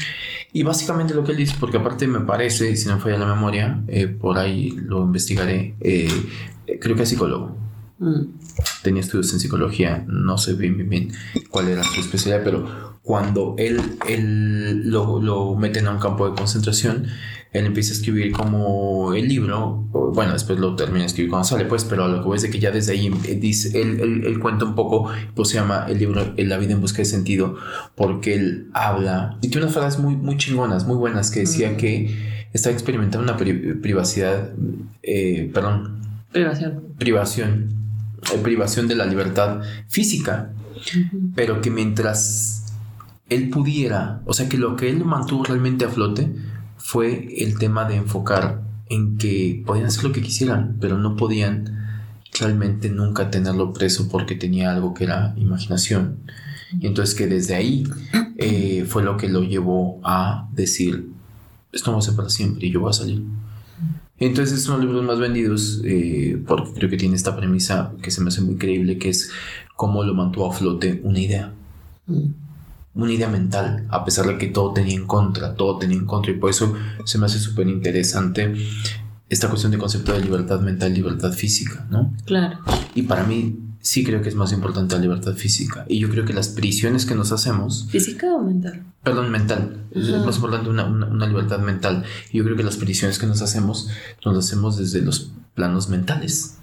Y 0.52 0.62
básicamente 0.62 1.14
lo 1.14 1.24
que 1.24 1.32
él 1.32 1.38
dice, 1.38 1.54
porque 1.58 1.76
aparte 1.76 2.06
me 2.06 2.20
parece, 2.20 2.74
si 2.76 2.88
no 2.88 2.96
me 2.96 3.02
falla 3.02 3.18
la 3.18 3.34
memoria, 3.34 3.82
eh, 3.88 4.06
por 4.06 4.38
ahí 4.38 4.70
lo 4.70 5.02
investigaré, 5.04 5.74
eh, 5.80 6.08
creo 6.80 6.96
que 6.96 7.02
es 7.02 7.08
psicólogo. 7.08 7.56
Mm. 7.98 8.22
Tenía 8.82 9.00
estudios 9.00 9.32
en 9.32 9.40
psicología, 9.40 10.04
no 10.06 10.38
sé 10.38 10.54
bien, 10.54 10.76
bien, 10.76 10.88
bien 10.88 11.12
cuál 11.50 11.68
era 11.68 11.82
su 11.82 12.00
especialidad, 12.00 12.44
pero 12.44 12.98
cuando 13.02 13.54
él, 13.58 13.80
él 14.08 14.90
lo, 14.90 15.20
lo 15.20 15.54
meten 15.54 15.86
a 15.86 15.92
un 15.92 15.98
campo 15.98 16.28
de 16.28 16.36
concentración, 16.36 17.06
él 17.58 17.66
empieza 17.66 17.92
a 17.92 17.96
escribir 17.96 18.32
como 18.32 19.14
el 19.14 19.28
libro, 19.28 19.86
bueno, 20.14 20.32
después 20.32 20.58
lo 20.58 20.76
termina 20.76 21.00
de 21.00 21.06
escribir 21.06 21.30
cuando 21.30 21.48
sale, 21.48 21.64
pues, 21.64 21.84
pero 21.84 22.08
lo 22.08 22.20
que 22.20 22.26
voy 22.26 22.36
es 22.36 22.42
de 22.42 22.50
que 22.50 22.58
ya 22.58 22.70
desde 22.70 22.92
ahí 22.92 23.12
eh, 23.26 23.34
dice, 23.34 23.80
él, 23.80 24.00
él, 24.24 24.38
cuenta 24.40 24.64
un 24.64 24.74
poco, 24.74 25.10
pues 25.34 25.48
se 25.48 25.56
llama 25.56 25.86
el 25.88 25.98
libro 25.98 26.34
La 26.36 26.58
vida 26.58 26.72
en 26.72 26.80
busca 26.80 26.98
de 26.98 27.04
sentido, 27.04 27.56
porque 27.94 28.34
él 28.34 28.68
habla, 28.72 29.38
y 29.42 29.48
tiene 29.48 29.64
unas 29.66 29.74
frases 29.74 30.00
muy, 30.00 30.16
muy 30.16 30.36
chingonas, 30.36 30.86
muy 30.86 30.96
buenas, 30.96 31.30
que 31.30 31.40
decía 31.40 31.76
que 31.76 32.16
estaba 32.52 32.72
experimentando 32.72 33.30
una 33.30 33.36
privacidad, 33.36 34.52
eh, 35.02 35.50
perdón. 35.52 36.00
Privación. 36.32 36.82
Privación. 36.98 37.68
Eh, 38.34 38.38
privación 38.42 38.88
de 38.88 38.94
la 38.94 39.06
libertad 39.06 39.60
física. 39.88 40.52
Pero 41.34 41.60
que 41.60 41.70
mientras 41.70 42.58
él 43.28 43.50
pudiera, 43.50 44.20
o 44.24 44.32
sea 44.32 44.48
que 44.48 44.56
lo 44.56 44.76
que 44.76 44.88
él 44.88 45.04
mantuvo 45.04 45.44
realmente 45.44 45.84
a 45.84 45.88
flote 45.88 46.30
fue 46.88 47.28
el 47.36 47.58
tema 47.58 47.86
de 47.86 47.96
enfocar 47.96 48.62
en 48.88 49.18
que 49.18 49.62
podían 49.66 49.88
hacer 49.88 50.04
lo 50.04 50.12
que 50.12 50.22
quisieran, 50.22 50.78
pero 50.80 50.96
no 50.96 51.16
podían 51.16 52.00
realmente 52.40 52.88
nunca 52.88 53.30
tenerlo 53.30 53.74
preso 53.74 54.08
porque 54.08 54.36
tenía 54.36 54.72
algo 54.72 54.94
que 54.94 55.04
era 55.04 55.34
imaginación. 55.36 56.16
Y 56.80 56.86
entonces 56.86 57.14
que 57.14 57.26
desde 57.26 57.56
ahí 57.56 57.84
eh, 58.38 58.86
fue 58.88 59.02
lo 59.02 59.18
que 59.18 59.28
lo 59.28 59.42
llevó 59.42 60.00
a 60.02 60.48
decir, 60.54 61.10
esto 61.72 61.92
va 61.92 61.98
a 61.98 62.00
ser 62.00 62.16
para 62.16 62.30
siempre 62.30 62.68
y 62.68 62.70
yo 62.70 62.80
voy 62.80 62.88
a 62.88 62.94
salir. 62.94 63.22
Entonces 64.18 64.58
es 64.58 64.66
uno 64.66 64.78
de 64.78 64.84
los 64.84 64.94
libros 64.94 65.06
más 65.06 65.20
vendidos 65.20 65.82
eh, 65.84 66.42
porque 66.46 66.72
creo 66.72 66.88
que 66.88 66.96
tiene 66.96 67.16
esta 67.16 67.36
premisa 67.36 67.92
que 68.00 68.10
se 68.10 68.22
me 68.22 68.28
hace 68.28 68.40
muy 68.40 68.54
increíble, 68.54 68.96
que 68.96 69.10
es 69.10 69.30
cómo 69.76 70.04
lo 70.04 70.14
mantuvo 70.14 70.50
a 70.50 70.54
flote 70.54 71.02
una 71.04 71.20
idea. 71.20 71.52
Mm. 72.06 72.47
Una 72.94 73.12
idea 73.12 73.28
mental, 73.28 73.86
a 73.90 74.04
pesar 74.04 74.26
de 74.26 74.38
que 74.38 74.46
todo 74.46 74.72
tenía 74.72 74.94
en 74.94 75.06
contra, 75.06 75.54
todo 75.54 75.78
tenía 75.78 75.96
en 75.96 76.06
contra. 76.06 76.32
Y 76.32 76.36
por 76.36 76.50
eso 76.50 76.74
se 77.04 77.18
me 77.18 77.26
hace 77.26 77.38
súper 77.38 77.68
interesante 77.68 78.54
esta 79.28 79.48
cuestión 79.48 79.72
de 79.72 79.78
concepto 79.78 80.12
de 80.12 80.20
libertad 80.20 80.60
mental, 80.60 80.94
libertad 80.94 81.32
física, 81.32 81.86
¿no? 81.90 82.14
Claro. 82.24 82.58
Y 82.94 83.02
para 83.02 83.24
mí 83.24 83.58
sí 83.80 84.04
creo 84.04 84.22
que 84.22 84.28
es 84.28 84.34
más 84.34 84.52
importante 84.52 84.94
la 84.94 85.00
libertad 85.00 85.34
física. 85.34 85.84
Y 85.88 85.98
yo 85.98 86.08
creo 86.10 86.24
que 86.24 86.32
las 86.32 86.48
prisiones 86.48 87.06
que 87.06 87.14
nos 87.14 87.32
hacemos... 87.32 87.86
¿Física 87.90 88.34
o 88.34 88.42
mental? 88.42 88.84
Perdón, 89.02 89.30
mental. 89.30 89.84
Es 89.92 90.08
más 90.24 90.36
importante 90.36 90.68
una, 90.68 90.84
una, 90.84 91.26
libertad 91.26 91.60
mental. 91.60 92.04
Y 92.32 92.38
yo 92.38 92.44
creo 92.44 92.56
que 92.56 92.64
las 92.64 92.76
prisiones 92.76 93.18
que 93.18 93.26
nos 93.26 93.42
hacemos, 93.42 93.88
nos 94.24 94.34
las 94.34 94.46
hacemos 94.46 94.76
desde 94.76 95.02
los 95.02 95.32
planos 95.54 95.88
mentales. 95.88 96.58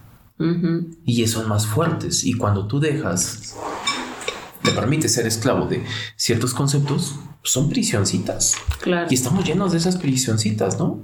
Y 1.06 1.26
son 1.28 1.48
más 1.48 1.66
fuertes. 1.66 2.26
Y 2.26 2.34
cuando 2.34 2.68
tú 2.68 2.80
dejas, 2.80 3.56
te 4.66 4.72
permite 4.72 5.08
ser 5.08 5.26
esclavo 5.26 5.68
de 5.68 5.84
ciertos 6.16 6.54
conceptos, 6.54 7.16
son 7.44 7.70
prisioncitas. 7.70 8.56
Claro. 8.82 9.08
Y 9.10 9.14
estamos 9.14 9.46
llenos 9.46 9.72
de 9.72 9.78
esas 9.78 9.98
prisioncitas, 9.98 10.80
¿no? 10.80 11.02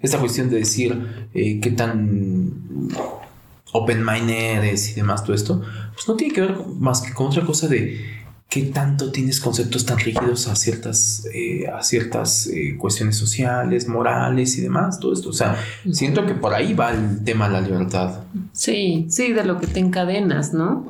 Esta 0.00 0.18
cuestión 0.18 0.50
de 0.50 0.58
decir 0.58 1.28
eh, 1.34 1.58
qué 1.60 1.70
tan 1.70 2.52
open-minded 3.72 4.64
y 4.64 4.92
demás, 4.94 5.24
todo 5.24 5.34
esto, 5.34 5.62
pues 5.94 6.06
no 6.08 6.16
tiene 6.16 6.34
que 6.34 6.40
ver 6.42 6.56
más 6.78 7.00
que 7.02 7.12
con 7.12 7.28
otra 7.28 7.44
cosa 7.44 7.68
de 7.68 8.20
qué 8.50 8.62
tanto 8.62 9.12
tienes 9.12 9.40
conceptos 9.40 9.86
tan 9.86 9.98
rígidos 9.98 10.48
a 10.48 10.56
ciertas, 10.56 11.24
eh, 11.32 11.68
a 11.68 11.82
ciertas 11.84 12.48
eh, 12.48 12.76
cuestiones 12.76 13.16
sociales, 13.16 13.86
morales 13.86 14.58
y 14.58 14.60
demás, 14.60 14.98
todo 14.98 15.12
esto. 15.12 15.28
O 15.28 15.32
sea, 15.32 15.56
siento 15.92 16.26
que 16.26 16.34
por 16.34 16.52
ahí 16.52 16.74
va 16.74 16.90
el 16.90 17.22
tema 17.22 17.46
de 17.46 17.52
la 17.52 17.60
libertad. 17.60 18.24
Sí, 18.52 19.06
sí, 19.08 19.32
de 19.32 19.44
lo 19.44 19.60
que 19.60 19.68
te 19.68 19.78
encadenas, 19.78 20.52
¿no? 20.52 20.88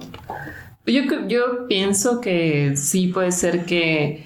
Yo, 0.91 1.29
yo 1.29 1.67
pienso 1.69 2.21
que 2.21 2.77
sí 2.77 3.09
puede 3.09 3.33
ser 3.33 3.65
que, 3.65 4.25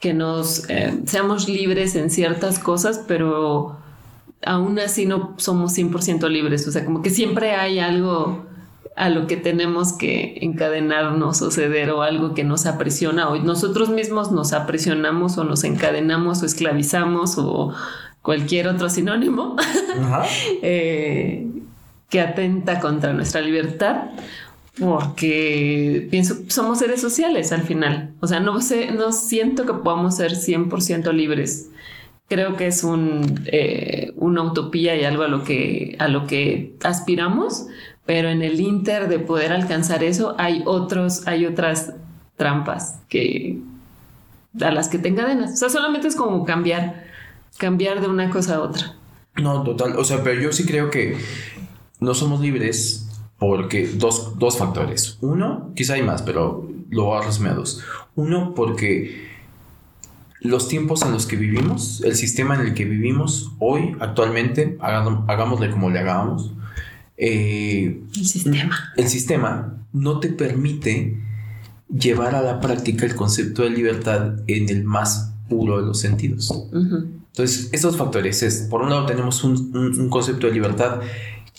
que 0.00 0.14
nos 0.14 0.68
eh, 0.70 1.00
seamos 1.06 1.48
libres 1.48 1.94
en 1.94 2.10
ciertas 2.10 2.58
cosas, 2.58 3.02
pero 3.06 3.78
aún 4.44 4.78
así 4.78 5.06
no 5.06 5.34
somos 5.38 5.76
100% 5.76 6.28
libres, 6.28 6.66
o 6.68 6.72
sea, 6.72 6.84
como 6.84 7.02
que 7.02 7.10
siempre 7.10 7.52
hay 7.52 7.78
algo 7.78 8.44
a 8.96 9.08
lo 9.08 9.26
que 9.26 9.36
tenemos 9.36 9.92
que 9.92 10.38
encadenarnos 10.42 11.42
o 11.42 11.50
ceder 11.50 11.90
o 11.90 12.02
algo 12.02 12.34
que 12.34 12.44
nos 12.44 12.66
aprisiona 12.66 13.28
o 13.28 13.36
nosotros 13.36 13.88
mismos 13.88 14.30
nos 14.30 14.52
aprisionamos 14.52 15.36
o 15.36 15.44
nos 15.44 15.64
encadenamos 15.64 16.42
o 16.42 16.46
esclavizamos 16.46 17.36
o 17.38 17.74
cualquier 18.22 18.68
otro 18.68 18.88
sinónimo 18.88 19.56
eh, 20.62 21.46
que 22.08 22.20
atenta 22.20 22.78
contra 22.78 23.12
nuestra 23.12 23.40
libertad 23.40 24.10
porque 24.78 26.08
pienso 26.10 26.36
somos 26.48 26.80
seres 26.80 27.00
sociales 27.00 27.52
al 27.52 27.62
final 27.62 28.12
o 28.20 28.26
sea 28.26 28.40
no 28.40 28.60
sé 28.60 28.90
no 28.90 29.12
siento 29.12 29.66
que 29.66 29.74
podamos 29.74 30.16
ser 30.16 30.32
100% 30.32 31.12
libres 31.12 31.70
creo 32.28 32.56
que 32.56 32.66
es 32.66 32.84
un, 32.84 33.42
eh, 33.46 34.12
una 34.16 34.42
utopía 34.42 34.96
y 34.96 35.04
algo 35.04 35.22
a 35.22 35.28
lo, 35.28 35.44
que, 35.44 35.96
a 35.98 36.08
lo 36.08 36.26
que 36.26 36.74
aspiramos, 36.82 37.66
pero 38.06 38.28
en 38.28 38.42
el 38.42 38.60
inter 38.60 39.08
de 39.08 39.18
poder 39.18 39.52
alcanzar 39.52 40.02
eso 40.02 40.34
hay 40.38 40.62
otros, 40.66 41.26
hay 41.26 41.46
otras 41.46 41.94
trampas 42.36 42.98
que 43.08 43.58
a 44.60 44.70
las 44.70 44.88
que 44.88 44.98
te 44.98 45.08
encadenas. 45.08 45.52
O 45.52 45.56
sea, 45.56 45.68
solamente 45.68 46.08
es 46.08 46.16
como 46.16 46.44
cambiar, 46.44 47.04
cambiar 47.58 48.00
de 48.00 48.08
una 48.08 48.30
cosa 48.30 48.56
a 48.56 48.60
otra. 48.60 48.94
No, 49.36 49.62
total. 49.64 49.96
O 49.98 50.04
sea, 50.04 50.22
pero 50.22 50.40
yo 50.40 50.52
sí 50.52 50.64
creo 50.64 50.90
que 50.90 51.16
no 51.98 52.14
somos 52.14 52.40
libres 52.40 53.03
porque 53.48 53.86
dos, 53.86 54.38
dos 54.38 54.58
factores. 54.58 55.18
Uno, 55.20 55.72
quizá 55.76 55.94
hay 55.94 56.02
más, 56.02 56.22
pero 56.22 56.68
lo 56.90 57.04
voy 57.04 57.22
a 57.22 57.26
resumir 57.26 57.52
a 57.52 57.54
dos. 57.54 57.82
Uno, 58.14 58.54
porque 58.54 59.28
los 60.40 60.68
tiempos 60.68 61.02
en 61.02 61.12
los 61.12 61.26
que 61.26 61.36
vivimos, 61.36 62.02
el 62.04 62.16
sistema 62.16 62.54
en 62.54 62.62
el 62.62 62.74
que 62.74 62.84
vivimos 62.84 63.52
hoy, 63.58 63.96
actualmente, 64.00 64.78
hagámosle 64.80 65.70
como 65.70 65.90
le 65.90 65.98
hagamos. 65.98 66.52
Eh, 67.16 68.02
el 68.16 68.26
sistema. 68.26 68.92
El 68.96 69.08
sistema 69.08 69.74
no 69.92 70.20
te 70.20 70.28
permite 70.30 71.20
llevar 71.88 72.34
a 72.34 72.42
la 72.42 72.60
práctica 72.60 73.04
el 73.06 73.14
concepto 73.14 73.62
de 73.62 73.70
libertad 73.70 74.36
en 74.46 74.68
el 74.68 74.84
más 74.84 75.34
puro 75.48 75.80
de 75.80 75.86
los 75.86 76.00
sentidos. 76.00 76.52
Entonces, 76.72 77.68
estos 77.72 77.96
factores 77.96 78.42
es, 78.42 78.68
por 78.70 78.82
un 78.82 78.90
lado 78.90 79.06
tenemos 79.06 79.42
un, 79.44 80.08
concepto 80.08 80.46
de 80.46 80.52
libertad 80.52 81.00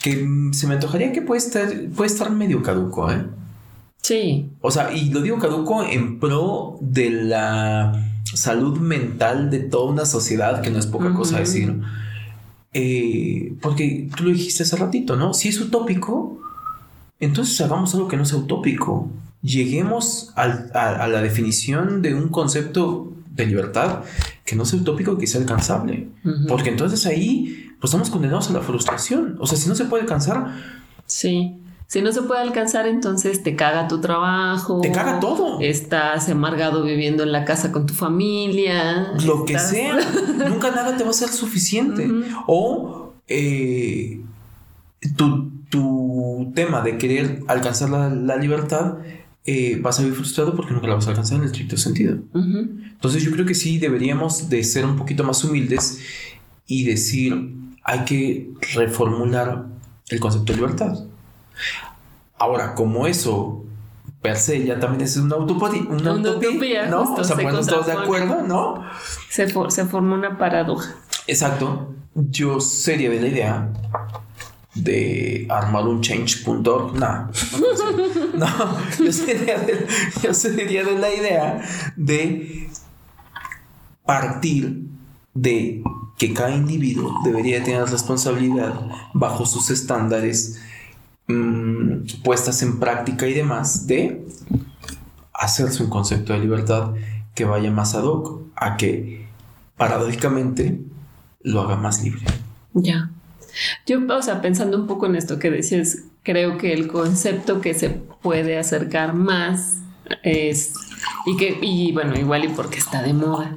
que 0.05 0.51
se 0.51 0.67
me 0.67 0.75
antojaría 0.75 1.11
que 1.11 1.23
puede 1.23 1.39
estar, 1.39 1.67
puede 1.95 2.11
estar 2.11 2.29
medio 2.29 2.61
caduco, 2.61 3.11
¿eh? 3.11 3.25
Sí. 4.03 4.51
O 4.61 4.69
sea, 4.69 4.93
y 4.93 5.09
lo 5.09 5.19
digo 5.23 5.39
caduco 5.39 5.83
en 5.83 6.19
pro 6.19 6.77
de 6.79 7.09
la 7.09 8.21
salud 8.23 8.77
mental 8.77 9.49
de 9.49 9.61
toda 9.61 9.91
una 9.91 10.05
sociedad, 10.05 10.61
que 10.61 10.69
no 10.69 10.77
es 10.77 10.85
poca 10.85 11.11
cosa 11.15 11.39
decir. 11.39 11.81
Eh, 12.71 13.55
porque 13.63 14.07
tú 14.15 14.25
lo 14.25 14.29
dijiste 14.29 14.61
hace 14.61 14.75
ratito, 14.75 15.15
¿no? 15.15 15.33
Si 15.33 15.49
es 15.49 15.59
utópico, 15.59 16.39
entonces 17.19 17.59
hagamos 17.61 17.95
algo 17.95 18.07
que 18.07 18.17
no 18.17 18.25
sea 18.25 18.37
utópico. 18.37 19.09
Lleguemos 19.41 20.33
a, 20.35 21.07
la 21.07 21.21
definición 21.23 22.03
de 22.03 22.13
un 22.13 22.29
concepto 22.29 23.11
de 23.35 23.45
libertad 23.45 24.03
que 24.45 24.55
no 24.55 24.65
sea 24.65 24.79
utópico, 24.79 25.17
que 25.17 25.27
sea 25.27 25.41
alcanzable. 25.41 26.09
Porque 26.47 26.69
entonces 26.69 27.05
ahí, 27.05 27.71
pues 27.79 27.89
estamos 27.89 28.09
condenados 28.09 28.49
a 28.49 28.53
la 28.53 28.61
frustración. 28.61 29.37
O 29.39 29.47
sea, 29.47 29.57
si 29.57 29.69
no 29.69 29.75
se 29.75 29.85
puede 29.85 30.03
alcanzar. 30.03 30.55
Sí. 31.05 31.57
Si 31.87 32.01
no 32.01 32.11
se 32.11 32.23
puede 32.23 32.41
alcanzar, 32.41 32.87
entonces 32.87 33.43
te 33.43 33.55
caga 33.55 33.87
tu 33.87 34.01
trabajo. 34.01 34.81
Te 34.81 34.91
caga 34.91 35.19
todo. 35.19 35.59
Estás 35.61 36.27
amargado 36.29 36.83
viviendo 36.83 37.23
en 37.23 37.31
la 37.31 37.45
casa 37.45 37.71
con 37.71 37.85
tu 37.85 37.93
familia. 37.93 39.13
Lo 39.23 39.45
que 39.45 39.59
sea. 39.59 39.97
Nunca 40.49 40.71
nada 40.71 40.97
te 40.97 41.03
va 41.03 41.11
a 41.11 41.13
ser 41.13 41.29
suficiente. 41.29 42.09
O 42.47 43.13
eh, 43.27 44.21
tu, 45.15 45.51
tema 46.55 46.81
de 46.81 46.97
querer 46.97 47.43
alcanzar 47.47 47.89
la, 47.89 48.37
libertad 48.37 48.95
eh, 49.45 49.77
vas 49.79 49.99
a 49.99 50.01
vivir 50.01 50.17
frustrado 50.17 50.55
porque 50.55 50.73
nunca 50.73 50.87
la 50.87 50.95
vas 50.95 51.05
a 51.05 51.11
alcanzar 51.11 51.37
en 51.37 51.43
el 51.43 51.47
estricto 51.47 51.77
sentido. 51.77 52.17
Entonces 52.33 53.23
yo 53.23 53.31
creo 53.31 53.45
que 53.45 53.53
sí 53.53 53.77
deberíamos 53.77 54.49
de 54.49 54.63
ser 54.63 54.85
un 54.85 54.95
poquito 54.95 55.23
más 55.23 55.43
humildes 55.43 55.99
y 56.65 56.85
decir, 56.85 57.53
hay 57.83 58.05
que 58.05 58.49
reformular 58.73 59.67
el 60.09 60.19
concepto 60.19 60.51
de 60.51 60.57
libertad. 60.57 60.97
Ahora, 62.37 62.73
como 62.73 63.05
eso 63.05 63.63
per 64.21 64.37
se 64.37 64.65
ya 64.65 64.79
también 64.79 65.03
es 65.03 65.15
una 65.17 65.35
utopía, 65.35 65.83
una, 65.87 66.13
utopía, 66.13 66.87
¿no? 66.87 67.13
o 67.13 67.23
sea, 67.23 67.35
ponemos 67.35 67.67
todos 67.67 67.85
de 67.85 67.93
acuerdo, 67.93 68.41
¿no? 68.41 68.83
Se, 69.29 69.47
se 69.47 69.85
forma 69.85 70.15
una 70.15 70.39
paradoja. 70.39 70.95
Exacto. 71.27 71.93
Yo 72.15 72.59
sería 72.59 73.09
de 73.09 73.21
la 73.21 73.27
idea 73.27 73.73
de 74.75 75.47
armar 75.49 75.87
un 75.87 76.01
change.org. 76.01 76.93
No, 76.93 77.29
no, 78.37 78.77
yo 79.03 79.11
sería, 79.11 79.57
de, 79.57 79.87
yo 80.21 80.33
sería 80.33 80.83
de 80.83 80.99
la 80.99 81.13
idea 81.13 81.61
de 81.95 82.69
partir 84.05 84.83
de 85.33 85.83
que 86.17 86.33
cada 86.33 86.55
individuo 86.55 87.21
debería 87.23 87.63
tener 87.63 87.85
responsabilidad 87.89 88.73
bajo 89.13 89.45
sus 89.45 89.69
estándares 89.69 90.59
Mm, 91.27 92.05
puestas 92.23 92.61
en 92.61 92.79
práctica 92.79 93.27
y 93.27 93.33
demás 93.33 93.87
de 93.87 94.27
hacerse 95.33 95.83
un 95.83 95.89
concepto 95.89 96.33
de 96.33 96.39
libertad 96.39 96.91
que 97.33 97.45
vaya 97.45 97.71
más 97.71 97.95
ad 97.95 98.03
hoc 98.03 98.43
a 98.55 98.77
que 98.77 99.27
paradójicamente 99.75 100.79
lo 101.41 101.61
haga 101.61 101.77
más 101.77 102.03
libre. 102.03 102.25
Ya. 102.73 103.09
Yo, 103.85 103.99
o 104.07 104.21
sea, 104.21 104.41
pensando 104.41 104.77
un 104.77 104.87
poco 104.87 105.05
en 105.05 105.15
esto 105.15 105.39
que 105.39 105.51
decías, 105.51 106.03
creo 106.23 106.57
que 106.57 106.73
el 106.73 106.87
concepto 106.87 107.61
que 107.61 107.73
se 107.73 107.89
puede 107.89 108.57
acercar 108.57 109.13
más 109.13 109.77
es, 110.23 110.73
y 111.25 111.37
que, 111.37 111.57
y 111.61 111.91
bueno, 111.91 112.15
igual 112.15 112.45
y 112.45 112.49
porque 112.49 112.79
está 112.79 113.01
de 113.01 113.13
moda, 113.13 113.55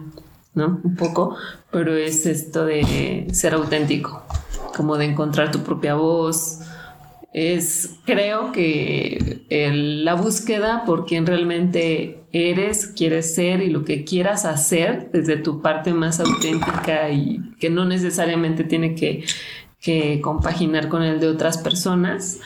¿no? 0.55 0.81
Un 0.83 0.97
poco, 0.97 1.37
pero 1.71 1.97
es 1.97 2.27
esto 2.27 2.65
de 2.65 3.27
ser 3.33 3.55
auténtico, 3.55 4.23
como 4.77 4.97
de 4.97 5.07
encontrar 5.07 5.51
tu 5.51 5.61
propia 5.61 5.95
voz. 5.95 6.61
Es, 7.33 7.97
creo 8.05 8.53
que 8.53 9.45
la 9.51 10.15
búsqueda 10.15 10.85
por 10.87 11.05
quien 11.05 11.27
realmente 11.27 12.19
eres, 12.33 12.87
quieres 12.87 13.35
ser 13.35 13.63
y 13.63 13.71
lo 13.71 13.85
que 13.85 14.05
quieras 14.05 14.45
hacer 14.45 15.11
desde 15.13 15.37
tu 15.37 15.63
parte 15.63 15.93
más 15.93 16.21
auténtica 16.21 17.11
y 17.11 17.41
que 17.59 17.71
no 17.71 17.85
necesariamente 17.85 18.65
tiene 18.65 18.95
que, 18.95 19.25
que 19.81 20.21
compaginar 20.21 20.89
con 20.89 21.03
el 21.03 21.21
de 21.21 21.29
otras 21.29 21.59
personas, 21.59 22.41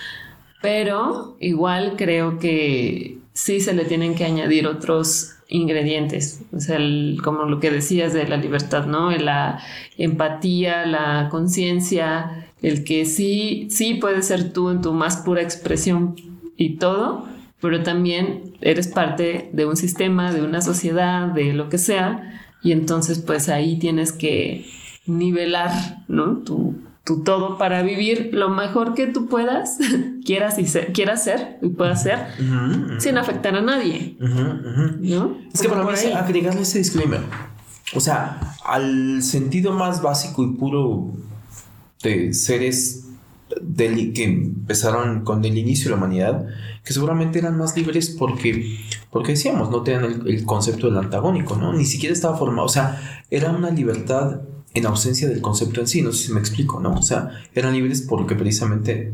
pero 0.60 1.36
igual 1.40 1.94
creo 1.96 2.38
que 2.38 3.18
sí 3.32 3.60
se 3.60 3.74
le 3.74 3.84
tienen 3.84 4.14
que 4.14 4.24
añadir 4.24 4.66
otros 4.66 5.34
ingredientes, 5.48 6.42
o 6.52 6.60
sea, 6.60 6.78
como 7.22 7.44
lo 7.44 7.60
que 7.60 7.70
decías 7.70 8.14
de 8.14 8.26
la 8.26 8.38
libertad, 8.38 8.86
¿no? 8.86 9.10
La 9.10 9.60
empatía, 9.98 10.86
la 10.86 11.28
conciencia, 11.30 12.48
el 12.62 12.84
que 12.84 13.04
sí, 13.04 13.66
sí 13.70 13.94
puedes 13.94 14.28
ser 14.28 14.52
tú 14.52 14.70
en 14.70 14.80
tu 14.80 14.92
más 14.92 15.18
pura 15.18 15.42
expresión 15.42 16.16
y 16.56 16.76
todo, 16.76 17.26
pero 17.60 17.82
también 17.82 18.54
eres 18.62 18.88
parte 18.88 19.50
de 19.52 19.66
un 19.66 19.76
sistema, 19.76 20.32
de 20.32 20.42
una 20.42 20.62
sociedad, 20.62 21.28
de 21.28 21.52
lo 21.52 21.68
que 21.68 21.78
sea, 21.78 22.40
y 22.62 22.72
entonces 22.72 23.18
pues 23.18 23.48
ahí 23.48 23.78
tienes 23.78 24.12
que 24.12 24.64
nivelar, 25.06 25.70
¿no? 26.08 26.38
Tu, 26.38 26.76
tu 27.04 27.24
todo 27.24 27.58
para 27.58 27.82
vivir 27.82 28.30
lo 28.32 28.48
mejor 28.48 28.94
que 28.94 29.06
tú 29.06 29.26
puedas, 29.26 29.78
quieras, 30.24 30.58
y 30.58 30.66
ser, 30.66 30.92
quieras 30.92 31.24
ser 31.24 31.58
y 31.60 31.68
puedas 31.70 32.02
ser, 32.02 32.18
sin 32.98 33.18
afectar 33.18 33.54
a 33.56 33.60
nadie. 33.60 34.16
¿no? 34.20 35.36
Es 35.52 35.62
que 35.62 35.68
para 35.68 35.84
mí 35.84 35.90
es 35.92 36.06
agregarle 36.14 36.62
ese 36.62 36.78
disclaimer. 36.78 37.20
O 37.94 38.00
sea, 38.00 38.56
al 38.64 39.22
sentido 39.22 39.72
más 39.72 40.00
básico 40.00 40.44
y 40.44 40.54
puro 40.54 41.12
de 42.02 42.32
seres 42.32 43.08
del, 43.60 44.12
que 44.12 44.24
empezaron 44.24 45.24
con 45.24 45.44
el 45.44 45.58
inicio 45.58 45.86
de 45.86 45.90
la 45.90 45.96
humanidad, 45.96 46.46
que 46.84 46.92
seguramente 46.92 47.38
eran 47.38 47.58
más 47.58 47.76
libres 47.76 48.10
porque, 48.18 48.78
porque 49.10 49.32
decíamos, 49.32 49.70
no 49.70 49.82
tenían 49.82 50.04
el, 50.04 50.26
el 50.26 50.44
concepto 50.46 50.86
del 50.86 50.98
antagónico, 50.98 51.56
¿no? 51.56 51.72
Ni 51.72 51.84
siquiera 51.84 52.14
estaba 52.14 52.36
formado, 52.36 52.66
o 52.66 52.70
sea, 52.70 53.24
era 53.30 53.50
una 53.50 53.70
libertad 53.70 54.40
en 54.74 54.86
ausencia 54.86 55.28
del 55.28 55.40
concepto 55.40 55.80
en 55.80 55.86
sí, 55.86 56.02
no 56.02 56.12
sé 56.12 56.26
si 56.26 56.32
me 56.32 56.40
explico, 56.40 56.80
¿no? 56.80 56.94
O 56.94 57.02
sea, 57.02 57.30
eran 57.54 57.74
libres 57.74 58.02
porque 58.02 58.34
precisamente 58.34 59.12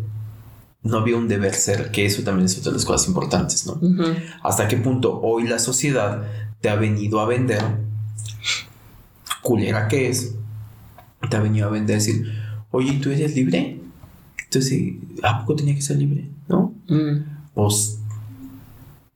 no 0.83 0.99
había 0.99 1.17
un 1.17 1.29
deber 1.29 1.55
ser, 1.55 1.91
que 1.91 2.07
eso 2.07 2.23
también 2.23 2.47
es 2.47 2.59
otra 2.59 2.71
de 2.71 2.77
las 2.77 2.85
cosas 2.85 3.09
importantes, 3.09 3.67
¿no? 3.67 3.81
Hasta 4.43 4.69
qué 4.69 4.77
punto 4.77 5.21
hoy 5.21 5.49
la 5.49 5.59
sociedad 5.59 6.23
te 6.61 6.69
ha 6.69 6.77
venido 6.77 7.21
a 7.21 7.27
vender, 7.27 7.63
culera 9.43 9.89
que 9.89 10.09
es, 10.09 10.35
te 11.29 11.37
ha 11.37 11.41
venido 11.41 11.67
a 11.67 11.71
vender, 11.71 11.97
decir, 11.97 12.33
oye, 12.71 12.99
¿tú 13.03 13.11
eres 13.11 13.35
libre? 13.35 13.81
Entonces, 14.45 14.95
¿a 15.23 15.41
poco 15.41 15.57
tenía 15.57 15.75
que 15.75 15.83
ser 15.83 15.97
libre? 15.97 16.31
¿No? 16.49 16.75
Mm. 16.89 17.53
Pues 17.55 17.99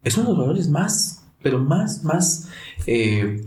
es 0.02 0.16
uno 0.16 0.26
de 0.26 0.30
los 0.30 0.38
valores 0.38 0.68
más, 0.68 1.22
pero 1.42 1.60
más, 1.60 2.02
más 2.02 2.48
eh, 2.86 3.44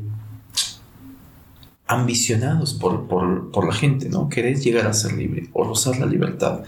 ambicionados 1.88 2.74
por, 2.74 3.08
por, 3.08 3.66
la 3.66 3.74
gente, 3.74 4.10
¿no? 4.10 4.28
Querer 4.30 4.60
llegar 4.60 4.88
a 4.88 4.94
ser 4.94 5.14
libre 5.14 5.50
o 5.54 5.64
rozar 5.64 6.00
la 6.00 6.06
libertad. 6.06 6.64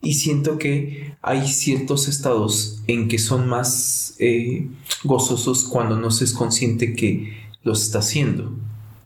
Y 0.00 0.14
siento 0.14 0.58
que 0.58 1.16
hay 1.22 1.46
ciertos 1.48 2.08
estados 2.08 2.82
en 2.86 3.08
que 3.08 3.18
son 3.18 3.48
más 3.48 4.16
eh, 4.18 4.68
gozosos 5.04 5.64
cuando 5.64 5.96
no 5.96 6.10
se 6.10 6.24
es 6.24 6.32
consciente 6.32 6.94
que 6.94 7.32
los 7.62 7.82
está 7.82 7.98
haciendo. 7.98 8.52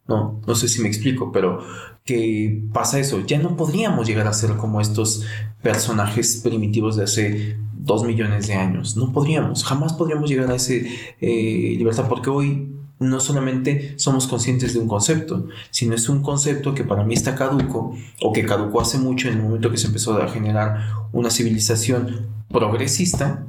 No, 0.07 0.41
no 0.47 0.55
sé 0.55 0.69
si 0.69 0.81
me 0.81 0.89
explico, 0.89 1.33
pero 1.33 1.61
que 2.05 2.63
pasa 2.73 2.99
eso. 2.99 3.25
Ya 3.27 3.39
no 3.39 3.57
podríamos 3.57 4.07
llegar 4.07 4.27
a 4.27 4.33
ser 4.33 4.57
como 4.57 4.81
estos 4.81 5.25
personajes 5.63 6.41
primitivos 6.43 6.97
de 6.97 7.05
hace 7.05 7.59
dos 7.75 8.05
millones 8.05 8.47
de 8.47 8.55
años. 8.55 8.97
No 8.97 9.13
podríamos, 9.13 9.65
jamás 9.65 9.93
podríamos 9.93 10.31
llegar 10.31 10.51
a 10.51 10.55
ese 10.55 10.89
eh, 11.21 11.75
libertad 11.77 12.07
porque 12.09 12.31
hoy 12.31 12.78
no 12.99 13.21
solamente 13.21 13.95
somos 13.99 14.27
conscientes 14.27 14.75
de 14.75 14.81
un 14.81 14.89
concepto, 14.89 15.47
sino 15.71 15.95
es 15.95 16.09
un 16.09 16.23
concepto 16.23 16.75
que 16.75 16.85
para 16.85 17.05
mí 17.05 17.15
está 17.15 17.35
caduco 17.35 17.95
o 18.21 18.33
que 18.33 18.45
caducó 18.45 18.81
hace 18.81 18.99
mucho 18.99 19.29
en 19.29 19.37
el 19.37 19.43
momento 19.43 19.71
que 19.71 19.77
se 19.77 19.87
empezó 19.87 20.21
a 20.21 20.29
generar 20.29 20.89
una 21.13 21.31
civilización 21.31 22.27
progresista 22.49 23.45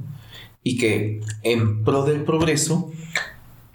y 0.62 0.78
que 0.78 1.20
en 1.42 1.84
pro 1.84 2.04
del 2.04 2.22
progreso, 2.22 2.90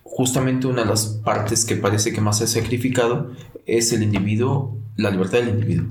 justamente 0.03 0.67
una 0.67 0.83
de 0.83 0.89
las 0.89 1.05
partes 1.07 1.65
que 1.65 1.75
parece 1.75 2.13
que 2.13 2.21
más 2.21 2.37
se 2.37 2.45
ha 2.45 2.47
sacrificado 2.47 3.31
es 3.65 3.91
el 3.91 4.03
individuo, 4.03 4.77
la 4.95 5.09
libertad 5.09 5.39
del 5.39 5.49
individuo, 5.49 5.87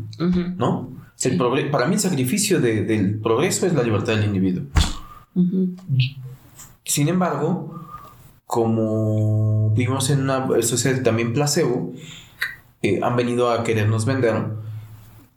¿no? 0.57 0.95
El 1.23 1.71
para 1.71 1.87
mí 1.87 1.95
el 1.95 2.01
sacrificio 2.01 2.61
del 2.61 3.19
progreso 3.21 3.67
es 3.67 3.75
la 3.75 3.83
libertad 3.83 4.17
del 4.17 4.25
individuo. 4.25 4.65
Sin 6.85 7.09
embargo, 7.09 7.84
como 8.47 9.71
vimos 9.71 10.11
en 10.11 10.23
una 10.23 10.47
sociedad 10.63 11.03
también 11.03 11.33
placebo, 11.33 11.93
eh, 12.83 13.01
han 13.03 13.17
venido 13.17 13.51
a 13.51 13.65
querernos 13.65 14.05
vender 14.05 14.35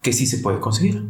que 0.01 0.14
sí 0.14 0.26
se 0.26 0.39
puede 0.39 0.60
conseguir. 0.60 1.03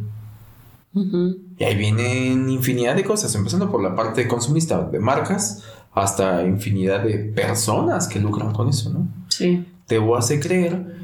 Y 0.94 1.64
ahí 1.64 1.76
vienen 1.76 2.48
infinidad 2.50 2.96
de 2.96 3.04
cosas, 3.04 3.34
empezando 3.34 3.70
por 3.70 3.82
la 3.82 3.94
parte 3.94 4.26
consumista 4.26 4.82
de 4.82 4.98
marcas 4.98 5.62
hasta 5.92 6.44
infinidad 6.44 7.04
de 7.04 7.18
personas 7.18 8.08
que 8.08 8.18
lucran 8.18 8.52
con 8.52 8.68
eso, 8.68 8.90
¿no? 8.90 9.08
Sí. 9.28 9.64
Te 9.86 10.00
hace 10.16 10.40
creer 10.40 10.96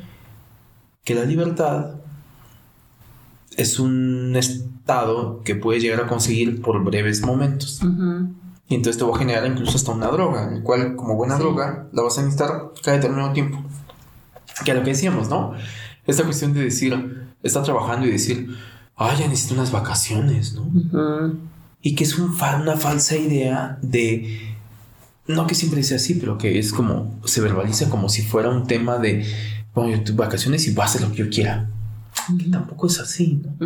que 1.05 1.14
la 1.14 1.24
libertad 1.24 1.97
es 3.57 3.78
un 3.78 4.34
estado 4.36 5.42
que 5.45 5.55
puedes 5.55 5.82
llegar 5.82 6.01
a 6.01 6.07
conseguir 6.07 6.61
por 6.61 6.82
breves 6.82 7.22
momentos. 7.22 7.80
Y 8.69 8.75
entonces 8.77 8.99
te 8.99 9.05
va 9.05 9.15
a 9.15 9.19
generar 9.19 9.47
incluso 9.47 9.77
hasta 9.77 9.93
una 9.93 10.09
droga, 10.09 10.45
en 10.45 10.55
el 10.55 10.62
cual, 10.62 10.97
como 10.97 11.17
buena 11.17 11.39
droga, 11.39 11.87
la 11.93 12.03
vas 12.03 12.19
a 12.19 12.23
necesitar 12.23 12.73
cada 12.83 12.97
determinado 12.97 13.33
tiempo. 13.33 13.62
Que 14.65 14.71
a 14.71 14.75
lo 14.75 14.83
que 14.83 14.91
decíamos, 14.91 15.29
¿no? 15.29 15.53
Esta 16.07 16.25
cuestión 16.25 16.55
de 16.55 16.62
decir, 16.62 17.29
está 17.43 17.62
trabajando 17.62 18.07
y 18.07 18.11
decir, 18.11 18.57
ay, 18.97 19.19
ya 19.19 19.29
necesito 19.29 19.55
unas 19.55 19.71
vacaciones, 19.71 20.55
¿no? 20.55 21.35
Y 21.83 21.95
que 21.95 22.05
es 22.05 22.19
un 22.19 22.35
una 22.61 22.77
falsa 22.77 23.17
idea 23.17 23.79
de, 23.83 24.57
no 25.27 25.47
que 25.47 25.55
siempre 25.55 25.83
sea 25.83 25.99
así, 25.99 26.15
pero 26.15 26.39
que 26.39 26.59
es 26.59 26.73
como, 26.73 27.21
se 27.25 27.43
verbaliza 27.43 27.91
como 27.91 28.09
si 28.09 28.23
fuera 28.23 28.49
un 28.49 28.67
tema 28.67 28.97
de, 28.97 29.27
bueno, 29.75 30.03
yo 30.03 30.15
vacaciones 30.15 30.67
y 30.67 30.73
voy 30.73 30.83
a 30.83 30.87
hacer 30.87 31.03
lo 31.03 31.11
que 31.11 31.19
yo 31.19 31.29
quiera. 31.29 31.69
Que 32.39 32.49
tampoco 32.49 32.87
es 32.87 32.99
así, 33.01 33.43
¿no? 33.45 33.57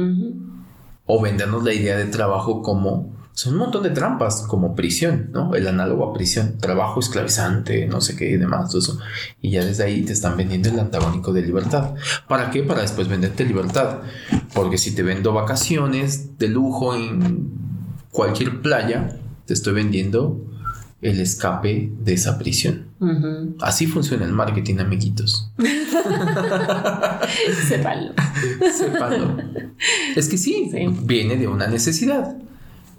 O 1.07 1.23
vendernos 1.23 1.63
la 1.63 1.73
idea 1.73 1.97
de 1.97 2.07
trabajo 2.07 2.63
como 2.63 3.18
son 3.39 3.53
un 3.53 3.61
montón 3.61 3.85
de 3.85 3.91
trampas, 3.91 4.43
como 4.49 4.75
prisión, 4.75 5.31
¿no? 5.33 5.55
El 5.55 5.69
análogo 5.69 6.11
a 6.11 6.13
prisión, 6.13 6.59
trabajo 6.59 6.99
esclavizante, 6.99 7.87
no 7.87 8.01
sé 8.01 8.17
qué 8.17 8.31
y 8.31 8.37
demás, 8.37 8.69
todo 8.69 8.81
eso. 8.81 8.99
Y 9.41 9.53
ya 9.53 9.65
desde 9.65 9.85
ahí 9.85 10.03
te 10.03 10.13
están 10.13 10.37
vendiendo 10.37 10.71
el 10.71 10.81
antagónico 10.81 11.33
de 11.33 11.43
libertad. 11.43 11.95
¿Para 12.27 12.51
qué? 12.51 12.65
Para 12.65 12.81
después 12.81 13.07
venderte 13.07 13.45
libertad. 13.45 14.01
Porque 14.55 14.77
si 14.77 14.93
te 14.93 15.05
vendo 15.05 15.33
vacaciones 15.33 16.37
de 16.37 16.49
lujo 16.49 16.97
en 16.97 17.53
cualquier 18.11 18.61
playa, 18.61 19.21
te 19.47 19.55
estoy 19.55 19.75
vendiendo 19.75 20.45
el 21.01 21.21
escape 21.21 21.93
de 21.97 22.15
esa 22.15 22.39
prisión. 22.39 22.89
Así 23.61 23.87
funciona 23.87 24.25
el 24.25 24.33
marketing, 24.33 24.81
amiguitos. 24.81 25.53
Sépalo. 27.69 28.15
Sépalo. 28.77 29.37
Es 30.17 30.29
que 30.29 30.37
sí, 30.37 30.73
viene 31.05 31.37
de 31.37 31.47
una 31.47 31.69
necesidad 31.69 32.37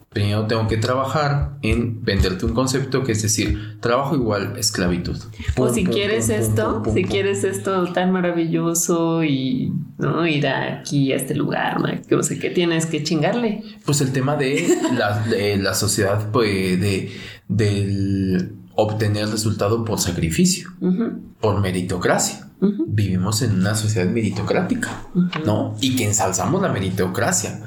primero 0.10 0.48
tengo 0.48 0.68
que 0.68 0.78
trabajar 0.78 1.58
en 1.62 2.04
venderte 2.04 2.46
un 2.46 2.54
concepto 2.54 3.04
que 3.04 3.12
es 3.12 3.22
decir, 3.22 3.78
trabajo 3.80 4.16
igual 4.16 4.58
esclavitud. 4.58 5.18
O 5.58 5.70
si 5.72 5.86
quieres 5.86 6.30
esto, 6.30 6.84
si 6.94 7.04
quieres 7.04 7.44
esto 7.44 7.92
tan 7.94 8.12
maravilloso 8.12 9.24
y 9.24 9.72
no 9.98 10.26
ir 10.26 10.48
aquí 10.48 11.14
a 11.14 11.16
este 11.16 11.36
lugar, 11.36 11.78
no 12.10 12.24
sé 12.24 12.40
qué 12.40 12.50
tienes 12.50 12.88
que 12.88 13.04
chingarle. 13.04 13.64
Pues 13.86 14.02
el 14.02 14.12
tema 14.12 14.36
de 14.36 14.68
la, 14.98 15.26
la 15.58 15.74
sociedad, 15.76 16.32
pues 16.32 16.80
de 16.80 17.12
del 17.48 18.54
obtener 18.76 19.28
resultado 19.28 19.84
por 19.84 20.00
sacrificio, 20.00 20.70
por 21.42 21.60
meritocracia. 21.60 22.48
Vivimos 22.88 23.42
en 23.42 23.56
una 23.56 23.76
sociedad 23.76 24.10
meritocrática, 24.10 25.08
¿no? 25.46 25.76
Y 25.82 25.96
que 25.96 26.06
ensalzamos 26.06 26.62
la 26.62 26.70
meritocracia. 26.70 27.62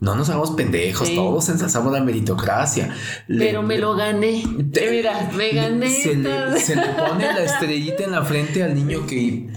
No 0.00 0.14
nos 0.14 0.28
hagamos 0.28 0.52
pendejos, 0.52 1.12
todos 1.14 1.48
ensalzamos 1.48 1.92
la 1.92 2.00
meritocracia. 2.02 2.94
Pero 3.26 3.62
me 3.62 3.78
lo 3.78 3.94
gané. 3.94 4.44
Mira, 4.46 5.30
me 5.36 5.50
gané. 5.52 5.90
Se 5.90 6.14
le, 6.14 6.84
pone 6.94 7.24
la 7.24 7.42
estrellita 7.42 8.04
en 8.04 8.12
la 8.12 8.24
frente 8.24 8.62
al 8.62 8.74
niño 8.74 9.06
que 9.06 9.48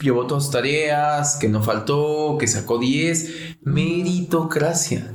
llevó 0.00 0.26
todas 0.26 0.44
sus 0.44 0.52
tareas, 0.52 1.36
que 1.36 1.48
no 1.48 1.62
faltó, 1.62 2.36
que 2.38 2.46
sacó 2.46 2.78
10. 2.78 3.56
Meritocracia. 3.62 5.12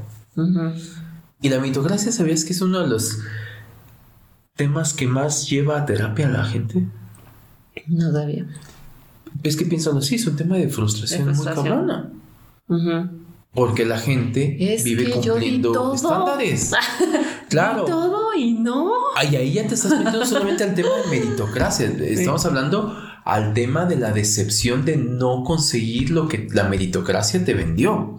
Y 1.41 1.49
la 1.49 1.59
meritocracia, 1.59 2.11
¿sabías 2.11 2.45
que 2.45 2.53
es 2.53 2.61
uno 2.61 2.79
de 2.79 2.87
los 2.87 3.19
temas 4.55 4.93
que 4.93 5.07
más 5.07 5.49
lleva 5.49 5.77
a 5.77 5.85
terapia 5.85 6.27
a 6.27 6.31
la 6.31 6.45
gente? 6.45 6.85
No 7.87 8.11
todavía. 8.11 8.45
Es 9.43 9.55
que 9.55 9.65
piénsalo 9.65 9.99
así, 9.99 10.15
es 10.15 10.27
un 10.27 10.35
tema 10.35 10.57
de 10.57 10.69
frustración, 10.69 11.33
muy 11.35 11.45
cabrona. 11.45 12.11
Porque 13.53 13.83
la 13.83 13.97
gente 13.97 14.57
vive 14.83 15.11
cumpliendo 15.11 15.93
estándares. 15.93 16.71
claro. 17.49 17.85
todo 17.85 18.35
y 18.35 18.53
no. 18.53 18.91
Ay, 19.15 19.35
ahí 19.35 19.53
ya 19.53 19.67
te 19.67 19.73
estás 19.73 19.91
metiendo 19.91 20.25
solamente 20.25 20.63
al 20.63 20.75
tema 20.75 20.89
de 21.03 21.19
meritocracia. 21.19 21.87
Estamos 21.87 22.45
hablando 22.45 22.95
al 23.25 23.53
tema 23.53 23.85
de 23.85 23.95
la 23.95 24.11
decepción 24.11 24.85
de 24.85 24.97
no 24.97 25.43
conseguir 25.43 26.11
lo 26.11 26.27
que 26.27 26.47
la 26.51 26.65
meritocracia 26.65 27.43
te 27.43 27.53
vendió. 27.55 28.15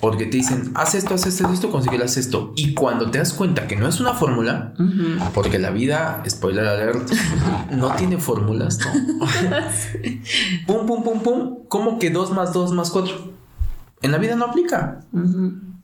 Porque 0.00 0.24
te 0.24 0.38
dicen, 0.38 0.72
haz 0.74 0.96
esto, 0.96 1.14
haz 1.14 1.26
esto, 1.26 1.46
haz 1.46 1.52
esto, 1.52 1.70
conseguirás 1.70 2.16
esto. 2.16 2.52
Y 2.56 2.74
cuando 2.74 3.10
te 3.10 3.18
das 3.18 3.32
cuenta 3.34 3.68
que 3.68 3.76
no 3.76 3.86
es 3.86 4.00
una 4.00 4.14
fórmula, 4.14 4.74
porque 5.34 5.58
la 5.58 5.70
vida, 5.70 6.22
spoiler 6.28 6.66
alert, 6.66 7.10
no 7.70 7.94
tiene 7.96 8.18
fórmulas, 8.18 8.78
¿no? 8.80 9.26
pum, 10.66 10.86
pum, 10.86 11.04
pum, 11.04 11.20
pum. 11.20 11.58
¿Cómo 11.68 11.98
que 11.98 12.10
2 12.10 12.32
más 12.32 12.52
2 12.52 12.72
más 12.72 12.90
4? 12.90 13.41
En 14.02 14.12
la 14.12 14.18
vida 14.18 14.36
no 14.36 14.46
aplica. 14.46 15.04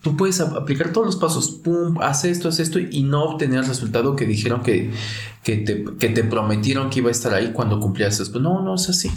Tú 0.03 0.17
puedes 0.17 0.41
aplicar 0.41 0.93
todos 0.93 1.07
los 1.07 1.17
pasos, 1.17 1.51
pum, 1.51 1.99
haz 2.01 2.25
esto, 2.25 2.49
haz 2.49 2.61
esto 2.61 2.79
y 2.79 3.03
no 3.03 3.25
obtener 3.25 3.61
el 3.61 3.67
resultado 3.67 4.15
que 4.15 4.27
dijeron 4.27 4.63
que, 4.63 4.93
que, 5.43 5.57
te, 5.57 5.85
que 5.99 6.09
te 6.09 6.23
prometieron 6.25 6.91
que 6.91 7.01
iba 7.01 7.09
a 7.09 7.13
estar 7.13 7.35
ahí 7.35 7.53
cuando 7.53 7.81
cumplías 7.81 8.19
después. 8.19 8.43
No, 8.43 8.63
no 8.63 8.75
es 8.75 8.89
así. 8.89 9.11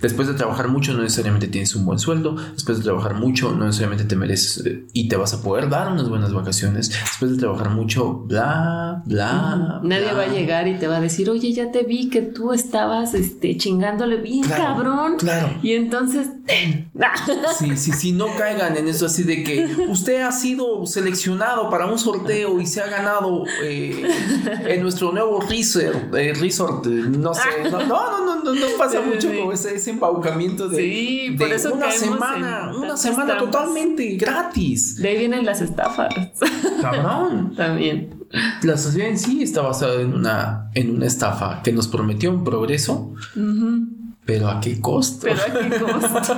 Después 0.00 0.28
de 0.28 0.34
trabajar 0.34 0.68
mucho 0.68 0.92
no 0.92 1.02
necesariamente 1.02 1.48
tienes 1.48 1.74
un 1.74 1.84
buen 1.84 1.98
sueldo, 1.98 2.36
después 2.54 2.78
de 2.78 2.84
trabajar 2.84 3.14
mucho 3.14 3.52
no 3.52 3.66
necesariamente 3.66 4.04
te 4.04 4.16
mereces 4.16 4.66
eh, 4.66 4.86
y 4.92 5.08
te 5.08 5.16
vas 5.16 5.34
a 5.34 5.42
poder 5.42 5.68
dar 5.68 5.92
unas 5.92 6.08
buenas 6.08 6.32
vacaciones, 6.32 6.90
después 6.90 7.32
de 7.32 7.38
trabajar 7.38 7.70
mucho, 7.70 8.24
bla, 8.26 9.02
bla. 9.06 9.80
Nadie 9.82 10.12
va 10.12 10.22
a 10.22 10.28
llegar 10.28 10.68
y 10.68 10.78
te 10.78 10.86
va 10.86 10.98
a 10.98 11.00
decir, 11.00 11.30
oye, 11.30 11.52
ya 11.52 11.70
te 11.70 11.82
vi 11.82 12.08
que 12.08 12.22
tú 12.22 12.52
estabas 12.52 13.14
este, 13.14 13.56
chingándole 13.56 14.16
bien 14.16 14.48
cabrón. 14.48 15.16
Claro. 15.18 15.58
Y 15.62 15.72
entonces, 15.72 16.28
Sí, 17.58 17.76
sí, 17.76 17.92
sí, 17.92 18.12
no 18.12 18.26
caigan 18.36 18.76
en 18.76 18.88
eso 18.88 19.06
así 19.06 19.22
de 19.22 19.42
que 19.42 19.86
usted 19.88 20.22
ha 20.22 20.32
sido 20.32 20.86
seleccionado 20.86 21.70
para 21.70 21.86
un 21.86 21.98
sorteo 21.98 22.60
y 22.60 22.66
se 22.66 22.80
ha 22.80 22.86
ganado 22.86 23.44
eh, 23.62 24.08
en 24.66 24.82
nuestro 24.82 25.12
nuevo 25.12 25.40
resort, 25.40 26.14
eh, 26.14 26.32
resort 26.34 26.86
no 26.86 27.34
sé, 27.34 27.40
no, 27.70 27.86
no, 27.86 28.24
no, 28.24 28.42
no, 28.42 28.54
no 28.54 28.66
pasa 28.78 29.00
mucho 29.00 29.28
con 29.28 29.52
ese, 29.64 29.90
embaucamiento 29.90 30.68
de, 30.68 30.76
sí, 30.76 31.36
por 31.38 31.52
eso 31.52 31.74
una 31.74 31.90
semana, 31.90 32.72
una 32.76 32.96
semana 32.96 33.38
totalmente 33.38 34.16
gratis. 34.16 34.96
De 34.96 35.08
ahí 35.08 35.18
vienen 35.18 35.44
las 35.44 35.60
estafas. 35.60 36.14
Cabrón. 36.80 37.54
También. 37.56 38.20
La 38.62 38.76
sociedad 38.76 39.08
en 39.08 39.18
sí 39.18 39.42
está 39.42 39.62
basada 39.62 40.00
en 40.00 40.14
una, 40.14 40.70
en 40.74 40.94
una 40.94 41.06
estafa 41.06 41.62
que 41.62 41.72
nos 41.72 41.88
prometió 41.88 42.30
un 42.30 42.44
progreso, 42.44 43.14
pero 44.24 44.48
¿a 44.48 44.60
qué 44.60 44.80
costo? 44.80 45.26
Pero 45.26 45.40
¿a 45.40 45.68
qué 45.68 45.78
costo? 45.80 46.36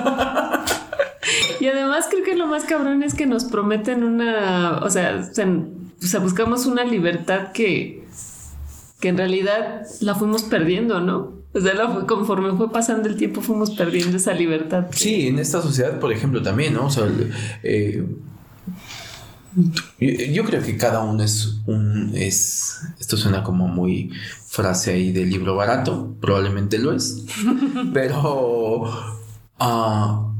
y 1.61 1.67
además 1.67 2.07
creo 2.11 2.25
que 2.25 2.35
lo 2.35 2.47
más 2.47 2.65
cabrón 2.65 3.03
es 3.03 3.15
que 3.15 3.27
nos 3.27 3.45
prometen 3.45 4.05
una, 4.05 4.79
o 4.83 4.91
sea, 4.91 5.21
o 5.31 5.35
sea 6.07 6.21
buscamos 6.21 6.67
una 6.67 6.85
libertad 6.85 7.53
que, 7.53 8.05
que 9.01 9.09
en 9.09 9.19
realidad 9.19 9.83
la 10.01 10.15
fuimos 10.15 10.45
perdiendo, 10.45 11.01
¿no? 11.01 11.42
O 11.55 11.61
sea, 11.61 11.75
conforme 12.07 12.53
fue 12.57 12.73
pasando 12.73 13.09
el 13.09 13.17
tiempo 13.17 13.43
fuimos 13.43 13.71
perdiendo 13.73 14.17
esa 14.17 14.33
libertad. 14.33 14.87
Sí, 14.93 15.29
en 15.29 15.39
esta 15.39 15.61
sociedad, 15.61 15.99
por 15.99 16.13
ejemplo, 16.13 16.43
también, 16.43 16.75
¿no? 16.75 16.87
O 16.87 16.91
sea, 16.91 17.07
eh, 17.63 18.07
yo 20.33 20.45
creo 20.45 20.63
que 20.63 20.77
cada 20.77 21.01
uno 21.01 21.23
es 21.23 21.61
un... 21.67 22.13
Es, 22.15 22.81
esto 22.99 23.17
suena 23.17 23.43
como 23.43 23.69
muy 23.69 24.11
frase 24.47 24.93
ahí 24.93 25.13
del 25.13 25.31
libro 25.31 25.55
barato, 25.57 26.15
probablemente 26.21 26.79
lo 26.79 26.93
es, 26.93 27.25
pero 27.95 28.83
uh, 29.61 30.33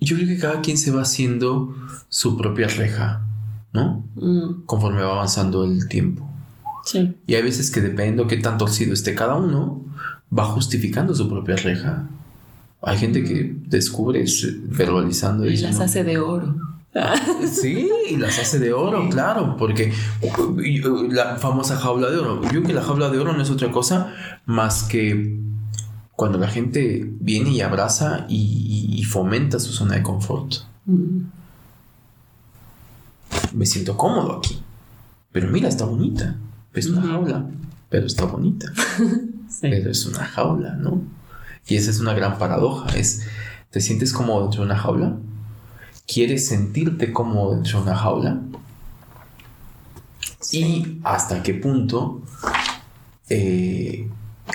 yo 0.00 0.16
creo 0.16 0.28
que 0.28 0.38
cada 0.38 0.60
quien 0.60 0.76
se 0.76 0.90
va 0.90 1.02
haciendo 1.02 1.74
su 2.08 2.36
propia 2.36 2.68
reja, 2.68 3.24
¿no? 3.72 4.04
Mm. 4.16 4.64
Conforme 4.66 5.02
va 5.02 5.12
avanzando 5.12 5.64
el 5.64 5.88
tiempo. 5.88 6.28
Sí. 6.84 7.16
Y 7.26 7.34
hay 7.34 7.42
veces 7.42 7.70
que 7.70 7.80
depende 7.80 8.22
de 8.22 8.28
qué 8.28 8.38
tan 8.38 8.58
torcido 8.58 8.92
esté 8.92 9.14
cada 9.14 9.36
uno, 9.36 9.84
va 10.36 10.44
justificando 10.44 11.14
su 11.14 11.28
propia 11.28 11.56
reja. 11.56 12.08
Hay 12.82 12.98
gente 12.98 13.24
que 13.24 13.56
descubre 13.66 14.24
verbalizando 14.64 15.46
y, 15.46 15.56
las 15.56 15.80
hace 15.80 16.04
de 16.04 16.18
oro. 16.18 16.54
Sí, 17.50 17.88
y 18.10 18.16
las 18.16 18.38
hace 18.38 18.58
de 18.58 18.72
oro, 18.72 19.08
claro, 19.08 19.56
porque 19.56 19.92
la 21.10 21.36
famosa 21.36 21.76
jaula 21.76 22.10
de 22.10 22.18
oro. 22.18 22.42
Yo 22.42 22.48
creo 22.48 22.62
que 22.62 22.72
la 22.72 22.82
jaula 22.82 23.10
de 23.10 23.18
oro 23.18 23.32
no 23.32 23.42
es 23.42 23.50
otra 23.50 23.70
cosa 23.70 24.12
más 24.46 24.84
que 24.84 25.38
cuando 26.16 26.38
la 26.38 26.48
gente 26.48 27.08
viene 27.20 27.50
y 27.50 27.60
abraza 27.60 28.26
y, 28.28 29.04
fomenta 29.04 29.58
su 29.58 29.72
zona 29.72 29.94
de 29.94 30.02
confort. 30.02 30.54
Mm. 30.84 31.20
Me 33.54 33.64
siento 33.64 33.96
cómodo 33.96 34.36
aquí, 34.36 34.60
pero 35.32 35.48
mira, 35.48 35.68
está 35.68 35.84
bonita. 35.84 36.36
Es 36.74 36.86
una 36.86 37.02
jaula, 37.02 37.46
pero 37.88 38.06
está 38.06 38.24
bonita. 38.24 38.72
pero 39.60 39.90
es 39.90 40.06
una 40.06 40.24
jaula, 40.24 40.74
¿no? 40.74 41.02
Y 41.66 41.76
esa 41.76 41.90
es 41.90 42.00
una 42.00 42.14
gran 42.14 42.38
paradoja, 42.38 42.96
es, 42.96 43.22
¿te 43.70 43.80
sientes 43.80 44.12
como 44.12 44.40
dentro 44.42 44.60
de 44.60 44.66
una 44.66 44.78
jaula? 44.78 45.16
¿Quieres 46.06 46.46
sentirte 46.46 47.12
como 47.12 47.52
dentro 47.52 47.78
de 47.78 47.84
una 47.84 47.96
jaula? 47.96 48.40
Y 50.50 50.98
hasta 51.04 51.42
qué 51.42 51.54
punto 51.54 52.22
eh, 53.28 54.08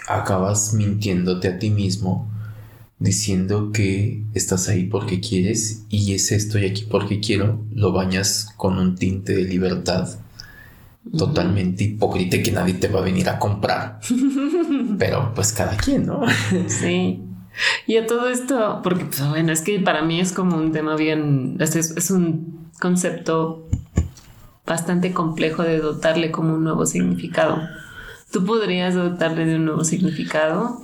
acabas 0.07 0.73
mintiéndote 0.73 1.47
a 1.47 1.59
ti 1.59 1.69
mismo 1.69 2.29
diciendo 2.97 3.71
que 3.71 4.23
estás 4.33 4.69
ahí 4.69 4.85
porque 4.85 5.19
quieres 5.19 5.83
y 5.89 6.13
es 6.13 6.31
estoy 6.31 6.65
aquí 6.65 6.87
porque 6.89 7.19
quiero, 7.19 7.61
lo 7.73 7.91
bañas 7.91 8.53
con 8.57 8.79
un 8.79 8.95
tinte 8.95 9.35
de 9.35 9.43
libertad 9.43 10.09
totalmente 11.17 11.83
hipócrita 11.83 12.41
que 12.41 12.51
nadie 12.51 12.75
te 12.75 12.87
va 12.87 12.99
a 12.99 13.03
venir 13.03 13.27
a 13.29 13.37
comprar. 13.39 13.99
Pero 14.97 15.33
pues 15.33 15.53
cada 15.53 15.75
quien, 15.77 16.05
¿no? 16.05 16.21
sí. 16.67 17.23
Y 17.85 17.97
a 17.97 18.07
todo 18.07 18.29
esto, 18.29 18.81
porque 18.83 19.05
pues, 19.05 19.27
bueno, 19.29 19.51
es 19.51 19.61
que 19.61 19.79
para 19.79 20.01
mí 20.01 20.19
es 20.19 20.31
como 20.31 20.57
un 20.57 20.71
tema 20.71 20.95
bien, 20.95 21.57
es, 21.59 21.75
es 21.75 22.11
un 22.11 22.69
concepto 22.79 23.67
bastante 24.65 25.13
complejo 25.13 25.63
de 25.63 25.79
dotarle 25.79 26.31
como 26.31 26.55
un 26.55 26.63
nuevo 26.63 26.85
significado. 26.85 27.61
¿Tú 28.31 28.45
podrías 28.45 28.95
dotarle 28.95 29.45
de 29.45 29.57
un 29.57 29.65
nuevo 29.65 29.83
significado? 29.83 30.81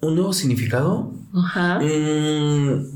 ¿Un 0.00 0.14
nuevo 0.14 0.32
significado? 0.32 1.12
Ajá. 1.34 1.80
Mm, 1.80 2.86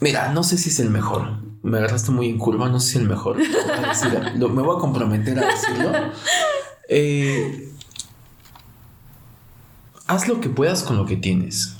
mira, 0.00 0.32
no 0.32 0.42
sé 0.42 0.58
si 0.58 0.70
es 0.70 0.80
el 0.80 0.90
mejor 0.90 1.52
me 1.62 1.78
agarraste 1.78 2.10
muy 2.10 2.28
en 2.28 2.38
curva, 2.38 2.68
no 2.68 2.80
sé 2.80 2.92
si 2.92 2.98
el 2.98 3.08
mejor. 3.08 3.36
me 4.36 4.62
voy 4.62 4.76
a 4.76 4.80
comprometer 4.80 5.38
a 5.38 5.46
decirlo. 5.46 5.92
Eh, 6.88 7.71
haz 10.12 10.28
lo 10.28 10.40
que 10.40 10.48
puedas 10.48 10.82
con 10.82 10.96
lo 10.96 11.06
que 11.06 11.16
tienes. 11.16 11.76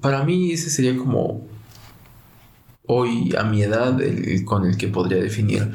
Para 0.00 0.24
mí 0.24 0.52
ese 0.52 0.70
sería 0.70 0.96
como 0.96 1.46
hoy 2.86 3.34
a 3.36 3.44
mi 3.44 3.62
edad 3.62 3.98
con 4.44 4.64
el 4.64 4.76
que 4.76 4.88
podría 4.88 5.22
definir 5.22 5.70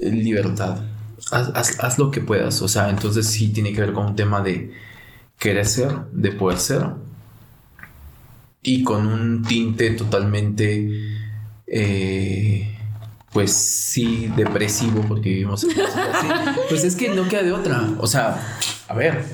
libertad. 0.00 0.78
Haz, 1.30 1.78
haz, 1.78 1.98
lo 1.98 2.10
que 2.10 2.20
puedas. 2.20 2.60
O 2.60 2.68
sea, 2.68 2.90
entonces 2.90 3.26
sí 3.26 3.48
tiene 3.48 3.72
que 3.72 3.80
ver 3.80 3.92
con 3.92 4.06
un 4.06 4.16
tema 4.16 4.42
de 4.42 4.72
querer 5.38 5.64
ser, 5.64 5.92
de 6.12 6.32
poder 6.32 6.58
ser. 6.58 6.86
Y 8.62 8.82
con 8.82 9.06
un 9.06 9.42
tinte 9.42 9.90
totalmente 9.90 10.88
eh, 11.66 12.76
pues 13.32 13.52
sí, 13.52 14.30
depresivo, 14.36 15.02
porque 15.08 15.30
vivimos 15.30 15.64
en 15.64 15.70
así, 15.70 16.26
pues 16.68 16.84
es 16.84 16.96
que 16.96 17.08
no 17.08 17.28
queda 17.28 17.42
de 17.42 17.52
otra. 17.52 17.88
O 17.98 18.06
sea, 18.06 18.40
a 18.92 18.94
ver, 18.94 19.24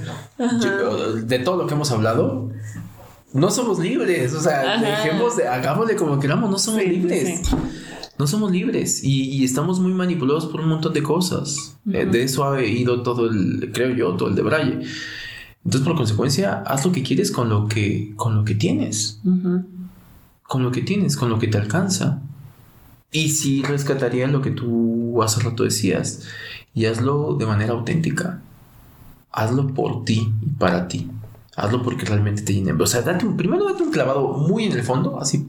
de 1.26 1.38
todo 1.40 1.56
lo 1.56 1.66
que 1.66 1.74
hemos 1.74 1.90
hablado, 1.90 2.50
no 3.32 3.50
somos 3.50 3.80
libres. 3.80 4.32
O 4.34 4.40
sea, 4.40 4.80
dejemos 4.80 5.36
de, 5.36 5.48
hagámosle 5.48 5.96
como 5.96 6.20
queramos, 6.20 6.48
no 6.48 6.58
somos 6.58 6.84
libres. 6.84 7.42
No 8.18 8.26
somos 8.26 8.50
libres 8.50 9.02
y, 9.04 9.44
estamos 9.44 9.78
muy 9.80 9.92
manipulados 9.92 10.46
por 10.46 10.60
un 10.60 10.68
montón 10.68 10.92
de 10.92 11.02
cosas. 11.02 11.76
Eh, 11.92 12.06
de 12.06 12.22
eso 12.22 12.48
ha 12.48 12.62
ido 12.62 13.02
todo 13.02 13.28
el, 13.28 13.70
creo 13.72 13.94
yo, 13.94 14.14
todo 14.14 14.28
el 14.28 14.34
de 14.34 14.42
Braille. 14.42 14.80
Entonces, 15.64 15.86
por 15.86 15.96
consecuencia, 15.96 16.62
haz 16.66 16.84
lo 16.84 16.92
que 16.92 17.02
quieres 17.02 17.30
con 17.30 17.48
lo 17.48 17.66
que, 17.66 18.12
con 18.16 18.34
lo 18.36 18.44
que 18.44 18.54
tienes. 18.54 19.20
Con 20.42 20.62
lo 20.62 20.70
que 20.70 20.82
tienes, 20.82 21.16
con 21.16 21.30
lo 21.30 21.38
que 21.38 21.48
te 21.48 21.58
alcanza. 21.58 22.22
Y 23.10 23.30
sí 23.30 23.62
rescataría 23.62 24.26
lo 24.28 24.40
que 24.40 24.50
tú 24.50 25.20
hace 25.22 25.40
rato 25.40 25.64
decías. 25.64 26.22
Y 26.74 26.86
hazlo 26.86 27.36
de 27.38 27.46
manera 27.46 27.72
auténtica. 27.72 28.40
Hazlo 29.38 29.68
por 29.68 30.04
ti 30.04 30.32
y 30.42 30.50
para 30.58 30.88
ti. 30.88 31.08
Hazlo 31.54 31.80
porque 31.84 32.04
realmente 32.04 32.42
te 32.42 32.54
llene. 32.54 32.72
O 32.72 32.86
sea, 32.86 33.02
date 33.02 33.24
un, 33.24 33.36
primero 33.36 33.64
date 33.64 33.84
un 33.84 33.92
clavado 33.92 34.32
muy 34.32 34.64
en 34.64 34.72
el 34.72 34.82
fondo, 34.82 35.20
así. 35.20 35.46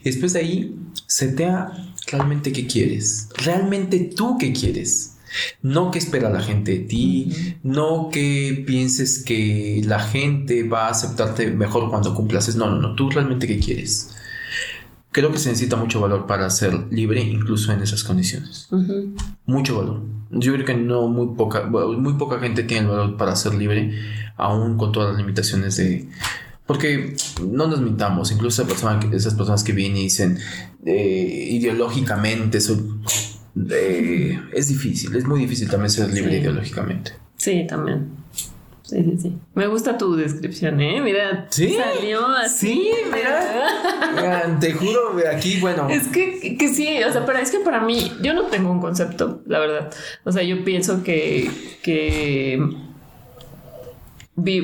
Y 0.00 0.04
después 0.04 0.32
de 0.32 0.40
ahí, 0.40 0.76
setea 1.06 1.72
realmente 2.06 2.52
qué 2.52 2.66
quieres. 2.66 3.28
Realmente 3.36 4.12
tú 4.16 4.38
qué 4.38 4.54
quieres. 4.54 5.16
No 5.60 5.90
que 5.90 5.98
espera 5.98 6.30
la 6.30 6.40
gente 6.40 6.72
de 6.72 6.78
ti, 6.84 7.58
no 7.62 8.08
que 8.10 8.64
pienses 8.66 9.22
que 9.22 9.82
la 9.84 10.00
gente 10.00 10.66
va 10.66 10.86
a 10.86 10.92
aceptarte 10.92 11.50
mejor 11.50 11.90
cuando 11.90 12.14
cumplas. 12.14 12.56
No, 12.56 12.70
no, 12.70 12.78
no, 12.80 12.94
tú 12.94 13.10
realmente 13.10 13.46
qué 13.46 13.58
quieres. 13.58 14.15
Creo 15.16 15.32
que 15.32 15.38
se 15.38 15.48
necesita 15.48 15.76
mucho 15.76 15.98
valor 15.98 16.26
para 16.26 16.50
ser 16.50 16.92
libre, 16.92 17.22
incluso 17.22 17.72
en 17.72 17.80
esas 17.80 18.04
condiciones. 18.04 18.68
Mucho 19.46 19.78
valor. 19.78 20.02
Yo 20.30 20.52
creo 20.52 20.66
que 20.66 20.74
no 20.74 21.08
muy 21.08 21.34
poca, 21.34 21.62
muy 21.64 22.12
poca 22.18 22.38
gente 22.38 22.64
tiene 22.64 22.82
el 22.82 22.90
valor 22.90 23.16
para 23.16 23.34
ser 23.34 23.54
libre, 23.54 23.98
aún 24.36 24.76
con 24.76 24.92
todas 24.92 25.12
las 25.12 25.18
limitaciones 25.18 25.78
de, 25.78 26.06
porque 26.66 27.16
no 27.40 27.66
nos 27.66 27.80
mintamos, 27.80 28.30
incluso 28.30 28.66
esas 29.10 29.32
personas 29.32 29.64
que 29.64 29.72
vienen 29.72 29.96
y 29.96 30.02
dicen 30.02 30.38
eh, 30.84 31.48
ideológicamente 31.50 32.58
eh, 33.70 34.40
es 34.52 34.68
difícil, 34.68 35.16
es 35.16 35.24
muy 35.24 35.40
difícil 35.40 35.70
también 35.70 35.88
ser 35.88 36.12
libre 36.12 36.40
ideológicamente. 36.40 37.12
Sí, 37.38 37.64
también. 37.66 38.10
Sí, 38.86 39.02
sí, 39.02 39.18
sí. 39.20 39.38
Me 39.54 39.66
gusta 39.66 39.98
tu 39.98 40.14
descripción, 40.14 40.80
¿eh? 40.80 41.00
Mira, 41.00 41.48
¿Sí? 41.50 41.74
salió 41.74 42.24
así. 42.28 42.68
Sí, 42.68 42.92
mira. 43.12 44.56
te 44.60 44.72
juro, 44.74 45.16
aquí, 45.28 45.58
bueno. 45.58 45.88
Es 45.90 46.06
que, 46.06 46.56
que 46.56 46.68
sí, 46.68 47.02
o 47.02 47.10
sea, 47.10 47.26
pero 47.26 47.40
es 47.40 47.50
que 47.50 47.58
para 47.58 47.80
mí, 47.80 48.12
yo 48.22 48.32
no 48.32 48.44
tengo 48.44 48.70
un 48.70 48.80
concepto, 48.80 49.42
la 49.46 49.58
verdad. 49.58 49.92
O 50.22 50.30
sea, 50.30 50.44
yo 50.44 50.64
pienso 50.64 51.02
que, 51.02 51.50
que, 51.82 52.60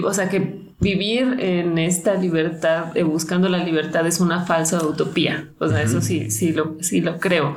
o 0.05 0.15
sea, 0.15 0.29
que 0.29 0.62
vivir 0.83 1.37
en 1.39 1.79
esta 1.79 2.15
libertad, 2.15 2.97
eh, 2.97 3.05
buscando 3.05 3.49
la 3.49 3.59
libertad, 3.59 4.07
es 4.07 4.21
una 4.21 4.45
falsa 4.45 4.85
utopía. 4.85 5.49
O 5.59 5.69
sea, 5.69 5.81
eso 5.81 6.01
sí, 6.01 6.31
sí 6.31 6.53
lo, 6.53 6.77
sí 6.81 7.01
lo 7.01 7.19
creo. 7.19 7.57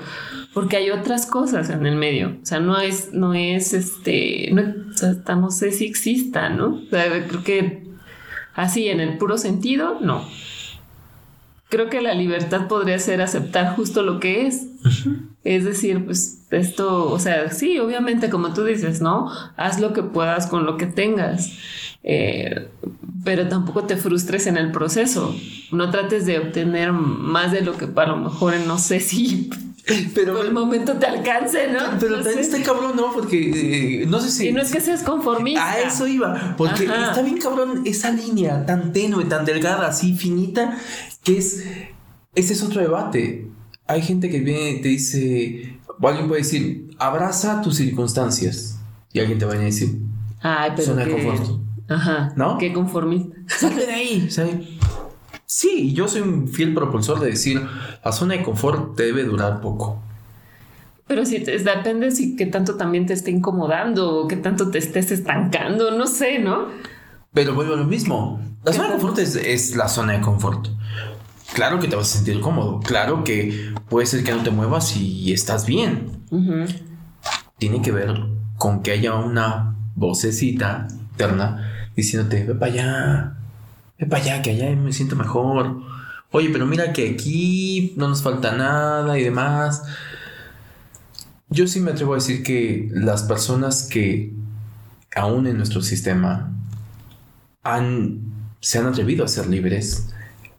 Porque 0.54 0.78
hay 0.78 0.92
otras 0.92 1.26
cosas 1.26 1.70
en 1.70 1.86
el 1.86 1.98
medio. 1.98 2.38
O 2.42 2.46
sea, 2.46 2.60
no 2.60 2.80
es, 2.80 3.12
no 3.12 3.34
es 3.34 3.74
este, 3.74 4.50
no, 4.54 4.64
hasta 4.94 5.36
no 5.36 5.52
sé 5.52 5.72
si 5.72 5.86
exista, 5.86 6.50
¿no? 6.50 6.76
O 6.76 6.90
sea, 6.90 7.28
creo 7.28 7.44
que 7.44 7.84
así, 8.54 8.88
en 8.88 9.02
el 9.02 9.18
puro 9.18 9.38
sentido, 9.38 9.98
no. 10.00 10.24
Creo 11.68 11.90
que 11.90 12.02
la 12.02 12.14
libertad 12.14 12.68
podría 12.68 13.00
ser 13.00 13.22
aceptar 13.22 13.76
justo 13.76 14.04
lo 14.04 14.20
que 14.20 14.48
es. 14.48 14.68
Es 15.44 15.66
decir, 15.66 16.06
pues 16.06 16.46
esto, 16.52 17.12
o 17.12 17.20
sea, 17.20 17.52
sí, 17.52 17.80
obviamente, 17.80 18.30
como 18.30 18.54
tú 18.54 18.64
dices, 18.64 19.02
¿no? 19.02 19.30
Haz 19.58 19.80
lo 19.80 19.94
que 19.94 20.04
puedas 20.04 20.48
con 20.48 20.66
lo 20.66 20.78
que 20.78 20.86
tengas. 20.86 21.52
Eh, 22.08 22.70
pero 23.26 23.50
tampoco 23.50 23.84
te 23.84 23.98
frustres 23.98 24.48
en 24.48 24.56
el 24.56 24.72
proceso. 24.72 25.36
No 25.72 25.92
trates 25.92 26.26
de 26.26 26.40
obtener 26.40 26.94
más 26.94 27.52
de 27.52 27.62
lo 27.62 27.76
que 27.78 27.88
para 27.88 28.12
lo 28.12 28.18
mejor 28.18 28.54
no 28.66 28.78
sé 28.78 29.02
si 29.02 29.50
pero 30.16 30.36
por 30.36 30.46
el 30.46 30.52
momento 30.52 30.94
te 30.94 31.06
alcance, 31.06 31.68
¿no? 31.72 31.80
Pero 32.00 32.16
también 32.16 32.40
está 32.40 32.62
cabrón, 32.64 32.96
¿no? 32.96 33.14
Porque 33.14 34.02
eh, 34.02 34.06
no 34.08 34.20
sé 34.20 34.32
si. 34.32 34.48
Y 34.48 34.52
no 34.52 34.62
es 34.62 34.72
que 34.72 34.82
seas 34.82 35.04
conformista. 35.04 35.72
A 35.72 35.80
eso 35.80 36.08
iba. 36.08 36.56
Porque 36.58 36.86
está 36.86 37.22
bien 37.22 37.38
cabrón 37.38 37.84
esa 37.86 38.12
línea 38.12 38.66
tan 38.66 38.94
tenue, 38.94 39.26
tan 39.26 39.46
delgada, 39.46 39.88
así 39.88 40.16
finita, 40.16 40.78
que 41.24 41.38
es. 41.38 41.64
Ese 42.34 42.54
es 42.54 42.64
otro 42.64 42.82
debate. 42.82 43.48
Hay 43.88 44.02
gente 44.02 44.30
que 44.30 44.40
viene 44.40 44.72
y 44.72 44.82
te 44.82 44.88
dice. 44.90 45.80
O 46.02 46.08
alguien 46.08 46.28
puede 46.28 46.42
decir, 46.42 46.90
abraza 46.98 47.62
tus 47.62 47.76
circunstancias. 47.78 48.80
Y 49.14 49.20
alguien 49.20 49.38
te 49.38 49.46
va 49.46 49.54
a 49.54 49.58
decir, 49.58 50.00
Ay, 50.42 50.72
pero. 50.76 50.88
Zona 50.88 51.06
de 51.06 51.12
confort. 51.12 51.65
Ajá. 51.88 52.34
¿No? 52.36 52.58
Qué 52.58 52.74
conformista. 52.74 53.36
Salte 53.48 53.86
de 53.86 53.94
ahí. 53.94 54.30
Sí, 55.46 55.94
yo 55.94 56.08
soy 56.08 56.22
un 56.22 56.48
fiel 56.48 56.74
propulsor 56.74 57.20
de 57.20 57.28
decir, 57.28 57.62
la 58.04 58.12
zona 58.12 58.36
de 58.36 58.44
confort 58.44 58.96
te 58.96 59.04
debe 59.04 59.24
durar 59.24 59.62
poco. 59.62 60.02
Pero 61.08 61.24
si 61.26 61.40
te, 61.40 61.60
depende 61.60 62.10
si 62.12 62.36
qué 62.36 62.48
tanto 62.48 62.76
también 62.76 63.06
te 63.06 63.14
esté 63.14 63.30
incomodando 63.30 64.12
o 64.16 64.28
qué 64.28 64.38
tanto 64.38 64.72
te 64.72 64.80
estés 64.80 65.12
estancando, 65.12 65.96
no 65.96 66.08
sé, 66.08 66.40
¿no? 66.40 66.70
Pero 67.32 67.54
vuelvo 67.54 67.76
a 67.76 67.78
lo 67.78 67.86
mismo. 67.86 68.42
La 68.64 68.74
zona 68.74 68.88
de 68.88 68.94
confort 68.94 69.20
es, 69.20 69.76
la 69.76 69.88
zona 69.88 70.14
de 70.14 70.22
confort. 70.22 70.68
Claro 71.54 71.80
que 71.80 71.88
te 71.88 71.96
vas 71.96 72.12
a 72.12 72.16
sentir 72.18 72.40
cómodo. 72.40 72.80
Claro 72.80 73.24
que 73.24 73.72
puede 73.88 74.08
ser 74.08 74.24
que 74.24 74.32
no 74.32 74.42
te 74.42 74.50
muevas 74.50 74.98
y 74.98 75.32
estás 75.32 75.68
bien. 75.68 76.10
Tiene 77.60 77.82
que 77.84 77.92
ver 77.92 78.16
con 78.58 78.82
que 78.82 78.92
haya 78.92 79.14
una 79.14 79.76
vocecita 79.96 80.88
interna 81.12 81.75
diciéndote, 81.96 82.44
ve 82.44 82.56
para 82.56 82.72
allá, 82.72 83.38
ve 84.00 84.06
para 84.06 84.24
allá, 84.24 84.42
que 84.42 84.52
allá 84.52 84.76
me 84.76 84.94
siento 84.94 85.16
mejor. 85.16 85.82
Oye, 86.32 86.50
pero 86.50 86.66
mira 86.66 86.92
que 86.94 87.10
aquí 87.10 87.94
no 87.98 88.08
nos 88.08 88.22
falta 88.22 88.56
nada 88.56 89.18
y 89.18 89.24
demás. 89.24 89.84
Yo 91.50 91.68
sí 91.68 91.80
me 91.80 91.92
atrevo 91.92 92.14
a 92.14 92.18
decir 92.18 92.44
que 92.44 92.90
las 92.92 93.24
personas 93.24 93.84
que 93.84 94.34
aún 95.16 95.48
en 95.48 95.58
nuestro 95.58 95.82
sistema 95.82 96.52
han, 97.64 98.20
se 98.60 98.80
han 98.80 98.88
atrevido 98.88 99.24
a 99.24 99.28
ser 99.28 99.48
libres, 99.48 100.10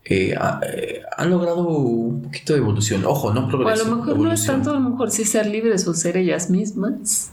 eh, 0.05 0.35
eh, 0.63 1.03
han 1.17 1.31
logrado 1.31 1.67
un 1.67 2.23
poquito 2.23 2.53
de 2.53 2.61
evolución. 2.61 3.05
Ojo, 3.05 3.35
no 3.35 3.49
progreso. 3.49 3.85
a 3.85 3.89
lo 3.89 3.97
mejor 3.97 4.19
no 4.19 4.33
es 4.33 4.47
tanto 4.47 4.71
a 4.71 4.75
lo 4.75 4.81
mejor 4.81 5.11
si 5.11 5.25
ser 5.25 5.47
libres 5.47 5.87
o 5.87 5.95
ser 5.95 6.17
ellas 6.17 6.49
mismas. 6.49 7.31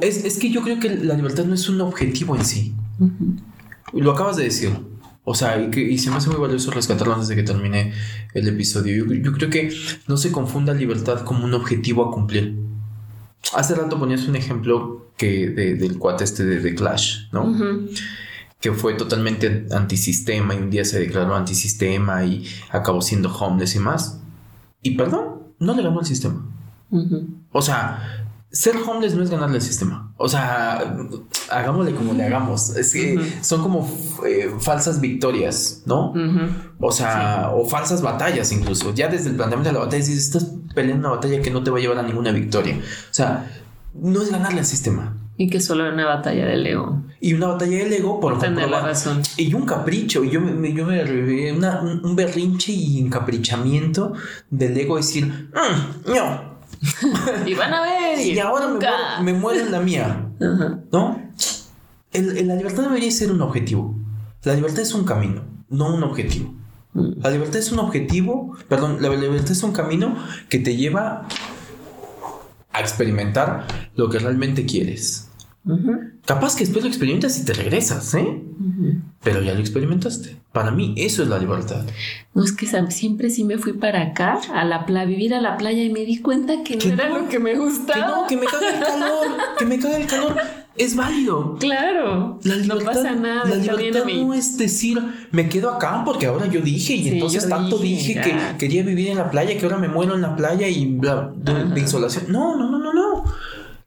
Es, 0.00 0.24
es, 0.24 0.38
que 0.38 0.50
yo 0.50 0.62
creo 0.62 0.78
que 0.78 0.90
la 0.90 1.14
libertad 1.14 1.44
no 1.44 1.54
es 1.54 1.68
un 1.68 1.80
objetivo 1.80 2.36
en 2.36 2.44
sí. 2.44 2.74
Lo 3.92 4.12
acabas 4.12 4.36
de 4.36 4.44
decir. 4.44 4.70
O 5.24 5.34
sea, 5.34 5.60
y, 5.60 5.70
que, 5.70 5.80
y, 5.80 5.98
se 5.98 6.10
me 6.10 6.16
hace 6.16 6.30
muy 6.30 6.40
valioso 6.40 6.70
rescatarlo 6.72 7.14
antes 7.14 7.28
de 7.28 7.36
que 7.36 7.44
termine 7.44 7.92
el 8.34 8.48
episodio. 8.48 9.06
Yo, 9.12 9.32
creo 9.32 9.50
que 9.50 9.72
no 10.08 10.16
se 10.16 10.32
confunda 10.32 10.74
libertad 10.74 11.22
como 11.22 11.44
un 11.44 11.54
objetivo 11.54 12.08
a 12.08 12.10
cumplir. 12.10 12.56
Hace 13.54 13.74
rato 13.74 13.98
ponías 13.98 14.26
un 14.26 14.34
ejemplo 14.34 15.12
que 15.16 15.48
del 15.50 15.98
cuate 15.98 16.24
este 16.24 16.44
de, 16.44 16.74
Clash, 16.74 17.30
¿no? 17.32 17.54
Que 18.60 18.72
fue 18.72 18.94
totalmente 18.94 19.66
antisistema 19.70 20.54
y 20.54 20.58
un 20.58 20.70
día 20.70 20.84
se 20.84 20.98
declaró 20.98 21.36
antisistema 21.36 22.24
y 22.24 22.44
acabó 22.70 23.00
siendo 23.00 23.32
homeless 23.32 23.76
y 23.76 23.78
más. 23.78 24.20
Y 24.82 24.96
perdón, 24.96 25.42
no 25.60 25.74
le 25.74 25.82
ganó 25.82 26.00
el 26.00 26.06
sistema. 26.06 26.44
O 27.52 27.62
sea, 27.62 28.21
ser 28.52 28.76
homeless 28.76 29.14
no 29.14 29.22
es 29.22 29.30
ganarle 29.30 29.56
al 29.56 29.62
sistema. 29.62 30.12
O 30.18 30.28
sea, 30.28 30.94
hagámosle 31.50 31.94
como 31.94 32.12
le 32.12 32.24
hagamos. 32.24 32.76
Es 32.76 32.92
que 32.92 33.18
son 33.40 33.62
como 33.62 33.90
eh, 34.26 34.50
falsas 34.60 35.00
victorias, 35.00 35.82
¿no? 35.86 36.12
O 36.78 36.92
sea, 36.92 37.50
o 37.54 37.66
falsas 37.66 38.02
batallas 38.02 38.52
incluso. 38.52 38.94
Ya 38.94 39.08
desde 39.08 39.30
el 39.30 39.36
planteamiento 39.36 39.70
de 39.70 39.74
la 39.74 39.84
batalla 39.86 40.04
dices, 40.04 40.18
estás 40.18 40.52
peleando 40.74 41.08
una 41.08 41.16
batalla 41.16 41.40
que 41.40 41.50
no 41.50 41.62
te 41.62 41.70
va 41.70 41.78
a 41.78 41.80
llevar 41.80 41.98
a 41.98 42.02
ninguna 42.02 42.30
victoria. 42.30 42.76
O 42.76 43.14
sea, 43.14 43.50
no 43.94 44.20
es 44.22 44.30
ganarle 44.30 44.60
al 44.60 44.66
sistema. 44.66 45.16
Y 45.38 45.48
que 45.48 45.60
solo 45.60 45.84
era 45.84 45.94
una 45.94 46.06
batalla 46.06 46.44
del 46.44 46.66
ego. 46.66 47.02
Y 47.20 47.32
una 47.32 47.48
batalla 47.48 47.78
del 47.78 47.92
ego 47.92 48.20
por 48.20 48.38
tener 48.38 48.68
la 48.68 48.80
razón. 48.80 49.22
Y 49.38 49.54
un 49.54 49.64
capricho. 49.64 50.22
Y 50.24 50.30
yo 50.30 50.42
me, 50.42 50.74
yo 50.74 50.84
me 50.84 51.52
un 51.52 52.14
berrinche 52.14 52.72
y 52.72 53.00
encaprichamiento 53.00 54.12
del 54.50 54.76
ego 54.76 54.98
decir, 54.98 55.26
mm, 55.26 56.12
no, 56.12 56.51
y 57.46 57.54
van 57.54 57.74
a 57.74 57.80
ver. 57.82 58.20
Y, 58.20 58.38
ahora 58.38 59.20
me 59.22 59.32
muero, 59.32 59.60
en 59.60 59.72
la 59.72 59.80
mía. 59.80 60.28
¿No? 60.92 61.22
la 62.12 62.54
libertad 62.54 62.82
debería 62.82 63.10
ser 63.10 63.32
un 63.32 63.40
objetivo. 63.40 63.94
La 64.42 64.54
libertad 64.54 64.80
es 64.80 64.92
un 64.92 65.04
camino, 65.04 65.44
no 65.70 65.94
un 65.94 66.02
objetivo. 66.02 66.52
Mm. 66.92 67.22
La 67.22 67.30
libertad 67.30 67.56
es 67.56 67.72
un 67.72 67.78
objetivo, 67.78 68.56
perdón, 68.68 68.98
la 69.00 69.08
libertad 69.08 69.52
es 69.52 69.62
un 69.62 69.72
camino 69.72 70.16
que 70.48 70.58
te 70.58 70.76
lleva 70.76 71.26
a 72.72 72.80
experimentar 72.80 73.66
lo 73.94 74.08
que 74.08 74.18
realmente 74.18 74.66
quieres. 74.66 75.28
Capaz 76.26 76.56
que 76.56 76.64
después 76.64 76.84
lo 76.84 76.88
experimentas 76.88 77.38
y 77.38 77.44
te 77.44 77.52
regresas, 77.52 78.14
¿eh? 78.14 78.42
Pero 79.22 79.40
ya 79.40 79.54
lo 79.54 79.60
experimentaste. 79.60 80.36
Para 80.52 80.70
mí 80.70 80.94
eso 80.96 81.22
es 81.22 81.28
la 81.28 81.38
libertad. 81.38 81.84
No 82.34 82.44
es 82.44 82.52
que 82.52 82.66
siempre 82.90 83.30
sí 83.30 83.44
me 83.44 83.56
fui 83.56 83.72
para 83.72 84.02
acá, 84.02 84.40
a 84.52 84.64
la 84.64 84.84
playa, 84.84 85.06
vivir 85.06 85.34
a 85.34 85.40
la 85.40 85.56
playa 85.56 85.82
y 85.82 85.90
me 85.90 86.04
di 86.04 86.18
cuenta 86.18 86.64
que 86.64 86.76
no 86.76 86.92
era 86.92 87.08
lo 87.08 87.28
que 87.28 87.38
me 87.38 87.56
gustaba. 87.56 88.26
Que 88.26 88.36
no, 88.36 88.42
que 88.42 88.46
me 88.46 88.46
caga 88.46 88.68
el 88.68 88.80
calor, 88.80 89.26
que 89.58 89.64
me 89.64 89.78
caga 89.78 89.96
el 89.96 90.06
calor. 90.06 90.36
Es 90.76 90.96
válido. 90.96 91.56
Claro. 91.60 92.40
no 92.42 92.78
pasa 92.80 93.12
nada. 93.12 93.44
La 93.44 93.56
libertad 93.56 94.04
no 94.06 94.34
es 94.34 94.58
decir, 94.58 94.98
me 95.30 95.48
quedo 95.48 95.70
acá 95.70 96.02
porque 96.04 96.26
ahora 96.26 96.46
yo 96.46 96.60
dije 96.60 96.94
y 96.94 97.08
entonces 97.08 97.48
tanto 97.48 97.78
dije, 97.78 98.20
que 98.20 98.36
quería 98.58 98.82
vivir 98.82 99.08
en 99.08 99.18
la 99.18 99.30
playa 99.30 99.56
que 99.56 99.64
ahora 99.64 99.78
me 99.78 99.88
muero 99.88 100.14
en 100.14 100.22
la 100.22 100.34
playa 100.34 100.66
y 100.68 100.86
bla, 100.86 101.32
de 101.36 101.80
insolación. 101.80 102.24
No, 102.28 102.56
no, 102.56 102.70
no, 102.70 102.78
no, 102.78 102.92
no. 102.92 103.24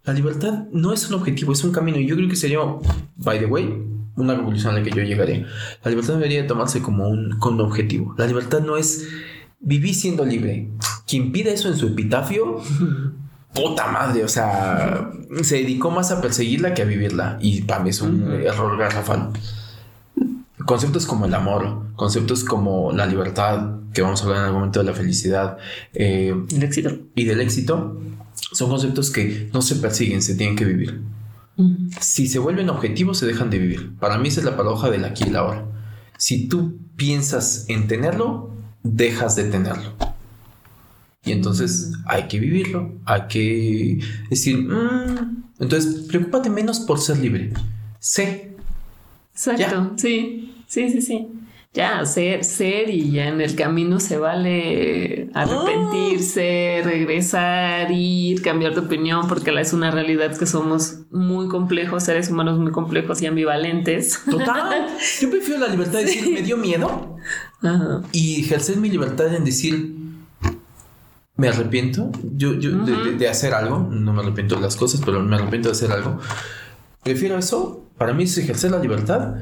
La 0.06 0.14
libertad 0.14 0.66
no 0.72 0.94
es 0.94 1.10
un 1.10 1.16
objetivo, 1.16 1.52
es 1.54 1.64
un 1.64 1.72
camino. 1.72 2.00
Y 2.00 2.06
yo 2.06 2.16
creo 2.16 2.30
que 2.30 2.36
sería, 2.36 2.60
by 3.16 3.40
the 3.40 3.48
way, 3.48 3.95
una 4.16 4.36
revolución 4.36 4.74
a 4.74 4.80
la 4.80 4.84
que 4.84 4.92
yo 4.92 5.04
llegaré. 5.04 5.46
La 5.84 5.92
libertad 5.92 6.14
debería 6.14 6.48
tomarse 6.48 6.82
como 6.82 7.08
un, 7.08 7.38
como 7.40 7.56
un 7.56 7.62
objetivo. 7.62 8.16
La 8.18 8.28
libertad 8.28 8.62
no 8.62 8.78
es 8.78 9.08
vivir 9.60 9.96
siendo 9.96 10.26
libre. 10.26 10.70
Quien 11.08 11.32
pide 11.32 11.54
eso 11.54 11.68
en 11.68 11.78
su 11.78 11.88
epitafio, 11.88 12.62
puta 13.54 13.88
madre, 13.88 14.24
o 14.24 14.28
sea, 14.28 15.10
se 15.42 15.58
dedicó 15.58 15.92
más 15.92 16.12
a 16.12 16.22
perseguirla 16.22 16.74
que 16.74 16.82
a 16.82 16.86
vivirla. 16.86 17.38
Y 17.42 17.62
para 17.62 17.84
mí 17.84 17.90
es 17.90 18.02
un 18.02 18.32
error 18.32 18.78
garrafal. 18.78 19.30
conceptos 20.66 21.06
como 21.06 21.26
el 21.26 21.34
amor, 21.34 21.84
conceptos 21.96 22.44
como 22.44 22.92
la 22.92 23.06
libertad, 23.06 23.80
que 23.94 24.02
vamos 24.02 24.22
a 24.22 24.26
hablar 24.26 24.40
en 24.40 24.46
algún 24.46 24.60
momento 24.60 24.80
de 24.80 24.86
la 24.86 24.94
felicidad 24.94 25.58
eh, 25.94 26.36
El 26.52 26.64
éxito. 26.64 26.90
y 27.16 27.26
del 27.26 27.40
éxito, 27.40 28.00
son 28.52 28.70
conceptos 28.70 29.12
que 29.12 29.50
no 29.54 29.62
se 29.62 29.76
persiguen, 29.76 30.22
se 30.22 30.36
tienen 30.36 30.56
que 30.56 30.66
vivir. 30.66 31.02
Si 32.02 32.28
se 32.28 32.40
vuelven 32.40 32.70
objetivos, 32.70 33.18
se 33.18 33.26
dejan 33.26 33.50
de 33.50 33.60
vivir. 33.60 33.96
Para 34.00 34.18
mí 34.18 34.28
esa 34.28 34.42
es 34.42 34.46
la 34.46 34.58
paradoja 34.58 34.90
del 34.90 35.06
aquí 35.06 35.26
y 35.28 35.30
la 35.30 35.40
ahora. 35.40 35.66
Si 36.18 36.48
tú 36.48 36.78
piensas 36.96 37.66
en 37.70 37.88
tenerlo, 37.88 38.52
dejas 38.84 39.36
de 39.36 39.46
tenerlo. 39.46 39.94
Y 41.24 41.32
entonces 41.32 41.94
hay 42.06 42.28
que 42.28 42.40
vivirlo, 42.40 42.94
hay 43.06 43.24
que 43.28 44.00
decir, 44.30 44.60
"Mm". 44.60 45.44
entonces 45.60 46.04
preocúpate 46.08 46.50
menos 46.50 46.80
por 46.82 47.00
ser 47.00 47.18
libre. 47.18 47.52
Sé, 48.00 48.56
Exacto, 49.34 49.94
sí, 49.98 50.54
sí, 50.68 50.90
sí, 50.92 51.02
sí. 51.02 51.28
Ya, 51.76 52.06
ser, 52.06 52.46
ser 52.46 52.90
y 52.90 53.12
ya 53.12 53.28
en 53.28 53.42
el 53.42 53.54
camino 53.54 54.00
se 54.00 54.18
vale 54.18 55.30
arrepentirse, 55.34 56.82
regresar, 56.86 57.92
ir, 57.92 58.42
cambiar 58.42 58.74
de 58.74 58.80
opinión, 58.80 59.28
porque 59.28 59.52
es 59.60 59.74
una 59.74 59.92
realidad 59.92 60.38
que 60.38 60.46
somos 60.46 61.00
muy 61.12 61.50
complejos, 61.50 62.04
seres 62.04 62.30
humanos 62.30 62.58
muy 62.60 62.72
complejos 62.72 63.22
y 63.22 63.26
ambivalentes. 63.26 64.22
total. 64.30 64.88
Yo 65.22 65.30
prefiero 65.30 65.60
la 65.60 65.68
libertad 65.68 66.00
de 66.00 66.06
decir, 66.06 66.34
me 66.34 66.42
dio 66.44 66.56
miedo 66.56 67.18
Ajá. 67.62 68.02
y 68.14 68.42
ejercer 68.42 68.78
mi 68.78 68.90
libertad 68.90 69.36
en 69.36 69.44
decir, 69.44 69.96
me 71.38 71.50
arrepiento 71.50 72.10
yo, 72.38 72.54
yo 72.54 72.72
de- 72.86 73.18
de 73.18 73.28
hacer 73.28 73.54
algo, 73.54 73.80
no 73.92 74.14
me 74.14 74.22
arrepiento 74.22 74.56
de 74.56 74.62
las 74.62 74.78
cosas, 74.78 75.02
pero 75.06 75.22
me 75.22 75.36
arrepiento 75.36 75.68
de 75.68 75.74
hacer 75.74 75.92
algo. 75.92 76.20
Prefiero 77.04 77.38
eso, 77.38 77.84
para 77.98 78.14
mí 78.14 78.24
es 78.24 78.38
ejercer 78.38 78.72
la 78.72 78.80
libertad 78.80 79.36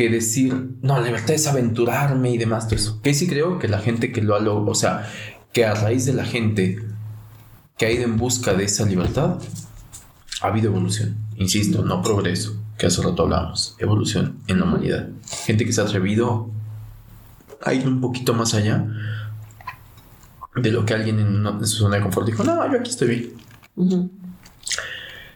que 0.00 0.08
decir, 0.08 0.76
no, 0.80 0.98
la 0.98 1.04
libertad 1.04 1.34
es 1.34 1.46
aventurarme 1.46 2.30
y 2.30 2.38
demás, 2.38 2.66
todo 2.68 2.76
eso. 2.76 3.00
Que 3.02 3.12
sí 3.12 3.26
creo 3.28 3.58
que 3.58 3.68
la 3.68 3.78
gente 3.80 4.12
que 4.12 4.22
lo 4.22 4.34
ha 4.34 4.40
logrado, 4.40 4.70
o 4.70 4.74
sea, 4.74 5.06
que 5.52 5.66
a 5.66 5.74
raíz 5.74 6.06
de 6.06 6.14
la 6.14 6.24
gente 6.24 6.78
que 7.76 7.84
ha 7.84 7.90
ido 7.92 8.04
en 8.04 8.16
busca 8.16 8.54
de 8.54 8.64
esa 8.64 8.86
libertad, 8.86 9.38
ha 10.40 10.46
habido 10.46 10.68
evolución. 10.70 11.16
Insisto, 11.36 11.84
no 11.84 12.00
progreso, 12.00 12.56
que 12.78 12.86
hace 12.86 13.02
rato 13.02 13.24
hablábamos, 13.24 13.76
evolución 13.78 14.38
en 14.46 14.60
la 14.60 14.64
humanidad. 14.64 15.08
Gente 15.44 15.66
que 15.66 15.72
se 15.74 15.82
ha 15.82 15.84
atrevido 15.84 16.50
a 17.62 17.74
ir 17.74 17.86
un 17.86 18.00
poquito 18.00 18.32
más 18.32 18.54
allá 18.54 18.86
de 20.56 20.70
lo 20.72 20.86
que 20.86 20.94
alguien 20.94 21.18
en, 21.18 21.28
una- 21.40 21.50
en 21.50 21.66
su 21.66 21.76
zona 21.76 21.96
de 21.96 22.02
confort 22.02 22.26
dijo, 22.26 22.42
no, 22.42 22.72
yo 22.72 22.78
aquí 22.78 22.88
estoy 22.90 23.08
bien. 23.08 23.32
Ujú. 23.76 24.10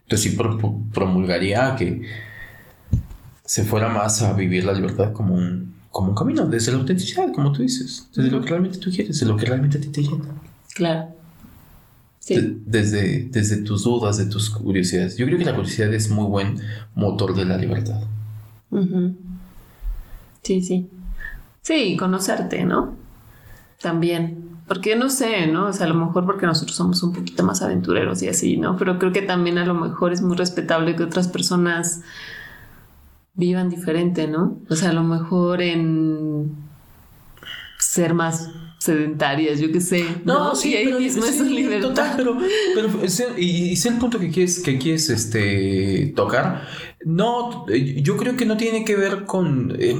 Entonces 0.05 0.31
sí 0.31 0.37
pro- 0.37 0.57
pro- 0.57 0.81
promulgaría 0.93 1.77
que 1.77 2.03
se 3.45 3.65
fuera 3.65 3.89
más 3.89 4.23
a 4.23 4.33
vivir 4.33 4.65
la 4.65 4.73
libertad 4.73 5.13
como 5.13 5.35
un, 5.35 5.75
como 5.91 6.09
un 6.11 6.15
camino, 6.15 6.47
desde 6.47 6.73
la 6.73 6.79
autenticidad, 6.79 7.33
como 7.33 7.53
tú 7.53 7.63
dices, 7.63 8.09
desde 8.15 8.31
lo 8.31 8.41
que 8.41 8.49
realmente 8.51 8.79
tú 8.79 8.91
quieres, 8.91 9.21
de 9.21 9.27
lo 9.27 9.37
que 9.37 9.47
realmente 9.47 9.79
a 9.79 9.81
ti 9.81 9.89
te 9.89 10.03
llena. 10.03 10.25
Claro. 10.75 11.09
Sí. 12.21 12.37
De- 12.37 12.57
desde, 12.65 13.29
desde 13.31 13.59
tus 13.59 13.85
dudas, 13.85 14.17
de 14.17 14.27
tus 14.27 14.49
curiosidades. 14.51 15.17
Yo 15.19 15.27
creo 15.27 15.39
que 15.39 15.45
la 15.45 15.55
curiosidad 15.55 15.93
es 15.93 16.09
muy 16.11 16.25
buen 16.27 16.59
motor 16.95 17.35
de 17.37 17.45
la 17.45 17.57
libertad. 17.59 18.01
Ujú. 18.71 19.15
Sí, 20.43 20.63
sí. 20.63 20.89
Sí, 21.63 21.97
conocerte, 21.99 22.65
¿no? 22.65 22.95
También. 23.81 24.43
Porque 24.67 24.97
no 24.97 25.11
sé, 25.11 25.47
¿no? 25.47 25.67
O 25.67 25.73
sea, 25.75 25.85
a 25.85 25.89
lo 25.91 25.95
mejor 26.07 26.25
porque 26.25 26.47
nosotros 26.47 26.75
somos 26.77 27.03
un 27.03 27.13
poquito 27.13 27.43
más 27.45 27.61
aventureros 27.61 28.23
y 28.23 28.29
así, 28.29 28.57
¿no? 28.57 28.79
Pero 28.79 28.99
creo 28.99 29.13
que 29.13 29.21
también 29.23 29.59
a 29.59 29.67
lo 29.67 29.75
mejor 29.75 30.13
es 30.15 30.23
muy 30.23 30.37
respetable 30.37 30.97
que 30.97 31.03
otras 31.03 31.29
personas 31.29 32.01
vivan 33.35 33.69
diferente, 33.69 34.27
¿no? 34.29 34.61
O 34.69 34.77
sea, 34.77 34.91
a 34.91 34.93
lo 34.93 35.03
mejor 35.03 35.61
en 35.61 36.53
ser 37.79 38.15
más 38.15 38.51
sedentarias, 38.79 39.59
yo 39.61 39.73
qué 39.73 39.81
sé. 39.81 40.05
No, 40.25 40.55
sí, 40.55 40.77
ahí 40.77 40.93
mismo 40.93 41.25
es 41.25 41.33
sí, 41.33 41.39
su 41.39 41.45
libertad. 41.45 41.89
total, 41.89 42.15
pero, 42.17 42.37
pero 42.75 42.89
y, 43.39 43.71
y 43.71 43.77
sé 43.77 43.89
el 43.89 43.97
punto 43.97 44.19
que 44.19 44.31
quieres, 44.31 44.61
que 44.61 44.79
quieres 44.79 45.09
este, 45.11 46.13
tocar. 46.15 46.67
No, 47.05 47.67
yo 47.69 48.17
creo 48.17 48.37
que 48.37 48.47
no 48.47 48.57
tiene 48.57 48.85
que 48.85 48.97
ver 48.97 49.25
con 49.25 49.75
eh, 49.79 49.97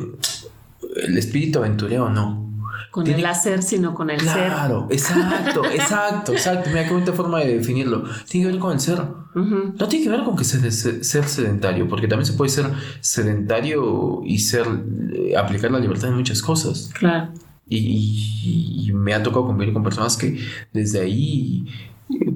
el 0.97 1.19
espíritu 1.19 1.59
aventurero, 1.59 2.11
no. 2.11 2.44
Con 2.91 3.05
Tiene- 3.05 3.21
el 3.21 3.27
hacer, 3.27 3.63
sino 3.63 3.95
con 3.95 4.11
el 4.11 4.19
Claro, 4.19 4.87
exacto, 4.91 5.65
exacto, 5.73 6.33
exacto. 6.33 6.71
Mira 6.71 6.85
qué 6.87 6.93
bonita 6.93 7.13
forma 7.13 7.41
de 7.41 7.59
definirlo. 7.59 8.05
Tiene 8.29 8.47
que 8.47 8.53
ver 8.53 8.61
con 8.61 8.73
el 8.73 8.81
ser. 8.81 8.99
ser. 9.35 9.79
No 9.79 9.89
tiene 9.89 10.05
que 10.05 10.11
ver 10.11 10.23
con 10.25 10.37
que 10.37 10.45
se- 10.45 10.71
se- 10.71 11.03
ser 11.03 11.25
sedentario, 11.25 11.89
porque 11.89 12.07
también 12.07 12.27
se 12.27 12.35
puede 12.35 12.51
ser 12.51 12.67
sedentario 13.01 14.21
y 14.25 14.39
ser 14.39 14.67
eh, 15.13 15.37
aplicar 15.37 15.71
la 15.71 15.79
libertad 15.79 16.09
en 16.11 16.17
muchas 16.17 16.41
cosas. 16.43 16.91
Claro. 16.95 17.33
Y, 17.69 17.79
y- 17.79 18.89
y 18.89 18.93
me 18.93 19.15
ha 19.15 19.23
tocado 19.23 19.47
convivir 19.47 19.73
con 19.73 19.83
personas 19.83 20.17
que 20.17 20.39
desde 20.73 21.01
ahí 21.01 21.65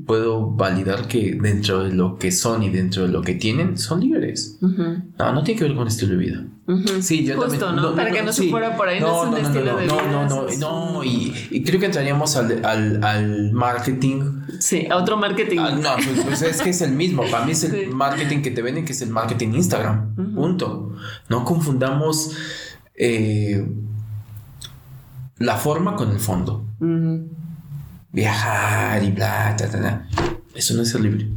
puedo 0.06 0.50
validar 0.50 1.06
que 1.08 1.38
dentro 1.40 1.84
de 1.84 1.92
lo 1.92 2.16
que 2.16 2.32
son 2.32 2.62
y 2.62 2.70
dentro 2.70 3.02
de 3.02 3.08
lo 3.08 3.20
que 3.22 3.34
tienen 3.34 3.76
son 3.76 4.00
libres. 4.00 4.56
No, 4.62 5.32
no 5.32 5.42
tiene 5.42 5.58
que 5.58 5.66
ver 5.66 5.76
con 5.76 5.86
estilo 5.86 6.12
de 6.12 6.16
vida. 6.18 6.44
Ujú. 6.66 7.02
Sí, 7.02 7.24
yo 7.24 7.36
Justo, 7.36 7.58
también. 7.66 7.82
¿no? 7.82 7.94
Para 7.94 8.10
que 8.10 8.22
no 8.22 8.32
se 8.32 8.42
sí. 8.44 8.50
fuera 8.50 8.76
por 8.76 8.88
ahí, 8.88 9.00
no, 9.00 9.24
es 9.24 9.28
un 9.30 9.36
estilo 9.36 9.72
no, 9.72 9.78
de 9.78 9.86
no, 9.86 9.94
vida. 9.94 10.10
No, 10.10 10.26
no, 10.28 10.46
no, 10.58 10.98
un- 11.00 11.06
y, 11.06 11.32
y 11.50 11.62
creo 11.62 11.78
que 11.80 11.86
entraríamos 11.86 12.36
al, 12.36 12.64
al, 12.64 13.04
al 13.04 13.52
marketing. 13.52 14.22
Sí, 14.58 14.86
a 14.90 14.96
otro 14.96 15.16
marketing. 15.18 15.58
Ah, 15.60 15.70
no, 15.74 15.94
pues, 15.96 16.20
pues 16.24 16.42
es 16.42 16.62
que 16.62 16.70
es 16.70 16.80
el 16.82 16.92
mismo. 16.92 17.22
Para 17.30 17.44
mí 17.44 17.52
es 17.52 17.64
el 17.64 17.70
Sí. 17.72 17.86
marketing 17.92 18.40
que 18.42 18.50
te 18.50 18.62
venden, 18.62 18.84
que 18.86 18.92
es 18.92 19.02
el 19.02 19.10
marketing 19.10 19.48
Instagram. 19.54 20.14
Punto. 20.34 20.92
No 21.28 21.44
confundamos 21.44 22.32
eh, 22.94 23.66
la 25.38 25.56
forma 25.56 25.94
con 25.94 26.10
el 26.10 26.18
fondo. 26.20 26.64
Viajar 28.18 29.04
y 29.04 29.12
bla, 29.12 29.54
ta, 29.56 29.70
ta, 29.70 29.80
ta. 29.80 30.08
Eso 30.52 30.74
no 30.74 30.82
es 30.82 30.90
ser 30.90 31.02
libre. 31.02 31.28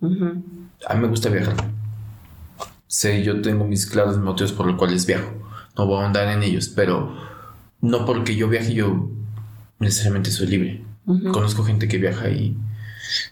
Ujú. 0.00 0.42
A 0.88 0.94
mí 0.94 1.00
me 1.02 1.06
gusta 1.06 1.28
viajar. 1.28 1.54
Sé, 2.88 3.22
yo 3.22 3.40
tengo 3.40 3.64
mis 3.64 3.86
claros 3.86 4.18
motivos 4.18 4.52
por 4.52 4.66
los 4.66 4.76
cuales 4.76 5.06
viajo. 5.06 5.30
No 5.78 5.86
voy 5.86 6.02
a 6.02 6.06
andar 6.06 6.26
en 6.26 6.42
ellos, 6.42 6.68
pero 6.68 7.14
no 7.80 8.04
porque 8.06 8.34
yo 8.34 8.48
viaje 8.48 8.74
yo 8.74 9.08
necesariamente 9.78 10.32
soy 10.32 10.48
libre. 10.48 10.84
Ujú. 11.06 11.30
Conozco 11.30 11.62
gente 11.62 11.86
que 11.86 11.98
viaja 11.98 12.28
y... 12.28 12.58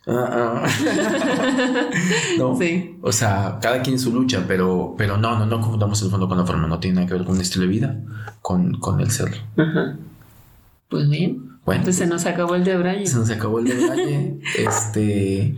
Ah, 0.07 0.63
ah. 0.65 0.69
no. 2.39 2.57
Sí. 2.57 2.97
O 3.03 3.11
sea, 3.11 3.59
cada 3.61 3.83
quien 3.83 3.99
su 3.99 4.15
lucha, 4.15 4.45
pero, 4.47 4.95
pero 4.97 5.17
no, 5.17 5.37
no, 5.37 5.47
no 5.47 5.61
confundamos 5.61 6.01
el 6.03 6.11
fondo 6.11 6.29
con 6.29 6.39
la 6.39 6.47
forma. 6.47 6.69
No 6.69 6.79
tiene 6.79 6.95
nada 6.95 7.09
que 7.09 7.15
ver 7.15 7.25
con 7.25 7.35
un 7.35 7.41
estilo 7.41 7.65
de 7.65 7.71
vida, 7.73 7.97
con, 8.41 8.75
con 8.79 9.01
el 9.01 9.11
ser. 9.11 9.35
Ajá. 9.57 9.97
Pues 10.89 11.11
bien. 11.11 11.58
Bueno, 11.69 11.81
Entonces 11.81 12.03
se 12.03 12.07
nos 12.07 12.25
acabó 12.25 12.55
el 12.55 12.65
de 12.65 12.79
Braille. 12.79 13.07
se 13.07 13.19
nos 13.19 13.29
acabó 13.29 13.59
el 13.59 13.67
detalle. 13.67 14.39
este. 14.59 15.55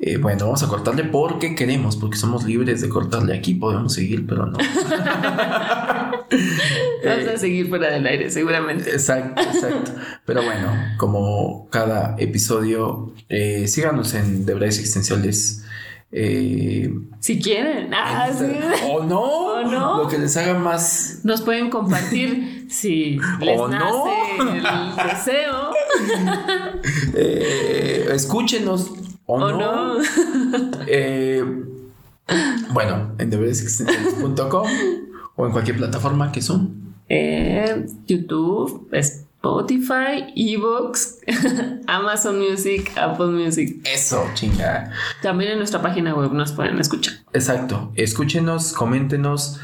eh, 0.00 0.16
bueno, 0.18 0.44
vamos 0.44 0.62
a 0.62 0.68
cortarle 0.68 1.02
porque 1.02 1.56
queremos, 1.56 1.96
porque 1.96 2.16
somos 2.16 2.44
libres 2.44 2.80
de 2.80 2.88
cortarle. 2.88 3.36
Aquí 3.36 3.54
podemos 3.54 3.92
seguir, 3.92 4.24
pero 4.24 4.46
no. 4.46 4.56
Vamos 7.04 7.28
a 7.34 7.36
seguir 7.38 7.68
fuera 7.68 7.90
del 7.90 8.06
aire, 8.06 8.30
seguramente. 8.30 8.88
Exacto, 8.90 9.42
exacto. 9.42 9.90
Pero 10.24 10.44
bueno, 10.44 10.72
como 10.96 11.68
cada 11.70 12.14
episodio, 12.20 13.12
eh, 13.28 13.66
síganos 13.66 14.14
en 14.14 14.46
Debrayes 14.46 14.78
Existenciales. 14.78 15.61
Eh, 16.12 16.92
Si 17.20 17.40
quieren. 17.40 17.92
Ah, 17.94 18.30
sí. 18.32 18.44
O 18.90 19.02
no, 19.04 19.20
O 19.22 19.62
no. 19.64 20.02
Lo 20.04 20.08
que 20.08 20.18
les 20.18 20.36
haga 20.36 20.58
más. 20.58 21.20
Nos 21.24 21.40
pueden 21.42 21.70
compartir 21.70 22.66
si 22.70 23.18
les 23.40 23.58
O 23.58 23.68
no. 23.68 23.78
nace 23.78 24.56
el 24.58 25.08
deseo 25.10 25.72
eh, 27.14 28.08
escúchenos. 28.12 28.90
O, 29.26 29.34
o 29.34 29.50
no. 29.52 29.98
no. 29.98 30.02
Eh, 30.86 31.44
bueno, 32.72 33.12
en 33.18 33.30
deberesexistentiales.com 33.30 34.68
o 35.36 35.46
en 35.46 35.52
cualquier 35.52 35.76
plataforma 35.76 36.30
que 36.32 36.40
son. 36.42 36.94
YouTube, 38.06 38.88
Spotify, 39.42 40.32
Evox, 40.36 41.18
Amazon 41.88 42.38
Music, 42.38 42.92
Apple 42.96 43.26
Music. 43.26 43.80
Eso, 43.84 44.24
chinga. 44.34 44.92
También 45.20 45.50
en 45.52 45.58
nuestra 45.58 45.82
página 45.82 46.14
web 46.14 46.32
nos 46.32 46.52
pueden 46.52 46.78
escuchar. 46.78 47.14
Exacto. 47.32 47.90
Escúchenos, 47.96 48.72
coméntenos. 48.72 49.58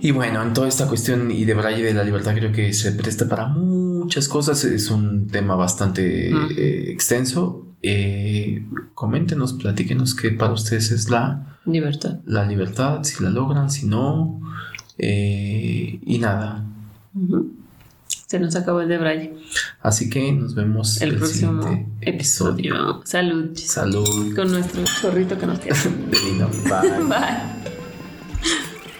Y 0.00 0.10
bueno, 0.12 0.42
en 0.42 0.54
toda 0.54 0.68
esta 0.68 0.88
cuestión 0.88 1.30
y 1.30 1.44
de 1.44 1.52
Braille 1.52 1.82
de 1.82 1.92
la 1.92 2.02
libertad 2.02 2.34
creo 2.34 2.50
que 2.50 2.72
se 2.72 2.92
presta 2.92 3.28
para 3.28 3.46
muchas 3.48 4.26
cosas. 4.26 4.64
Es 4.64 4.90
un 4.90 5.26
tema 5.26 5.54
bastante 5.54 6.30
eh, 6.30 6.90
extenso. 6.90 7.66
Eh, 7.82 8.64
coméntenos, 8.94 9.52
platíquenos 9.52 10.14
qué 10.14 10.30
para 10.30 10.54
ustedes 10.54 10.92
es 10.92 11.10
la, 11.10 11.58
Libertad. 11.66 12.20
la 12.24 12.46
libertad, 12.46 13.02
si 13.02 13.22
la 13.22 13.28
logran, 13.28 13.70
si 13.70 13.86
no. 13.86 14.40
Eh, 14.96 16.00
y 16.06 16.18
nada. 16.18 16.64
Ujú. 17.14 17.61
Se 18.32 18.40
nos 18.40 18.56
acabó 18.56 18.80
el 18.80 18.88
de 18.88 18.96
Braille. 18.96 19.34
Así 19.82 20.08
que 20.08 20.32
nos 20.32 20.54
vemos 20.54 21.02
El 21.02 21.16
próximo 21.18 21.62
siguiente 21.62 21.86
episodio. 22.00 23.02
Salud. 23.04 23.54
Salud. 23.58 24.34
Con 24.34 24.50
nuestro 24.50 24.82
chorrito 25.02 25.36
que 25.36 25.44
nos 25.44 25.58
queda. 25.58 25.76
Bye. 26.64 27.04
Bye. 27.04 27.42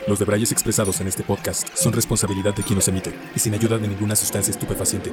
Los 0.06 0.18
debrayes 0.18 0.52
expresados 0.52 1.00
en 1.00 1.06
este 1.06 1.22
podcast 1.22 1.66
son 1.74 1.94
responsabilidad 1.94 2.54
de 2.54 2.62
quien 2.62 2.76
los 2.76 2.88
emite 2.88 3.18
y 3.34 3.38
sin 3.38 3.54
ayuda 3.54 3.78
de 3.78 3.88
ninguna 3.88 4.14
sustancia 4.16 4.50
estupefaciente. 4.50 5.10